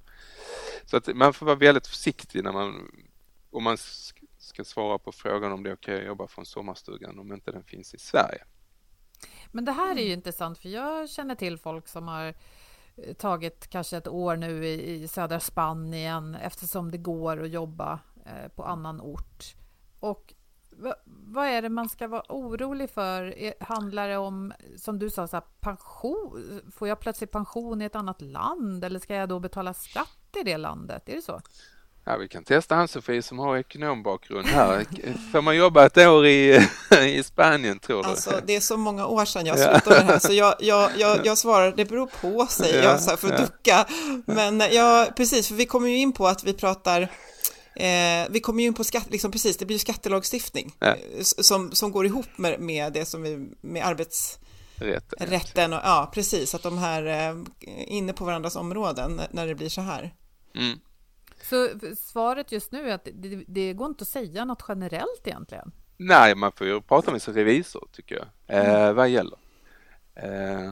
Så 0.86 0.98
att 0.98 1.16
man 1.16 1.34
får 1.34 1.46
vara 1.46 1.56
väldigt 1.56 1.88
försiktig 1.88 2.44
när 2.44 2.52
man, 2.52 2.92
om 3.52 3.64
man 3.64 3.78
ska 4.38 4.64
svara 4.64 4.98
på 4.98 5.12
frågan 5.12 5.52
om 5.52 5.64
det 5.64 5.70
är 5.70 5.74
okej 5.74 5.94
okay 5.94 6.02
att 6.02 6.08
jobba 6.08 6.28
från 6.28 6.46
sommarstugan 6.46 7.20
om 7.20 7.34
inte 7.34 7.52
den 7.52 7.64
finns 7.64 7.94
i 7.94 8.00
Sverige. 8.00 8.44
Men 9.52 9.66
det 9.66 9.72
här 9.72 9.98
är 9.98 10.04
ju 10.04 10.14
intressant 10.14 10.58
för 10.58 10.70
jag 10.70 11.10
känner 11.10 11.36
till 11.36 11.58
folk 11.58 11.88
som 11.88 12.08
har 12.08 12.34
eh, 12.96 13.14
tagit 13.14 13.68
kanske 13.68 13.98
ett 13.98 14.08
år 14.08 14.36
nu 14.36 14.66
i, 14.66 15.04
i 15.04 15.08
södra 15.08 15.40
Spanien 15.40 16.36
eftersom 16.36 16.92
det 16.92 16.98
går 16.98 17.44
att 17.44 17.50
jobba 17.50 18.00
eh, 18.26 18.48
på 18.56 18.64
annan 18.64 19.02
ort. 19.02 19.56
Och 20.00 20.34
vad 21.06 21.48
är 21.48 21.62
det 21.62 21.70
man 21.70 21.90
ska 21.90 22.08
vara 22.08 22.24
orolig 22.30 22.90
för? 22.90 23.54
Handlar 23.64 24.10
det 24.10 24.18
om, 24.18 24.54
som 24.78 25.00
du 25.00 25.10
sa, 25.10 25.28
så 25.28 25.36
här, 25.36 25.44
pension? 25.60 26.62
Får 26.76 26.88
jag 26.88 27.00
plötsligt 27.00 27.32
pension 27.32 27.82
i 27.82 27.86
ett 27.86 27.96
annat 27.96 28.22
land 28.22 28.84
eller 28.84 29.00
ska 29.00 29.16
jag 29.16 29.30
då 29.30 29.40
betala 29.40 29.74
skatt 29.74 30.36
i 30.40 30.44
det 30.44 30.58
landet? 30.58 31.10
Är 31.10 31.16
det 31.16 31.22
så? 31.22 31.42
Ja, 32.10 32.18
vi 32.18 32.28
kan 32.28 32.44
testa 32.44 32.76
Ann-Sofie 32.76 33.22
som 33.22 33.40
har 33.40 33.58
ekonombakgrund 33.58 34.48
här. 34.48 34.86
Får 35.32 35.42
man 35.42 35.56
jobba 35.56 35.86
ett 35.86 35.98
år 35.98 36.26
i, 36.26 36.68
i 37.06 37.24
Spanien 37.24 37.80
tror 37.80 38.04
du? 38.04 38.10
Alltså, 38.10 38.42
det 38.46 38.56
är 38.56 38.60
så 38.60 38.78
många 38.78 39.08
år 39.08 39.26
sedan 39.26 39.46
jag 39.46 39.60
slutade 39.60 39.96
med 39.96 40.08
det 40.08 40.12
här 40.12 40.20
så 40.20 40.34
jag, 40.34 40.56
jag, 40.60 40.92
jag, 40.98 41.26
jag 41.26 41.38
svarar 41.38 41.72
det 41.72 41.86
beror 41.86 42.10
på 42.22 42.46
sig, 42.46 42.76
Ja, 42.76 42.84
jag 42.84 43.00
så 43.00 43.10
här 43.10 43.18
får 43.18 43.32
ja. 43.32 43.38
ducka. 43.38 43.86
Men 44.26 44.60
ja, 44.72 45.08
precis, 45.16 45.48
för 45.48 45.56
vi 45.56 45.66
kommer 45.66 45.88
ju 45.88 45.98
in 45.98 46.12
på 46.14 46.28
att 46.28 46.44
vi 46.44 46.54
pratar 46.54 47.10
Eh, 47.80 48.28
vi 48.30 48.40
kommer 48.40 48.62
ju 48.62 48.68
in 48.68 48.74
på 48.74 48.84
skatt, 48.84 49.08
liksom 49.10 49.32
precis, 49.32 49.58
det 49.58 49.66
blir 49.66 49.76
ju 49.76 49.80
skattelagstiftning 49.80 50.76
Ja. 50.80 50.88
eh, 50.96 51.22
som, 51.22 51.72
som 51.72 51.92
går 51.92 52.06
ihop 52.06 52.38
med, 52.38 52.60
med 52.60 52.94
det 52.94 53.06
som 53.06 53.24
vi, 53.24 53.50
med 53.62 53.86
arbetsrätten 53.86 55.28
Rätt. 55.30 55.58
och 55.58 55.74
ja, 55.84 56.12
precis, 56.14 56.56
att 56.56 56.64
de 56.64 56.78
här 56.78 57.06
eh, 57.06 57.30
är 57.68 57.86
inne 57.90 58.14
på 58.14 58.26
varandras 58.26 58.56
områden 58.56 59.22
när- 59.32 59.48
det 59.48 59.56
blir 59.56 59.70
så 59.70 59.82
här. 59.82 60.16
Mm. 60.56 60.80
Så 61.50 61.70
svaret 61.98 62.52
just 62.52 62.72
nu 62.72 62.90
är 62.90 62.96
att 62.96 63.08
det, 63.14 63.44
det 63.48 63.74
går 63.74 63.88
inte 63.88 64.02
att 64.02 64.08
säga 64.08 64.46
något 64.46 64.64
generellt 64.68 65.22
egentligen. 65.28 65.72
Nej, 65.98 66.36
man 66.36 66.52
får 66.52 66.68
ju 66.68 66.82
prata 66.82 67.12
med 67.12 67.22
sin 67.22 67.34
revisor 67.34 67.88
tycker 67.92 68.16
jag. 68.48 68.66
Eh, 68.88 68.94
vad 68.94 69.10
gäller? 69.10 69.38
Eh, 70.16 70.72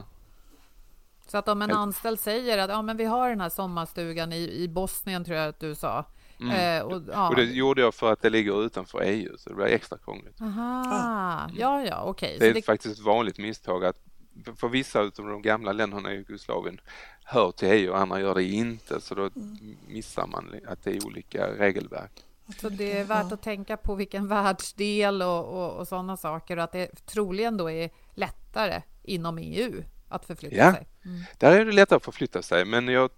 Så 1.26 1.38
att 1.38 1.48
om 1.48 1.62
en 1.62 1.70
anställd 1.70 2.20
säger 2.20 2.58
att 2.58 2.70
ja, 2.70 2.82
men 2.82 2.96
vi 2.96 3.04
har 3.04 3.28
den 3.28 3.40
här 3.40 3.48
sommarstugan 3.48 4.32
i, 4.32 4.62
i 4.62 4.68
Bosnien, 4.68 5.24
tror 5.24 5.36
jag 5.36 5.48
att 5.48 5.60
du 5.60 5.74
sa. 5.74 6.04
Eh, 6.40 6.82
och, 6.82 7.02
ja. 7.08 7.12
Mm. 7.12 7.28
och 7.28 7.36
det 7.36 7.44
gjorde 7.44 7.80
jag 7.80 7.94
för 7.94 8.12
att 8.12 8.22
det 8.22 8.30
ligger 8.30 8.64
utanför 8.66 9.02
EU 9.04 9.36
så 9.38 9.48
det 9.48 9.54
blir 9.56 9.66
extra 9.66 9.98
krångligt. 9.98 10.40
Aha, 10.40 11.50
ja, 11.58 11.82
ja, 11.82 12.02
okej. 12.02 12.36
Det 12.40 12.46
är 12.46 12.54
det, 12.54 12.62
faktiskt 12.62 12.98
ett 12.98 13.04
vanligt 13.04 13.38
misstag 13.38 13.84
att 13.84 13.96
för 14.56 14.68
vissa 14.68 15.00
av 15.00 15.10
de 15.16 15.42
gamla 15.42 15.72
länderna 15.72 16.12
i 16.12 16.16
Jugoslavien 16.16 16.80
hör 17.24 17.50
till 17.52 17.68
EU 17.68 17.90
och 17.90 17.98
andra 17.98 18.20
gör 18.20 18.34
det 18.34 18.44
inte 18.44 19.00
så 19.00 19.14
då 19.14 19.30
missar 19.88 20.26
man 20.26 20.54
att 20.68 20.84
det 20.84 20.96
är 20.96 21.06
olika 21.06 21.46
regelverk. 21.46 22.10
så 22.60 22.68
det 22.68 22.98
är 22.98 23.04
värt 23.04 23.32
att 23.32 23.42
tänka 23.42 23.76
på 23.76 23.94
vilken 23.94 24.28
världsdel 24.28 25.22
och, 25.22 25.44
och, 25.44 25.72
och 25.80 25.88
sådana 25.88 26.16
saker 26.16 26.56
och 26.56 26.64
att 26.64 26.72
det 26.72 27.06
troligen 27.06 27.56
då 27.56 27.70
är 27.70 27.90
lättare 28.14 28.82
inom 29.02 29.38
EU 29.38 29.82
att 30.08 30.24
förflytta 30.24 30.56
Ja. 30.56 30.72
sig. 30.72 30.86
Mm. 31.04 31.20
Där 31.38 31.52
är 31.60 31.64
det 31.64 31.72
lättare 31.72 31.96
att 31.96 32.04
förflytta 32.04 32.42
sig 32.42 32.64
men 32.64 32.88
jag, 32.88 33.10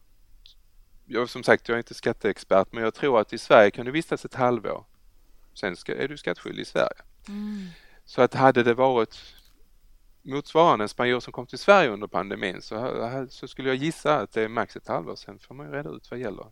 jag 1.12 1.28
som 1.28 1.42
sagt 1.42 1.68
jag 1.68 1.74
är 1.74 1.78
inte 1.78 1.94
skatteexpert 1.94 2.68
men 2.72 2.84
jag 2.84 2.94
tror 2.94 3.20
att 3.20 3.32
i 3.32 3.38
Sverige 3.38 3.70
kan 3.70 3.86
du 3.86 3.92
vistas 3.92 4.24
ett 4.24 4.34
halvår. 4.34 4.84
Sen 5.54 5.76
ska, 5.76 5.94
är 5.94 6.08
du 6.08 6.16
skattskyldig 6.16 6.62
i 6.62 6.64
Sverige. 6.64 6.96
Så 8.04 8.22
att 8.22 8.34
hade 8.34 8.62
det 8.62 8.74
varit 8.74 9.18
motsvarande 10.22 10.84
en 10.84 10.88
spanjor 10.88 11.20
som 11.20 11.32
kom 11.32 11.46
till 11.46 11.58
Sverige 11.58 11.90
under 11.90 12.06
pandemin 12.06 12.62
så, 12.62 13.26
så 13.30 13.48
skulle 13.48 13.68
jag 13.68 13.76
gissa 13.76 14.20
att 14.20 14.32
det 14.32 14.42
är 14.42 14.48
max 14.48 14.76
ett 14.76 14.88
halvår 14.88 15.16
sen 15.16 15.38
får 15.38 15.54
man 15.54 15.66
ju 15.66 15.72
reda 15.72 15.90
ut 15.90 16.10
vad 16.10 16.20
gäller. 16.20 16.46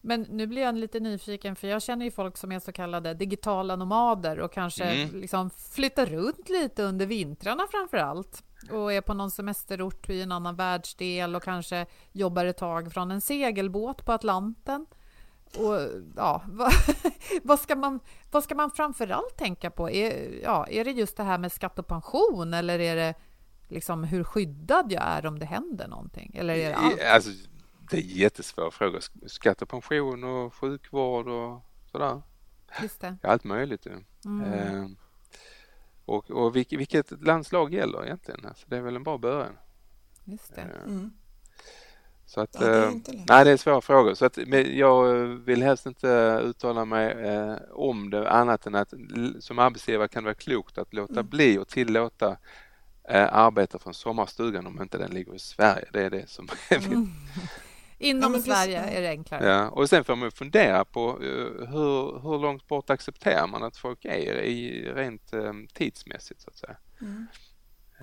Men 0.00 0.22
nu 0.22 0.46
blir 0.46 0.62
jag 0.62 0.74
lite 0.74 1.00
nyfiken, 1.00 1.56
för 1.56 1.68
jag 1.68 1.82
känner 1.82 2.04
ju 2.04 2.10
folk 2.10 2.36
som 2.36 2.52
är 2.52 2.60
så 2.60 2.72
kallade 2.72 3.14
digitala 3.14 3.76
nomader 3.76 4.40
och 4.40 4.52
kanske 4.52 4.84
Mm. 4.84 5.20
liksom 5.20 5.50
flyttar 5.50 6.06
runt 6.06 6.48
lite 6.48 6.82
under 6.82 7.06
vintrarna 7.06 7.66
framför 7.70 7.96
allt 7.96 8.44
och 8.70 8.92
är 8.92 9.00
på 9.00 9.14
någon 9.14 9.30
semesterort 9.30 10.10
i 10.10 10.22
en 10.22 10.32
annan 10.32 10.56
världsdel 10.56 11.36
och 11.36 11.42
kanske 11.42 11.86
jobbar 12.12 12.44
ett 12.44 12.56
tag 12.56 12.92
från 12.92 13.10
en 13.10 13.20
segelbåt 13.20 14.04
på 14.04 14.12
Atlanten. 14.12 14.86
Och 15.58 15.88
ja, 16.16 16.42
vad, 16.48 16.72
vad, 17.42 17.60
ska 17.60 17.76
man, 17.76 18.00
vad 18.30 18.44
ska 18.44 18.54
man 18.54 18.70
framför 18.70 19.08
allt 19.08 19.36
tänka 19.36 19.70
på? 19.70 19.90
Är, 19.90 20.40
ja, 20.42 20.66
är 20.66 20.84
det 20.84 20.90
just 20.90 21.16
det 21.16 21.22
här 21.22 21.38
med 21.38 21.52
skatt 21.52 21.78
och 21.78 21.86
pension 21.86 22.54
eller 22.54 22.78
är 22.78 22.96
det 22.96 23.14
liksom 23.68 24.04
hur 24.04 24.24
skyddad 24.24 24.92
jag 24.92 25.02
är 25.02 25.26
om 25.26 25.38
det 25.38 25.46
händer 25.46 25.88
någonting? 25.88 26.34
Eller 26.34 26.54
är 26.54 26.68
det 26.68 26.76
allt? 26.76 27.00
Alltså, 27.00 27.30
det 27.90 27.96
är 27.96 28.00
jättesvåra 28.00 28.70
frågor. 28.70 29.00
Skatt 29.26 29.62
och 29.62 29.68
pension 29.68 30.24
och 30.24 30.54
sjukvård 30.54 31.28
och 31.28 31.60
sådär. 31.92 32.22
Just 32.82 33.00
det. 33.00 33.16
Allt 33.22 33.44
möjligt. 33.44 33.86
Mm. 34.24 34.96
Och 36.04 36.30
och 36.30 36.56
vilket, 36.56 36.78
vilket 36.80 37.24
landslag 37.24 37.74
gäller 37.74 38.04
egentligen? 38.04 38.46
Alltså, 38.46 38.66
det 38.68 38.76
är 38.76 38.80
väl 38.80 38.96
en 38.96 39.02
bra 39.02 39.18
början. 39.18 39.52
Just 40.24 40.54
det. 40.54 40.60
Eh, 40.60 40.68
Mm. 40.86 41.10
Så 42.26 42.40
att, 42.40 42.50
Ja, 42.60 42.60
det 42.60 42.76
är 42.76 42.86
eh, 42.86 42.92
inte 42.92 43.12
lätt. 43.12 43.28
nej, 43.28 43.44
det 43.44 43.50
är 43.50 43.56
svåra 43.56 43.80
frågor. 43.80 44.14
Så 44.14 44.24
att, 44.26 44.38
men 44.46 44.78
jag 44.78 45.14
vill 45.26 45.62
helst 45.62 45.86
inte 45.86 46.40
uttala 46.44 46.84
mig 46.84 47.10
eh, 47.12 47.56
om 47.72 48.10
det 48.10 48.30
annat 48.30 48.66
än 48.66 48.74
att 48.74 48.94
som 49.40 49.58
arbetsgivare 49.58 50.08
kan 50.08 50.22
det 50.22 50.26
vara 50.26 50.34
klokt 50.34 50.78
att 50.78 50.94
låta 50.94 51.12
Mm. 51.12 51.28
bli 51.28 51.58
och 51.58 51.68
tillåta 51.68 52.36
eh, 53.08 53.34
arbeta 53.34 53.78
från 53.78 53.94
sommarstugan 53.94 54.66
om 54.66 54.82
inte 54.82 54.98
den 54.98 55.10
ligger 55.10 55.34
i 55.34 55.38
Sverige. 55.38 55.88
Det 55.92 56.02
är 56.02 56.10
det 56.10 56.28
som 56.30 56.48
är 56.70 56.76
Mm. 56.86 57.08
Inom 57.98 58.34
Ja. 58.34 58.40
Sverige 58.40 58.78
är 58.78 59.02
det 59.02 59.08
enklare. 59.08 59.48
Ja, 59.48 59.68
och 59.68 59.88
sen 59.88 60.04
får 60.04 60.16
man 60.16 60.30
fundera 60.30 60.84
på 60.84 61.08
eh, 61.22 61.68
hur, 61.68 62.20
hur 62.22 62.38
långt 62.38 62.66
bort 62.68 62.90
accepterar 62.90 63.46
man 63.46 63.62
att 63.62 63.76
folk 63.76 64.04
är 64.04 64.42
i 64.42 64.88
rent 64.94 65.32
eh, 65.32 65.52
tidsmässigt 65.74 66.40
så 66.40 66.50
att 66.50 66.56
säga. 66.56 66.76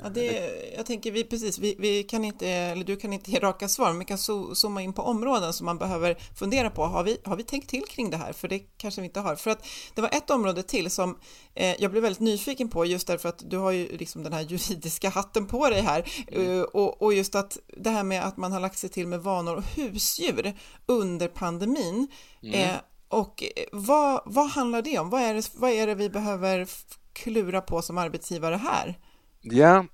Ja, 0.04 0.10
det, 0.10 0.52
jag 0.78 0.86
tänker 0.86 1.12
vi 1.12 1.24
precis, 1.24 1.60
vi, 1.60 1.76
vi 1.80 2.04
kan 2.04 2.26
inte, 2.26 2.48
eller 2.48 2.86
du 2.86 2.96
kan 2.96 3.14
inte 3.14 3.32
ge 3.32 3.40
raka 3.40 3.68
svar, 3.68 3.88
men 3.88 4.00
vi 4.00 4.06
kan 4.06 4.18
zo- 4.18 4.54
zooma 4.54 4.82
in 4.82 4.94
på 4.94 5.02
områden 5.02 5.54
som 5.54 5.66
man 5.66 5.78
behöver 5.78 6.16
fundera 6.40 6.70
på. 6.70 6.84
Har 6.86 7.04
vi, 7.04 7.18
har 7.24 7.36
vi 7.36 7.44
tänkt 7.44 7.70
till 7.70 7.86
kring 7.86 8.10
det 8.10 8.18
här? 8.18 8.34
För 8.34 8.48
det 8.48 8.60
kanske 8.60 9.02
vi 9.02 9.06
inte 9.08 9.20
har. 9.20 9.36
För 9.36 9.52
att 9.52 9.66
det 9.96 10.02
var 10.02 10.10
ett 10.10 10.30
område 10.30 10.64
till 10.64 10.92
som 10.92 11.20
eh, 11.56 11.82
jag 11.82 11.92
blev 11.92 12.04
väldigt 12.04 12.20
nyfiken 12.20 12.70
på 12.70 12.86
just 12.86 13.08
därför 13.08 13.30
att 13.30 13.50
du 13.50 13.58
har 13.58 13.72
ju 13.72 13.98
liksom 13.98 14.24
den 14.24 14.34
här 14.34 14.42
juridiska 14.42 15.10
hatten 15.10 15.48
på 15.48 15.70
dig 15.70 15.82
här 15.82 16.12
eh, 16.28 16.62
och, 16.62 17.02
och 17.02 17.14
just 17.14 17.36
att 17.36 17.58
det 17.78 17.90
här 17.90 18.04
med 18.04 18.24
att 18.26 18.38
man 18.38 18.52
har 18.52 18.60
lagt 18.60 18.78
sig 18.78 18.90
till 18.90 19.08
med 19.08 19.24
vanor 19.24 19.56
och 19.56 19.64
husdjur 19.64 20.54
under 20.86 21.28
pandemin. 21.28 22.08
Eh, 22.54 22.76
och 23.08 23.44
eh, 23.44 23.64
vad, 23.72 24.22
vad 24.26 24.50
handlar 24.50 24.82
det 24.82 25.00
om? 25.00 25.10
Vad 25.10 25.22
är 25.22 25.34
det, 25.34 25.52
vad 25.56 25.70
är 25.72 25.88
det 25.88 25.96
vi 25.96 26.10
behöver 26.10 26.68
klura 27.14 27.62
på 27.62 27.82
som 27.82 27.98
arbetsgivare 27.98 28.56
här? 28.56 29.00
Ja, 29.42 29.86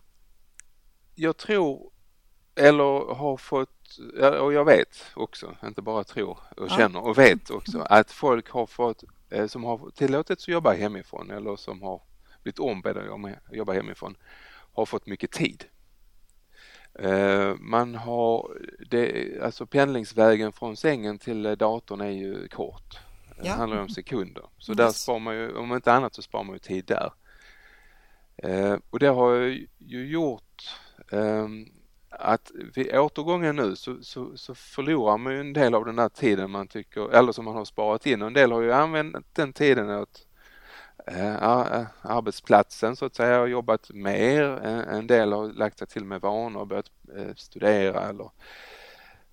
jag 1.15 1.37
tror 1.37 1.91
eller 2.55 3.13
har 3.15 3.37
fått, 3.37 3.97
och 4.41 4.53
jag 4.53 4.65
vet 4.65 5.05
också, 5.15 5.55
inte 5.63 5.81
bara 5.81 6.03
tror 6.03 6.37
och 6.57 6.69
känner 6.69 6.99
och 7.01 7.17
vet 7.17 7.49
också 7.49 7.79
att 7.79 8.11
folk 8.11 8.49
har 8.49 8.65
fått, 8.65 9.03
eh, 9.29 9.47
som 9.47 9.63
har 9.63 9.89
tillåtits 9.95 10.43
att 10.43 10.47
jobba 10.47 10.73
hemifrån 10.73 11.31
eller 11.31 11.55
som 11.55 11.81
har 11.81 12.01
blivit 12.43 12.59
ombedda 12.59 13.01
att 13.01 13.55
jobba- 13.55 13.73
hemifrån 13.73 14.15
har 14.73 14.85
fått 14.85 15.05
mycket 15.05 15.31
tid. 15.31 15.65
Eh, 16.99 17.55
Man 17.59 17.95
har, 17.95 18.57
det, 18.89 19.31
alltså 19.41 19.65
pendlingsvägen 19.65 20.51
från 20.51 20.77
sängen 20.77 21.17
till 21.19 21.43
datorn 21.43 22.01
är 22.01 22.09
ju 22.09 22.47
kort. 22.47 22.97
Det 23.41 23.49
handlar 23.49 23.77
om 23.81 23.89
sekunder. 23.89 24.43
Så 24.57 24.73
där 24.73 24.85
Yes. 24.85 25.01
sparar 25.01 25.19
man 25.19 25.35
ju, 25.35 25.55
om 25.57 25.73
inte 25.73 25.93
annat 25.93 26.15
så 26.15 26.21
sparar 26.21 26.43
man 26.43 26.55
ju 26.55 26.59
tid 26.59 26.85
där. 26.85 27.11
Eh, 28.38 28.75
och 28.89 28.99
det 28.99 29.07
har 29.07 29.33
ju 29.77 30.07
gjort 30.07 30.79
ehm, 31.11 31.65
att 32.09 32.51
vid 32.75 32.95
återgången 32.95 33.55
nu 33.55 33.75
så, 33.75 34.03
så, 34.03 34.38
så 34.38 34.55
förlorar 34.55 35.17
man 35.17 35.33
ju 35.33 35.39
en 35.39 35.53
del 35.53 35.75
av 35.75 35.85
den 35.85 35.95
där 35.95 36.09
tiden 36.09 36.51
man 36.51 36.67
tycker, 36.67 37.09
eller 37.09 37.31
som 37.31 37.45
man 37.45 37.55
har 37.55 37.65
sparat 37.65 38.05
in. 38.05 38.21
Och 38.21 38.27
en 38.27 38.33
del 38.33 38.51
har 38.51 38.61
ju 38.61 38.73
använt 38.73 39.35
den 39.35 39.53
tiden 39.53 39.89
åt 39.89 40.27
eh, 41.07 41.43
arbetsplatsen 42.01 42.95
så 42.95 43.05
att 43.05 43.15
säga 43.15 43.41
och 43.41 43.49
jobbat 43.49 43.89
mer. 43.93 44.43
En, 44.43 45.07
del 45.07 45.33
har 45.33 45.47
lagt 45.47 45.79
sig 45.79 45.88
till 45.88 46.05
med 46.05 46.21
vanor 46.21 46.59
och 46.59 46.67
börjat 46.67 46.91
eh, 47.17 47.35
studera 47.35 48.09
eller 48.09 48.29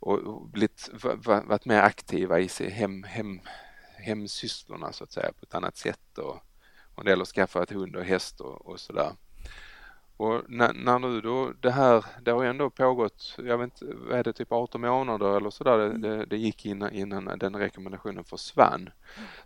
och, 0.01 0.49
blivit, 0.49 0.91
varit 1.25 1.65
mer 1.65 1.81
aktiva 1.81 2.41
i 2.41 2.49
hem, 2.71 3.03
hem, 3.03 3.41
hemsysslorna 3.97 4.93
så 4.93 5.05
att 5.05 5.13
säga 5.13 5.33
på 5.33 5.43
ett 5.43 5.55
annat 5.55 5.77
sätt. 5.77 6.19
Och, 6.19 6.39
och 6.95 7.03
en 7.03 7.07
del 7.07 7.19
har 7.19 7.25
skaffat 7.25 7.71
hund 7.71 7.97
och 7.97 8.05
häst 8.05 8.41
och, 8.41 8.67
och 8.67 8.81
sådär. 8.81 9.13
Och 10.17 10.43
när, 10.49 10.73
när 10.73 10.99
nu 10.99 11.21
då 11.21 11.53
det 11.61 11.71
här, 11.71 12.05
det 12.23 12.31
har 12.31 12.43
ju 12.43 12.49
ändå 12.49 12.71
pågått, 12.71 13.37
jag 13.39 13.59
vet 13.59 13.65
inte, 13.65 13.95
vad 13.95 14.19
är 14.19 14.25
det, 14.25 14.33
typ 14.33 14.53
18 14.53 14.81
månader 14.81 15.37
eller 15.37 15.51
sådär 15.51 15.79
det, 15.79 15.99
det, 15.99 16.25
det 16.25 16.37
gick 16.37 16.67
innan, 16.67 16.93
innan 16.93 17.39
den 17.39 17.57
rekommendationen 17.57 18.25
försvann. 18.25 18.91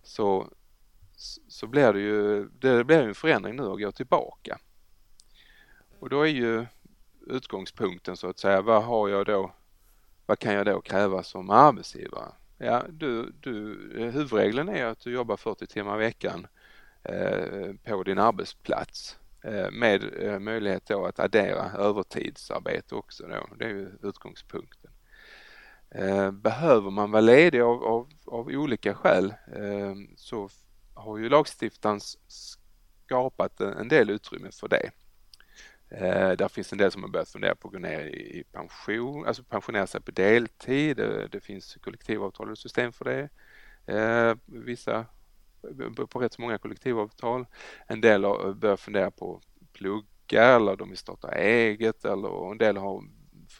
Så, 0.02 0.48
så 1.48 1.66
blir 1.66 1.92
det 1.92 2.00
ju, 2.00 2.44
det 2.44 2.84
blir 2.84 3.02
ju 3.02 3.08
en 3.08 3.14
förändring 3.14 3.56
nu 3.56 3.62
att 3.62 3.80
gå 3.80 3.92
tillbaka. 3.92 4.58
Och 5.98 6.08
då 6.08 6.22
är 6.22 6.30
ju 6.30 6.66
utgångspunkten 7.26 8.16
så 8.16 8.28
att 8.28 8.38
säga, 8.38 8.62
vad 8.62 8.84
har 8.84 9.08
jag 9.08 9.26
då, 9.26 9.52
vad 10.26 10.38
kan 10.38 10.54
jag 10.54 10.66
då 10.66 10.80
kräva 10.80 11.22
som 11.22 11.50
arbetsgivare? 11.50 12.32
Ja, 12.58 12.84
du, 12.88 13.32
du, 13.40 13.52
huvudregeln 14.14 14.68
är 14.68 14.84
att 14.84 15.00
du 15.00 15.12
jobbar 15.12 15.36
40 15.36 15.66
timmar 15.66 15.96
i 15.96 15.98
veckan 15.98 16.46
Eh, 17.08 17.74
på 17.84 18.02
din 18.02 18.18
arbetsplats 18.18 19.18
eh, 19.44 19.70
med 19.70 20.22
eh, 20.22 20.38
möjlighet 20.38 20.86
då 20.86 21.06
att 21.06 21.18
addera 21.18 21.72
övertidsarbete 21.72 22.94
också 22.94 23.26
då. 23.26 23.48
Det 23.58 23.64
är 23.64 23.68
ju 23.68 23.90
utgångspunkten. 24.02 24.90
Behöver 26.32 26.90
man 26.90 27.10
vara 27.10 27.20
ledig 27.20 27.60
av, 27.60 27.84
av, 27.84 28.08
av 28.26 28.46
olika 28.48 28.94
skäl 28.94 29.34
så 30.16 30.48
har 30.94 31.18
ju 31.18 31.28
lagstiftaren 31.28 32.00
skapat 33.06 33.60
en, 33.60 33.88
del 33.88 34.10
utrymme 34.10 34.50
för 34.52 34.68
det. 34.68 34.90
Eh, 35.90 36.30
där 36.30 36.48
finns 36.48 36.72
en 36.72 36.78
del 36.78 36.90
som 36.90 37.02
har 37.02 37.10
börjat 37.10 37.28
fundera 37.28 37.54
på 37.54 37.68
att 37.68 37.74
gå 37.74 37.80
ner 37.80 38.00
i, 38.00 38.38
i 38.38 38.44
pension, 38.52 39.26
alltså 39.26 39.42
pensionera 39.42 39.86
sig 39.86 40.00
på 40.00 40.10
deltid. 40.10 40.96
Det, 40.96 41.28
det 41.28 41.40
finns 41.40 41.78
kollektivavtal 41.80 42.50
och 42.50 42.58
system 42.58 42.92
för 42.92 43.04
det. 43.04 43.28
eh, 43.94 44.36
vissa 44.46 45.06
på 46.08 46.18
rätt 46.18 46.32
så 46.32 46.42
många 46.42 46.58
kollektivavtal. 46.58 47.46
En 47.86 48.00
del 48.00 48.22
börjar 48.54 48.76
fundera 48.76 49.10
på 49.10 49.36
att 49.36 49.72
plugga 49.72 50.44
eller 50.44 50.76
de 50.76 50.88
vill 50.88 50.98
starta 50.98 51.32
eget 51.32 52.04
eller 52.04 52.50
en 52.52 52.58
del 52.58 52.76
har, 52.76 53.04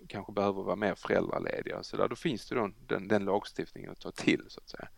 kanske 0.08 0.32
behöver 0.32 0.62
vara 0.62 0.76
mer 0.76 0.94
föräldralediga. 0.94 1.82
Så 1.82 1.96
där, 1.96 2.08
då 2.08 2.16
finns 2.16 2.48
det 2.48 2.54
då 2.54 2.70
den, 2.86 3.08
den 3.08 3.24
lagstiftningen 3.24 3.90
att 3.90 4.00
ta 4.00 4.10
till 4.10 4.44
så 4.48 4.60
att 4.60 4.68
säga. 4.68 4.88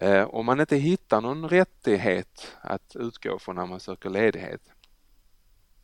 Eh, 0.00 0.28
om 0.28 0.46
man 0.46 0.60
inte 0.60 0.76
hittar 0.76 1.20
någon 1.20 1.48
rättighet 1.48 2.56
att 2.60 2.96
utgå 2.96 3.38
från 3.38 3.56
när 3.56 3.66
man 3.66 3.80
söker 3.80 4.10
ledighet 4.10 4.60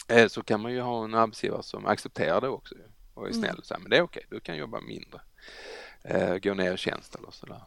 eh, 0.09 0.29
så 0.29 0.43
kan 0.43 0.61
man 0.61 0.73
ju 0.73 0.81
ha 0.81 1.05
en 1.05 1.15
arbetsgivare 1.15 1.63
som 1.63 1.87
accepterar 1.87 2.41
det 2.41 2.49
också 2.49 2.75
och 3.15 3.27
är 3.27 3.31
mm. 3.31 3.43
snäll 3.43 3.59
och 3.59 3.67
säger 3.67 3.81
men 3.81 3.91
det 3.91 3.97
är 3.97 4.03
okej, 4.03 4.27
du 4.31 4.41
kan 4.41 4.57
jobba 4.57 4.81
mindre. 4.81 5.21
Eh, 6.05 6.37
gå 6.37 6.55
ner 6.55 6.75
i 6.75 6.77
tjänst 6.77 7.15
eller 7.15 7.31
sådär. 7.31 7.63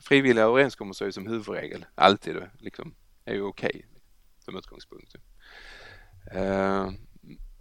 Frivilliga 0.00 0.44
överenskommelser 0.44 1.06
är 1.06 1.10
som 1.10 1.26
huvudregel 1.26 1.86
alltid 1.94 2.36
liksom, 2.58 2.94
är 3.24 3.34
ju 3.34 3.42
okej 3.42 3.68
okay, 3.68 3.82
som 4.38 4.56
utgångspunkt. 4.56 5.14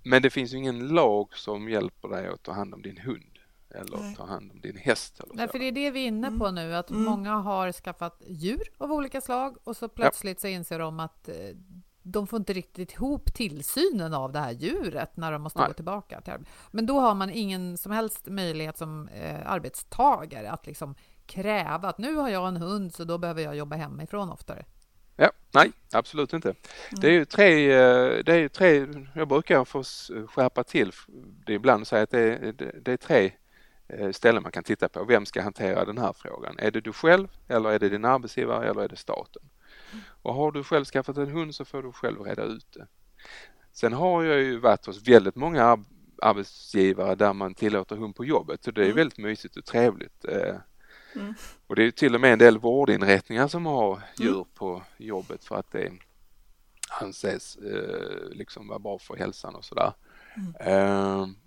Men 0.04 0.22
det 0.22 0.30
finns 0.30 0.54
ju 0.54 0.58
ingen 0.58 0.88
lag 0.88 1.38
som 1.38 1.70
hjälper 1.70 2.08
dig 2.08 2.28
att 2.28 2.44
ta 2.44 2.52
hand 2.52 2.74
om 2.74 2.82
din 2.82 2.98
hund 2.98 3.40
eller 3.70 3.98
Nej. 3.98 4.16
ta 4.16 4.26
hand 4.26 4.52
om 4.52 4.62
din 4.62 4.78
häst. 4.78 5.20
Eller 5.20 5.36
Nej, 5.36 5.48
för 5.48 5.60
det 5.60 5.66
är 5.66 5.72
det 5.72 5.92
vi 5.92 6.04
är 6.04 6.08
inne 6.08 6.28
på 6.28 6.48
mm. 6.48 6.56
nu, 6.56 6.76
att 6.76 6.90
mm. 6.90 7.04
många 7.04 7.36
har 7.36 7.72
skaffat 7.72 8.22
djur 8.28 8.72
av 8.78 8.92
olika 8.92 9.22
slag 9.22 9.58
och 9.64 9.78
så 9.78 9.90
plötsligt 9.90 10.38
ja. 10.38 10.42
så 10.42 10.48
inser 10.48 10.80
de 10.80 11.00
att 11.00 11.30
eh, 11.30 11.36
de 12.04 12.28
får 12.28 12.40
inte 12.40 12.54
riktigt 12.54 12.94
ihop 12.94 13.34
tillsynen 13.34 14.14
av 14.14 14.32
det 14.32 14.40
här 14.40 14.52
djuret 14.52 15.18
när 15.18 15.32
de 15.32 15.42
måste 15.42 15.60
Nej. 15.60 15.68
gå 15.68 15.74
tillbaka 15.74 16.22
till. 16.22 16.46
Men 16.72 16.86
då 16.86 17.00
har 17.00 17.16
man 17.16 17.30
ingen 17.30 17.78
som 17.78 17.92
helst 17.92 18.28
möjlighet 18.28 18.78
som 18.78 19.08
eh, 19.08 19.52
arbetstagare 19.52 20.52
att 20.52 20.68
liksom 20.68 20.96
kräva 21.26 21.90
att 21.90 21.98
nu 21.98 22.16
har 22.16 22.30
jag 22.30 22.48
en 22.48 22.58
hund 22.58 22.94
så 22.94 23.04
då 23.04 23.18
behöver 23.18 23.42
jag 23.42 23.56
jobba 23.56 23.76
hemifrån 23.76 24.32
oftare. 24.32 24.66
Ja, 25.16 25.32
nej, 25.54 25.72
absolut 25.92 26.34
inte. 26.34 26.56
Det 26.92 27.08
är 27.08 27.12
ju 27.12 27.26
tre, 27.26 27.72
eh, 27.72 28.24
det 28.26 28.34
är 28.34 28.48
tre, 28.48 28.88
jag 29.16 29.28
brukar 29.28 29.66
få 29.66 29.84
skärpa 30.28 30.64
till 30.64 30.92
det 31.46 31.54
ibland 31.54 31.82
och 31.82 31.88
säga 31.88 32.04
att 32.04 32.12
det 32.12 32.20
är, 32.20 32.54
det 32.82 32.92
är 32.92 32.98
tre 32.98 33.32
Eh, 33.94 34.12
ställen 34.12 34.44
man 34.44 34.52
kan 34.52 34.64
titta 34.64 34.90
på. 34.90 35.04
Vem 35.04 35.26
ska 35.26 35.42
hantera 35.42 35.86
den 35.86 35.98
här 35.98 36.14
frågan? 36.14 36.60
Är 36.60 36.72
det 36.72 36.82
du 36.82 36.94
själv 36.94 37.28
eller 37.48 37.70
är 37.70 37.80
det 37.80 37.90
din 37.90 38.06
arbetsgivare 38.06 38.70
eller 38.70 38.82
är 38.82 38.88
det 38.88 38.96
staten? 38.96 39.42
Och 40.22 40.34
har 40.34 40.52
du 40.52 40.64
själv 40.64 40.86
skaffat 40.86 41.18
en 41.18 41.30
hund 41.30 41.56
så 41.56 41.66
får 41.66 41.84
du 41.84 41.92
själv 41.92 42.22
reda 42.22 42.44
ut 42.44 42.72
det. 42.72 42.88
Sen 43.72 43.94
har 43.94 44.24
jag 44.24 44.40
ju 44.40 44.60
varit 44.60 44.86
hos 44.86 45.08
väldigt 45.08 45.36
många 45.36 45.86
arbetsgivare 46.22 47.16
där 47.16 47.34
man 47.34 47.56
tillåter 47.56 47.96
hund 47.96 48.16
på 48.16 48.26
jobbet 48.26 48.68
och 48.68 48.74
det 48.74 48.82
är 48.82 48.86
mm. 48.86 48.96
väldigt 48.96 49.18
mysigt 49.18 49.58
och 49.58 49.66
trevligt. 49.66 50.26
Eh. 50.26 50.56
Mm. 51.16 51.34
Och 51.68 51.76
det 51.76 51.84
är 51.84 51.92
till 51.92 52.16
och 52.16 52.22
med 52.22 52.34
en 52.34 52.40
del 52.40 52.58
vårdinrättningar 52.58 53.48
som 53.48 53.66
har 53.66 53.94
mm. 53.94 54.08
djur 54.20 54.34
mm. 54.34 54.48
på 54.54 54.84
jobbet 54.98 55.44
för 55.44 55.56
att 55.56 55.72
det 55.72 55.92
anses 57.02 57.56
eh, 57.56 58.30
liksom 58.32 58.68
vara 58.68 58.80
bra 58.80 59.00
för 59.00 59.16
hälsan 59.16 59.56
och 59.56 59.66
sådär. 59.66 59.84
Mm. 59.84 60.11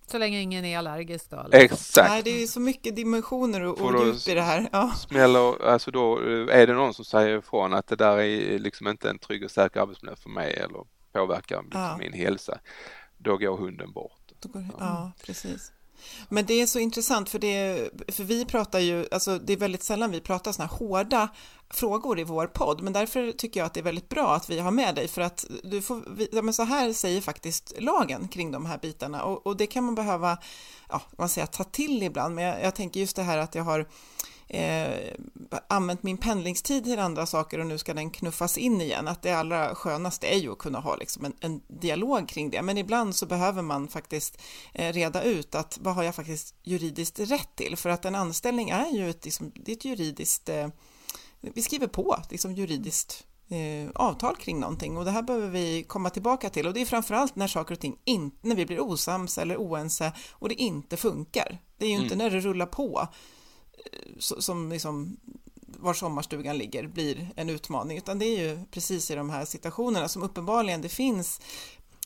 Så 0.07 0.19
länge 0.19 0.41
ingen 0.41 0.65
är 0.65 0.79
allergisk 0.79 1.31
då? 1.31 1.41
Eller? 1.41 1.59
Exakt. 1.59 2.09
Nej, 2.09 2.23
det 2.23 2.43
är 2.43 2.47
så 2.47 2.61
mycket 2.61 2.97
dimensioner 2.97 3.63
och, 3.63 3.81
och 3.81 4.07
djup 4.07 4.29
i 4.29 4.35
det 4.35 4.43
här. 4.43 4.69
Ja. 4.73 4.93
Smäller, 4.97 5.65
alltså 5.65 5.91
då 5.91 6.19
är 6.51 6.67
det 6.67 6.73
någon 6.73 6.95
som 6.95 7.05
säger 7.05 7.39
ifrån 7.39 7.75
att 7.75 7.87
det 7.87 7.97
där 7.97 8.19
är 8.19 8.59
liksom 8.59 8.89
inte 8.89 9.11
en 9.11 9.19
trygg 9.19 9.45
och 9.45 9.51
säker 9.51 9.81
arbetsmiljö 9.81 10.17
för 10.17 10.31
mig 10.31 10.53
eller 10.53 10.85
påverkar 11.13 11.63
liksom 11.63 11.81
ja. 11.81 11.97
min 11.99 12.13
hälsa. 12.13 12.59
Då 13.19 13.37
går 13.37 13.57
hunden 13.57 13.93
bort. 13.93 14.21
Går, 14.43 14.67
ja, 14.79 15.13
precis. 15.27 15.73
Men 16.29 16.47
det 16.47 16.61
är 16.61 16.67
så 16.67 16.79
intressant 16.79 17.29
för, 17.29 17.39
det, 17.39 17.91
för 18.09 18.25
vi 18.25 18.45
pratar 18.45 18.79
ju, 18.79 19.07
alltså 19.11 19.39
det 19.39 19.53
är 19.53 19.57
väldigt 19.57 19.83
sällan 19.83 20.11
vi 20.11 20.21
pratar 20.21 20.53
sådana 20.53 20.71
här 20.71 20.79
hårda 20.79 21.29
frågor 21.71 22.19
i 22.19 22.25
vår 22.25 22.47
podd, 22.47 22.83
men 22.83 22.93
därför 22.93 23.33
tycker 23.33 23.61
jag 23.61 23.67
att 23.67 23.75
det 23.75 23.81
är 23.81 23.85
väldigt 23.85 24.09
bra 24.09 24.35
att 24.35 24.51
vi 24.51 24.59
har 24.59 24.71
med 24.71 24.95
dig 24.95 25.09
för 25.09 25.23
att 25.23 25.45
du 25.63 25.83
får, 25.83 26.03
ja, 26.33 26.43
men 26.43 26.55
så 26.55 26.63
här 26.63 26.93
säger 26.93 27.21
faktiskt 27.21 27.73
lagen 27.79 28.29
kring 28.29 28.51
de 28.51 28.67
här 28.67 28.79
bitarna 28.79 29.25
och, 29.25 29.47
och 29.47 29.57
det 29.57 29.67
kan 29.67 29.85
man 29.85 29.95
behöva, 29.95 30.39
ja, 30.89 31.03
man 31.19 31.29
säger 31.29 31.47
ta 31.47 31.65
till 31.65 32.03
ibland, 32.03 32.35
men 32.35 32.45
jag, 32.45 32.63
jag 32.63 32.75
tänker 32.75 33.01
just 33.01 33.17
det 33.17 33.23
här 33.23 33.39
att 33.39 33.55
jag 33.55 33.65
har 33.65 33.87
eh, 34.55 35.15
använt 35.69 36.03
min 36.03 36.17
pendlingstid 36.17 36.85
till 36.85 36.99
andra 36.99 37.27
saker 37.27 37.59
och 37.59 37.67
nu 37.67 37.79
ska 37.79 37.95
den 37.95 38.11
knuffas 38.11 38.59
in 38.59 38.81
igen. 38.81 39.09
Att 39.09 39.23
det 39.23 39.33
allra 39.33 39.75
skönaste 39.75 40.27
är 40.27 40.39
ju 40.39 40.53
att 40.53 40.59
kunna 40.59 40.81
ha 40.81 40.97
liksom 40.97 41.25
en, 41.25 41.35
en 41.41 41.61
dialog 41.69 42.29
kring 42.29 42.51
det. 42.51 42.63
Men 42.63 42.79
ibland 42.79 43.17
så 43.17 43.27
behöver 43.27 43.63
man 43.63 43.89
faktiskt 43.89 44.43
eh, 44.73 44.93
reda 44.93 45.23
ut 45.23 45.55
att 45.55 45.79
vad 45.83 45.95
har 45.95 46.03
jag 46.03 46.15
faktiskt 46.15 46.55
juridiskt 46.63 47.21
rätt 47.21 47.57
till? 47.57 47.77
För 47.77 47.89
att 47.89 48.05
en 48.05 48.15
anställning 48.15 48.71
är 48.71 48.91
ju 48.91 49.11
ett, 49.11 49.25
liksom, 49.25 49.53
det 49.55 49.73
är 49.73 49.77
ett 49.77 49.85
juridiskt, 49.85 50.49
eh, 50.49 50.69
vi 51.41 51.63
skriver 51.63 51.87
på 51.87 52.19
liksom 52.31 52.55
juridiskt 52.55 53.25
eh, 53.49 53.91
avtal 53.95 54.37
kring 54.37 54.61
någonting 54.61 54.97
och 54.97 55.05
det 55.05 55.11
här 55.11 55.23
behöver 55.23 55.49
vi 55.49 55.83
komma 55.83 56.11
tillbaka 56.11 56.51
till 56.51 56.67
och 56.67 56.75
det 56.75 56.81
är 56.81 56.87
framförallt 56.87 57.37
när 57.37 57.49
saker 57.49 57.75
och 57.75 57.81
ting 57.81 57.97
inte, 58.05 58.49
när 58.49 58.57
vi 58.57 58.67
blir 58.67 58.81
osams 58.81 59.39
eller 59.39 59.57
oense 59.57 60.13
och 60.31 60.49
det 60.49 60.55
inte 60.55 60.97
funkar. 60.97 61.59
Det 61.79 61.87
är 61.87 61.91
ju 61.91 61.97
inte 61.97 62.15
mm. 62.15 62.19
när 62.19 62.31
det 62.31 62.41
rullar 62.41 62.67
på 62.67 63.09
som 64.19 64.71
liksom 64.71 65.17
var 65.67 65.95
sommarstugan 65.95 66.59
ligger 66.59 66.87
blir 66.87 67.33
en 67.37 67.51
utmaning, 67.51 67.99
utan 67.99 68.19
det 68.19 68.25
är 68.25 68.49
ju 68.49 68.65
precis 68.71 69.11
i 69.11 69.15
de 69.15 69.31
här 69.31 69.45
situationerna 69.45 70.09
som 70.09 70.23
uppenbarligen 70.23 70.83
det 70.83 70.89
finns, 70.89 71.41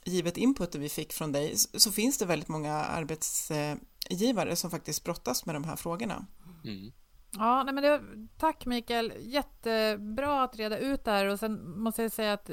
givet 0.05 0.37
inputen 0.37 0.81
vi 0.81 0.89
fick 0.89 1.13
från 1.13 1.33
dig, 1.33 1.55
så 1.57 1.93
finns 1.93 2.19
det 2.19 2.27
väldigt 2.27 2.49
många 2.49 2.73
arbetsgivare 2.73 4.57
som 4.57 4.71
faktiskt 4.71 5.05
brottas 5.05 5.47
med 5.47 5.55
de 5.55 5.65
här 5.65 5.77
frågorna. 5.77 6.27
Mm. 6.65 6.93
Ja, 7.31 7.63
nej 7.63 7.75
men 7.75 7.85
det, 7.85 8.01
tack 8.39 8.67
Mikael. 8.67 9.13
Jättebra 9.21 10.43
att 10.43 10.57
reda 10.57 10.79
ut 10.79 11.05
det 11.05 11.11
här 11.11 11.27
och 11.27 11.39
sen 11.39 11.81
måste 11.81 12.03
jag 12.03 12.13
säga 12.13 12.33
att 12.33 12.51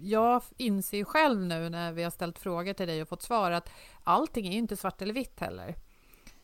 jag 0.00 0.42
inser 0.56 1.04
själv 1.04 1.40
nu 1.40 1.68
när 1.68 1.92
vi 1.92 2.02
har 2.02 2.10
ställt 2.10 2.38
frågor 2.38 2.72
till 2.72 2.86
dig 2.86 3.02
och 3.02 3.08
fått 3.08 3.22
svar 3.22 3.50
att 3.50 3.68
allting 4.04 4.46
är 4.46 4.58
inte 4.58 4.76
svart 4.76 5.02
eller 5.02 5.14
vitt 5.14 5.40
heller. 5.40 5.76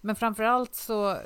Men 0.00 0.16
framför 0.16 0.42
allt 0.42 0.74
så 0.74 1.18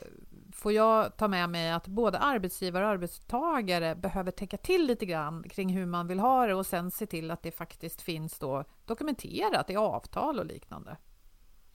får 0.57 0.72
jag 0.72 1.16
ta 1.16 1.28
med 1.28 1.50
mig 1.50 1.70
att 1.70 1.86
både 1.86 2.18
arbetsgivare 2.18 2.84
och 2.84 2.90
arbetstagare 2.90 3.94
behöver 3.94 4.30
tänka 4.30 4.57
till 4.57 4.86
lite 4.86 5.07
grann 5.07 5.42
kring 5.42 5.68
hur 5.68 5.86
man 5.86 6.07
vill 6.07 6.20
ha 6.20 6.46
det 6.46 6.54
och 6.54 6.66
sen 6.66 6.90
se 6.90 7.07
till 7.07 7.30
att 7.30 7.42
det 7.42 7.50
faktiskt 7.50 8.02
finns 8.02 8.38
då 8.38 8.64
dokumenterat 8.84 9.70
i 9.70 9.76
avtal 9.76 10.38
och 10.38 10.46
liknande. 10.46 10.96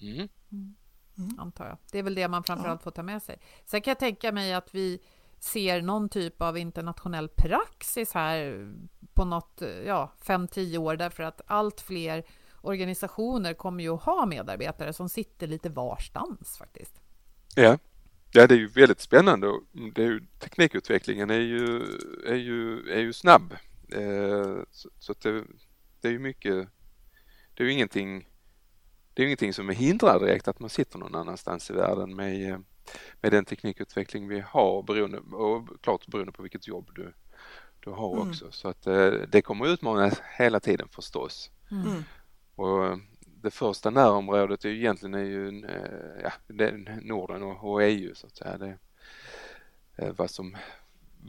Mm. 0.01 0.27
Mm. 0.51 1.39
Antar 1.39 1.67
jag. 1.67 1.77
Det 1.91 1.99
är 1.99 2.03
väl 2.03 2.15
det 2.15 2.27
man 2.27 2.43
framförallt 2.43 2.83
får 2.83 2.91
ta 2.91 3.03
med 3.03 3.23
sig. 3.23 3.39
Sen 3.65 3.81
kan 3.81 3.91
jag 3.91 3.99
tänka 3.99 4.31
mig 4.31 4.53
att 4.53 4.75
vi 4.75 4.99
ser 5.39 5.81
någon 5.81 6.09
typ 6.09 6.41
av 6.41 6.57
internationell 6.57 7.29
praxis 7.29 8.13
här 8.13 8.69
på 9.13 9.25
något, 9.25 9.61
ja, 9.85 10.11
5-10 10.21 10.77
år 10.77 10.95
därför 10.95 11.23
att 11.23 11.41
allt 11.45 11.81
fler 11.81 12.23
organisationer 12.61 13.53
kommer 13.53 13.83
ju 13.83 13.89
att 13.89 14.03
ha 14.03 14.25
medarbetare 14.25 14.93
som 14.93 15.09
sitter 15.09 15.47
lite 15.47 15.69
varstans 15.69 16.57
faktiskt. 16.57 17.01
Ja, 17.55 17.77
Ja, 18.33 18.47
det 18.47 18.55
är 18.55 18.59
ju 18.59 18.67
väldigt 18.67 19.01
spännande 19.01 19.47
och 19.47 19.63
det 19.95 20.03
är 20.03 20.07
ju, 20.07 20.21
teknikutvecklingen 20.39 21.29
är 21.29 21.39
ju, 21.39 21.83
är 22.25 22.35
ju, 22.35 22.89
är 22.89 22.99
ju 22.99 23.13
snabb. 23.13 23.55
Eh, 23.91 24.55
så, 24.71 24.89
så 24.99 25.13
det, 25.21 25.43
det, 26.01 26.07
är 26.07 26.11
ju 26.11 26.19
mycket, 26.19 26.67
det 27.53 27.63
är 27.63 27.67
ju 27.67 27.73
ingenting, 27.73 28.27
det 29.13 29.21
är 29.21 29.25
ingenting 29.25 29.53
som 29.53 29.69
är 29.69 29.73
hindrar 29.73 30.19
direkt 30.19 30.47
att 30.47 30.59
man 30.59 30.69
sitter 30.69 30.99
någon 30.99 31.15
annanstans 31.15 31.69
i 31.69 31.73
världen 31.73 32.15
med, 32.15 32.63
med 33.21 33.31
den 33.31 33.45
teknikutveckling 33.45 34.27
vi 34.27 34.39
har 34.39 34.83
beroende, 34.83 35.19
och 35.19 35.81
klart 35.81 36.07
beroende 36.07 36.31
på 36.31 36.41
vilket 36.41 36.67
jobb 36.67 36.89
du, 36.95 37.13
du 37.79 37.89
har 37.89 38.15
mm. 38.15 38.29
också. 38.29 38.51
Så 38.51 38.67
att 38.67 38.87
eh, 38.87 39.11
det 39.27 39.41
kommer 39.41 39.67
utmanas 39.67 40.21
hela 40.37 40.59
tiden 40.59 40.87
förstås. 40.91 41.51
Mm. 41.71 42.03
Och 42.55 42.99
det 43.41 43.51
första 43.51 43.89
närområdet 43.89 44.65
är 44.65 44.69
ju 44.69 44.77
egentligen 44.77 45.13
är 45.13 45.23
ju 45.23 45.65
eh, 45.65 46.31
ja, 46.47 46.71
Norden 47.01 47.43
och, 47.43 47.83
EU 47.83 48.15
så 48.15 48.27
att 48.27 48.35
säga. 48.35 48.57
Det, 48.57 48.77
eh, 49.95 50.13
vad, 50.17 50.29
som, 50.29 50.57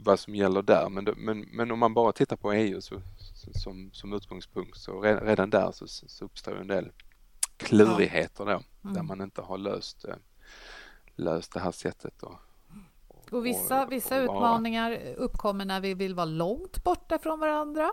vad 0.03 0.19
som 0.19 0.35
gäller 0.35 0.61
där. 0.61 0.89
Men, 0.89 1.03
men, 1.17 1.39
men 1.39 1.71
om 1.71 1.79
man 1.79 1.93
bara 1.93 2.11
tittar 2.11 2.35
på 2.35 2.53
EU 2.53 2.81
så, 2.81 3.01
som, 3.53 3.91
som 3.93 4.13
utgångspunkt 4.13 4.77
så 4.77 5.01
redan, 5.01 5.49
där 5.49 5.71
så, 5.71 5.87
så 5.87 6.25
uppstår 6.25 6.55
en 6.55 6.67
del 6.67 6.91
klurigheter 7.57 8.45
då 8.45 8.51
mm. 8.51 8.93
där 8.93 9.03
man 9.03 9.21
inte 9.21 9.41
har 9.41 9.57
löst, 9.57 10.05
eh, 10.05 10.15
löst 11.15 11.53
det 11.53 11.59
här 11.59 11.71
sättet. 11.71 12.23
Och, 12.23 12.39
och 13.31 13.45
vissa, 13.45 13.85
vissa 13.85 14.17
utmaningar 14.17 14.99
uppkommer 15.17 15.65
när 15.65 15.81
vi 15.81 15.93
vill 15.93 16.15
vara 16.15 16.25
långt 16.25 16.83
borta 16.83 17.19
från 17.19 17.39
varandra. 17.39 17.91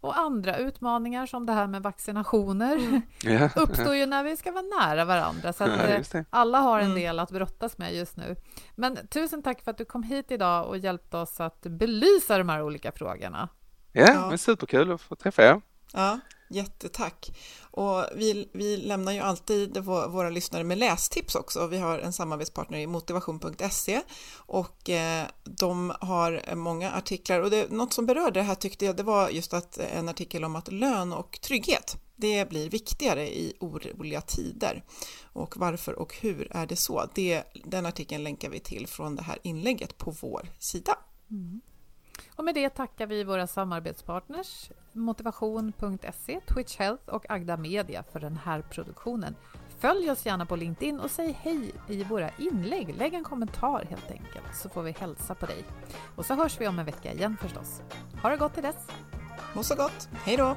Och 0.00 0.18
andra 0.18 0.56
utmaningar 0.56 1.26
som 1.26 1.46
det 1.46 1.52
här 1.52 1.66
med 1.66 1.82
vaccinationer 1.82 2.76
mm. 3.24 3.48
uppstår 3.56 3.94
ju 3.94 4.06
när 4.06 4.24
vi 4.24 4.36
ska 4.36 4.52
vara 4.52 4.64
nära 4.80 5.04
varandra. 5.04 5.52
Så 5.52 5.64
att 5.64 5.70
ja, 6.14 6.24
alla 6.30 6.58
har 6.58 6.78
en 6.78 6.84
mm. 6.84 6.98
del 6.98 7.18
att 7.18 7.30
brottas 7.30 7.78
med 7.78 7.94
just 7.94 8.16
nu. 8.16 8.36
Men 8.74 9.06
tusen 9.06 9.42
tack 9.42 9.62
för 9.62 9.70
att 9.70 9.78
du 9.78 9.84
kom 9.84 10.02
hit 10.02 10.30
idag 10.30 10.68
och 10.68 10.78
hjälpte 10.78 11.16
oss 11.16 11.40
att 11.40 11.62
belysa 11.62 12.38
de 12.38 12.48
här 12.48 12.62
olika 12.62 12.92
frågorna. 12.92 13.48
Ja, 13.92 14.12
ja. 14.12 14.28
men 14.28 14.38
superkul 14.38 14.92
att 14.92 15.00
få 15.00 15.14
träffa 15.16 15.42
er. 15.42 15.60
Ja, 15.92 16.18
Jättetack. 16.48 17.38
Och 17.60 18.04
vi, 18.14 18.48
vi 18.52 18.76
lämnar 18.76 19.12
ju 19.12 19.20
alltid 19.20 19.78
våra 19.78 20.30
lyssnare 20.30 20.64
med 20.64 20.78
lästips 20.78 21.34
också. 21.34 21.66
Vi 21.66 21.78
har 21.78 21.98
en 21.98 22.12
samarbetspartner 22.12 22.78
i 22.78 22.86
motivation.se 22.86 24.00
och 24.36 24.90
eh, 24.90 25.26
de 25.44 25.92
har 26.00 26.54
många 26.54 26.92
artiklar 26.92 27.40
och 27.40 27.50
det, 27.50 27.70
något 27.70 27.92
som 27.92 28.06
berörde 28.06 28.40
det 28.40 28.44
här 28.44 28.54
tyckte 28.54 28.84
jag 28.84 28.96
det 28.96 29.02
var 29.02 29.28
just 29.28 29.54
att 29.54 29.78
eh, 29.78 29.98
en 29.98 30.08
artikel 30.08 30.44
om 30.44 30.56
att 30.56 30.72
lön 30.72 31.12
och 31.12 31.40
trygghet 31.40 31.96
det 32.16 32.48
blir 32.48 32.70
viktigare 32.70 33.28
i 33.28 33.56
oroliga 33.60 34.20
tider. 34.20 34.84
Och 35.22 35.56
varför 35.56 35.92
och 35.92 36.16
hur 36.20 36.48
är 36.50 36.66
det 36.66 36.76
så? 36.76 37.08
Det, 37.14 37.42
den 37.64 37.86
artikeln 37.86 38.24
länkar 38.24 38.50
vi 38.50 38.60
till 38.60 38.86
från 38.86 39.16
det 39.16 39.22
här 39.22 39.38
inlägget 39.42 39.98
på 39.98 40.10
vår 40.10 40.48
sida. 40.58 40.98
Mm. 41.30 41.60
Och 42.36 42.44
med 42.44 42.54
det 42.54 42.70
tackar 42.70 43.06
vi 43.06 43.24
våra 43.24 43.46
samarbetspartners 43.46 44.70
Motivation.se, 44.92 46.40
Twitch 46.40 46.76
Health 46.76 47.08
och 47.08 47.26
Agda 47.28 47.56
Media 47.56 48.04
för 48.12 48.20
den 48.20 48.36
här 48.36 48.62
produktionen. 48.62 49.34
Följ 49.78 50.10
oss 50.10 50.26
gärna 50.26 50.46
på 50.46 50.56
LinkedIn 50.56 51.00
och 51.00 51.10
säg 51.10 51.38
hej 51.40 51.72
i 51.88 52.04
våra 52.04 52.30
inlägg. 52.38 52.94
Lägg 52.98 53.14
en 53.14 53.24
kommentar 53.24 53.84
helt 53.90 54.10
enkelt 54.10 54.56
så 54.56 54.68
får 54.68 54.82
vi 54.82 54.90
hälsa 54.90 55.34
på 55.34 55.46
dig. 55.46 55.64
Och 56.16 56.26
så 56.26 56.34
hörs 56.34 56.60
vi 56.60 56.68
om 56.68 56.78
en 56.78 56.86
vecka 56.86 57.12
igen 57.12 57.36
förstås. 57.40 57.82
Ha 58.22 58.30
det 58.30 58.36
gott 58.36 58.54
till 58.54 58.62
dess! 58.62 58.88
Må 59.54 59.62
så 59.62 59.74
gott! 59.74 60.08
Hej 60.24 60.36
då! 60.36 60.56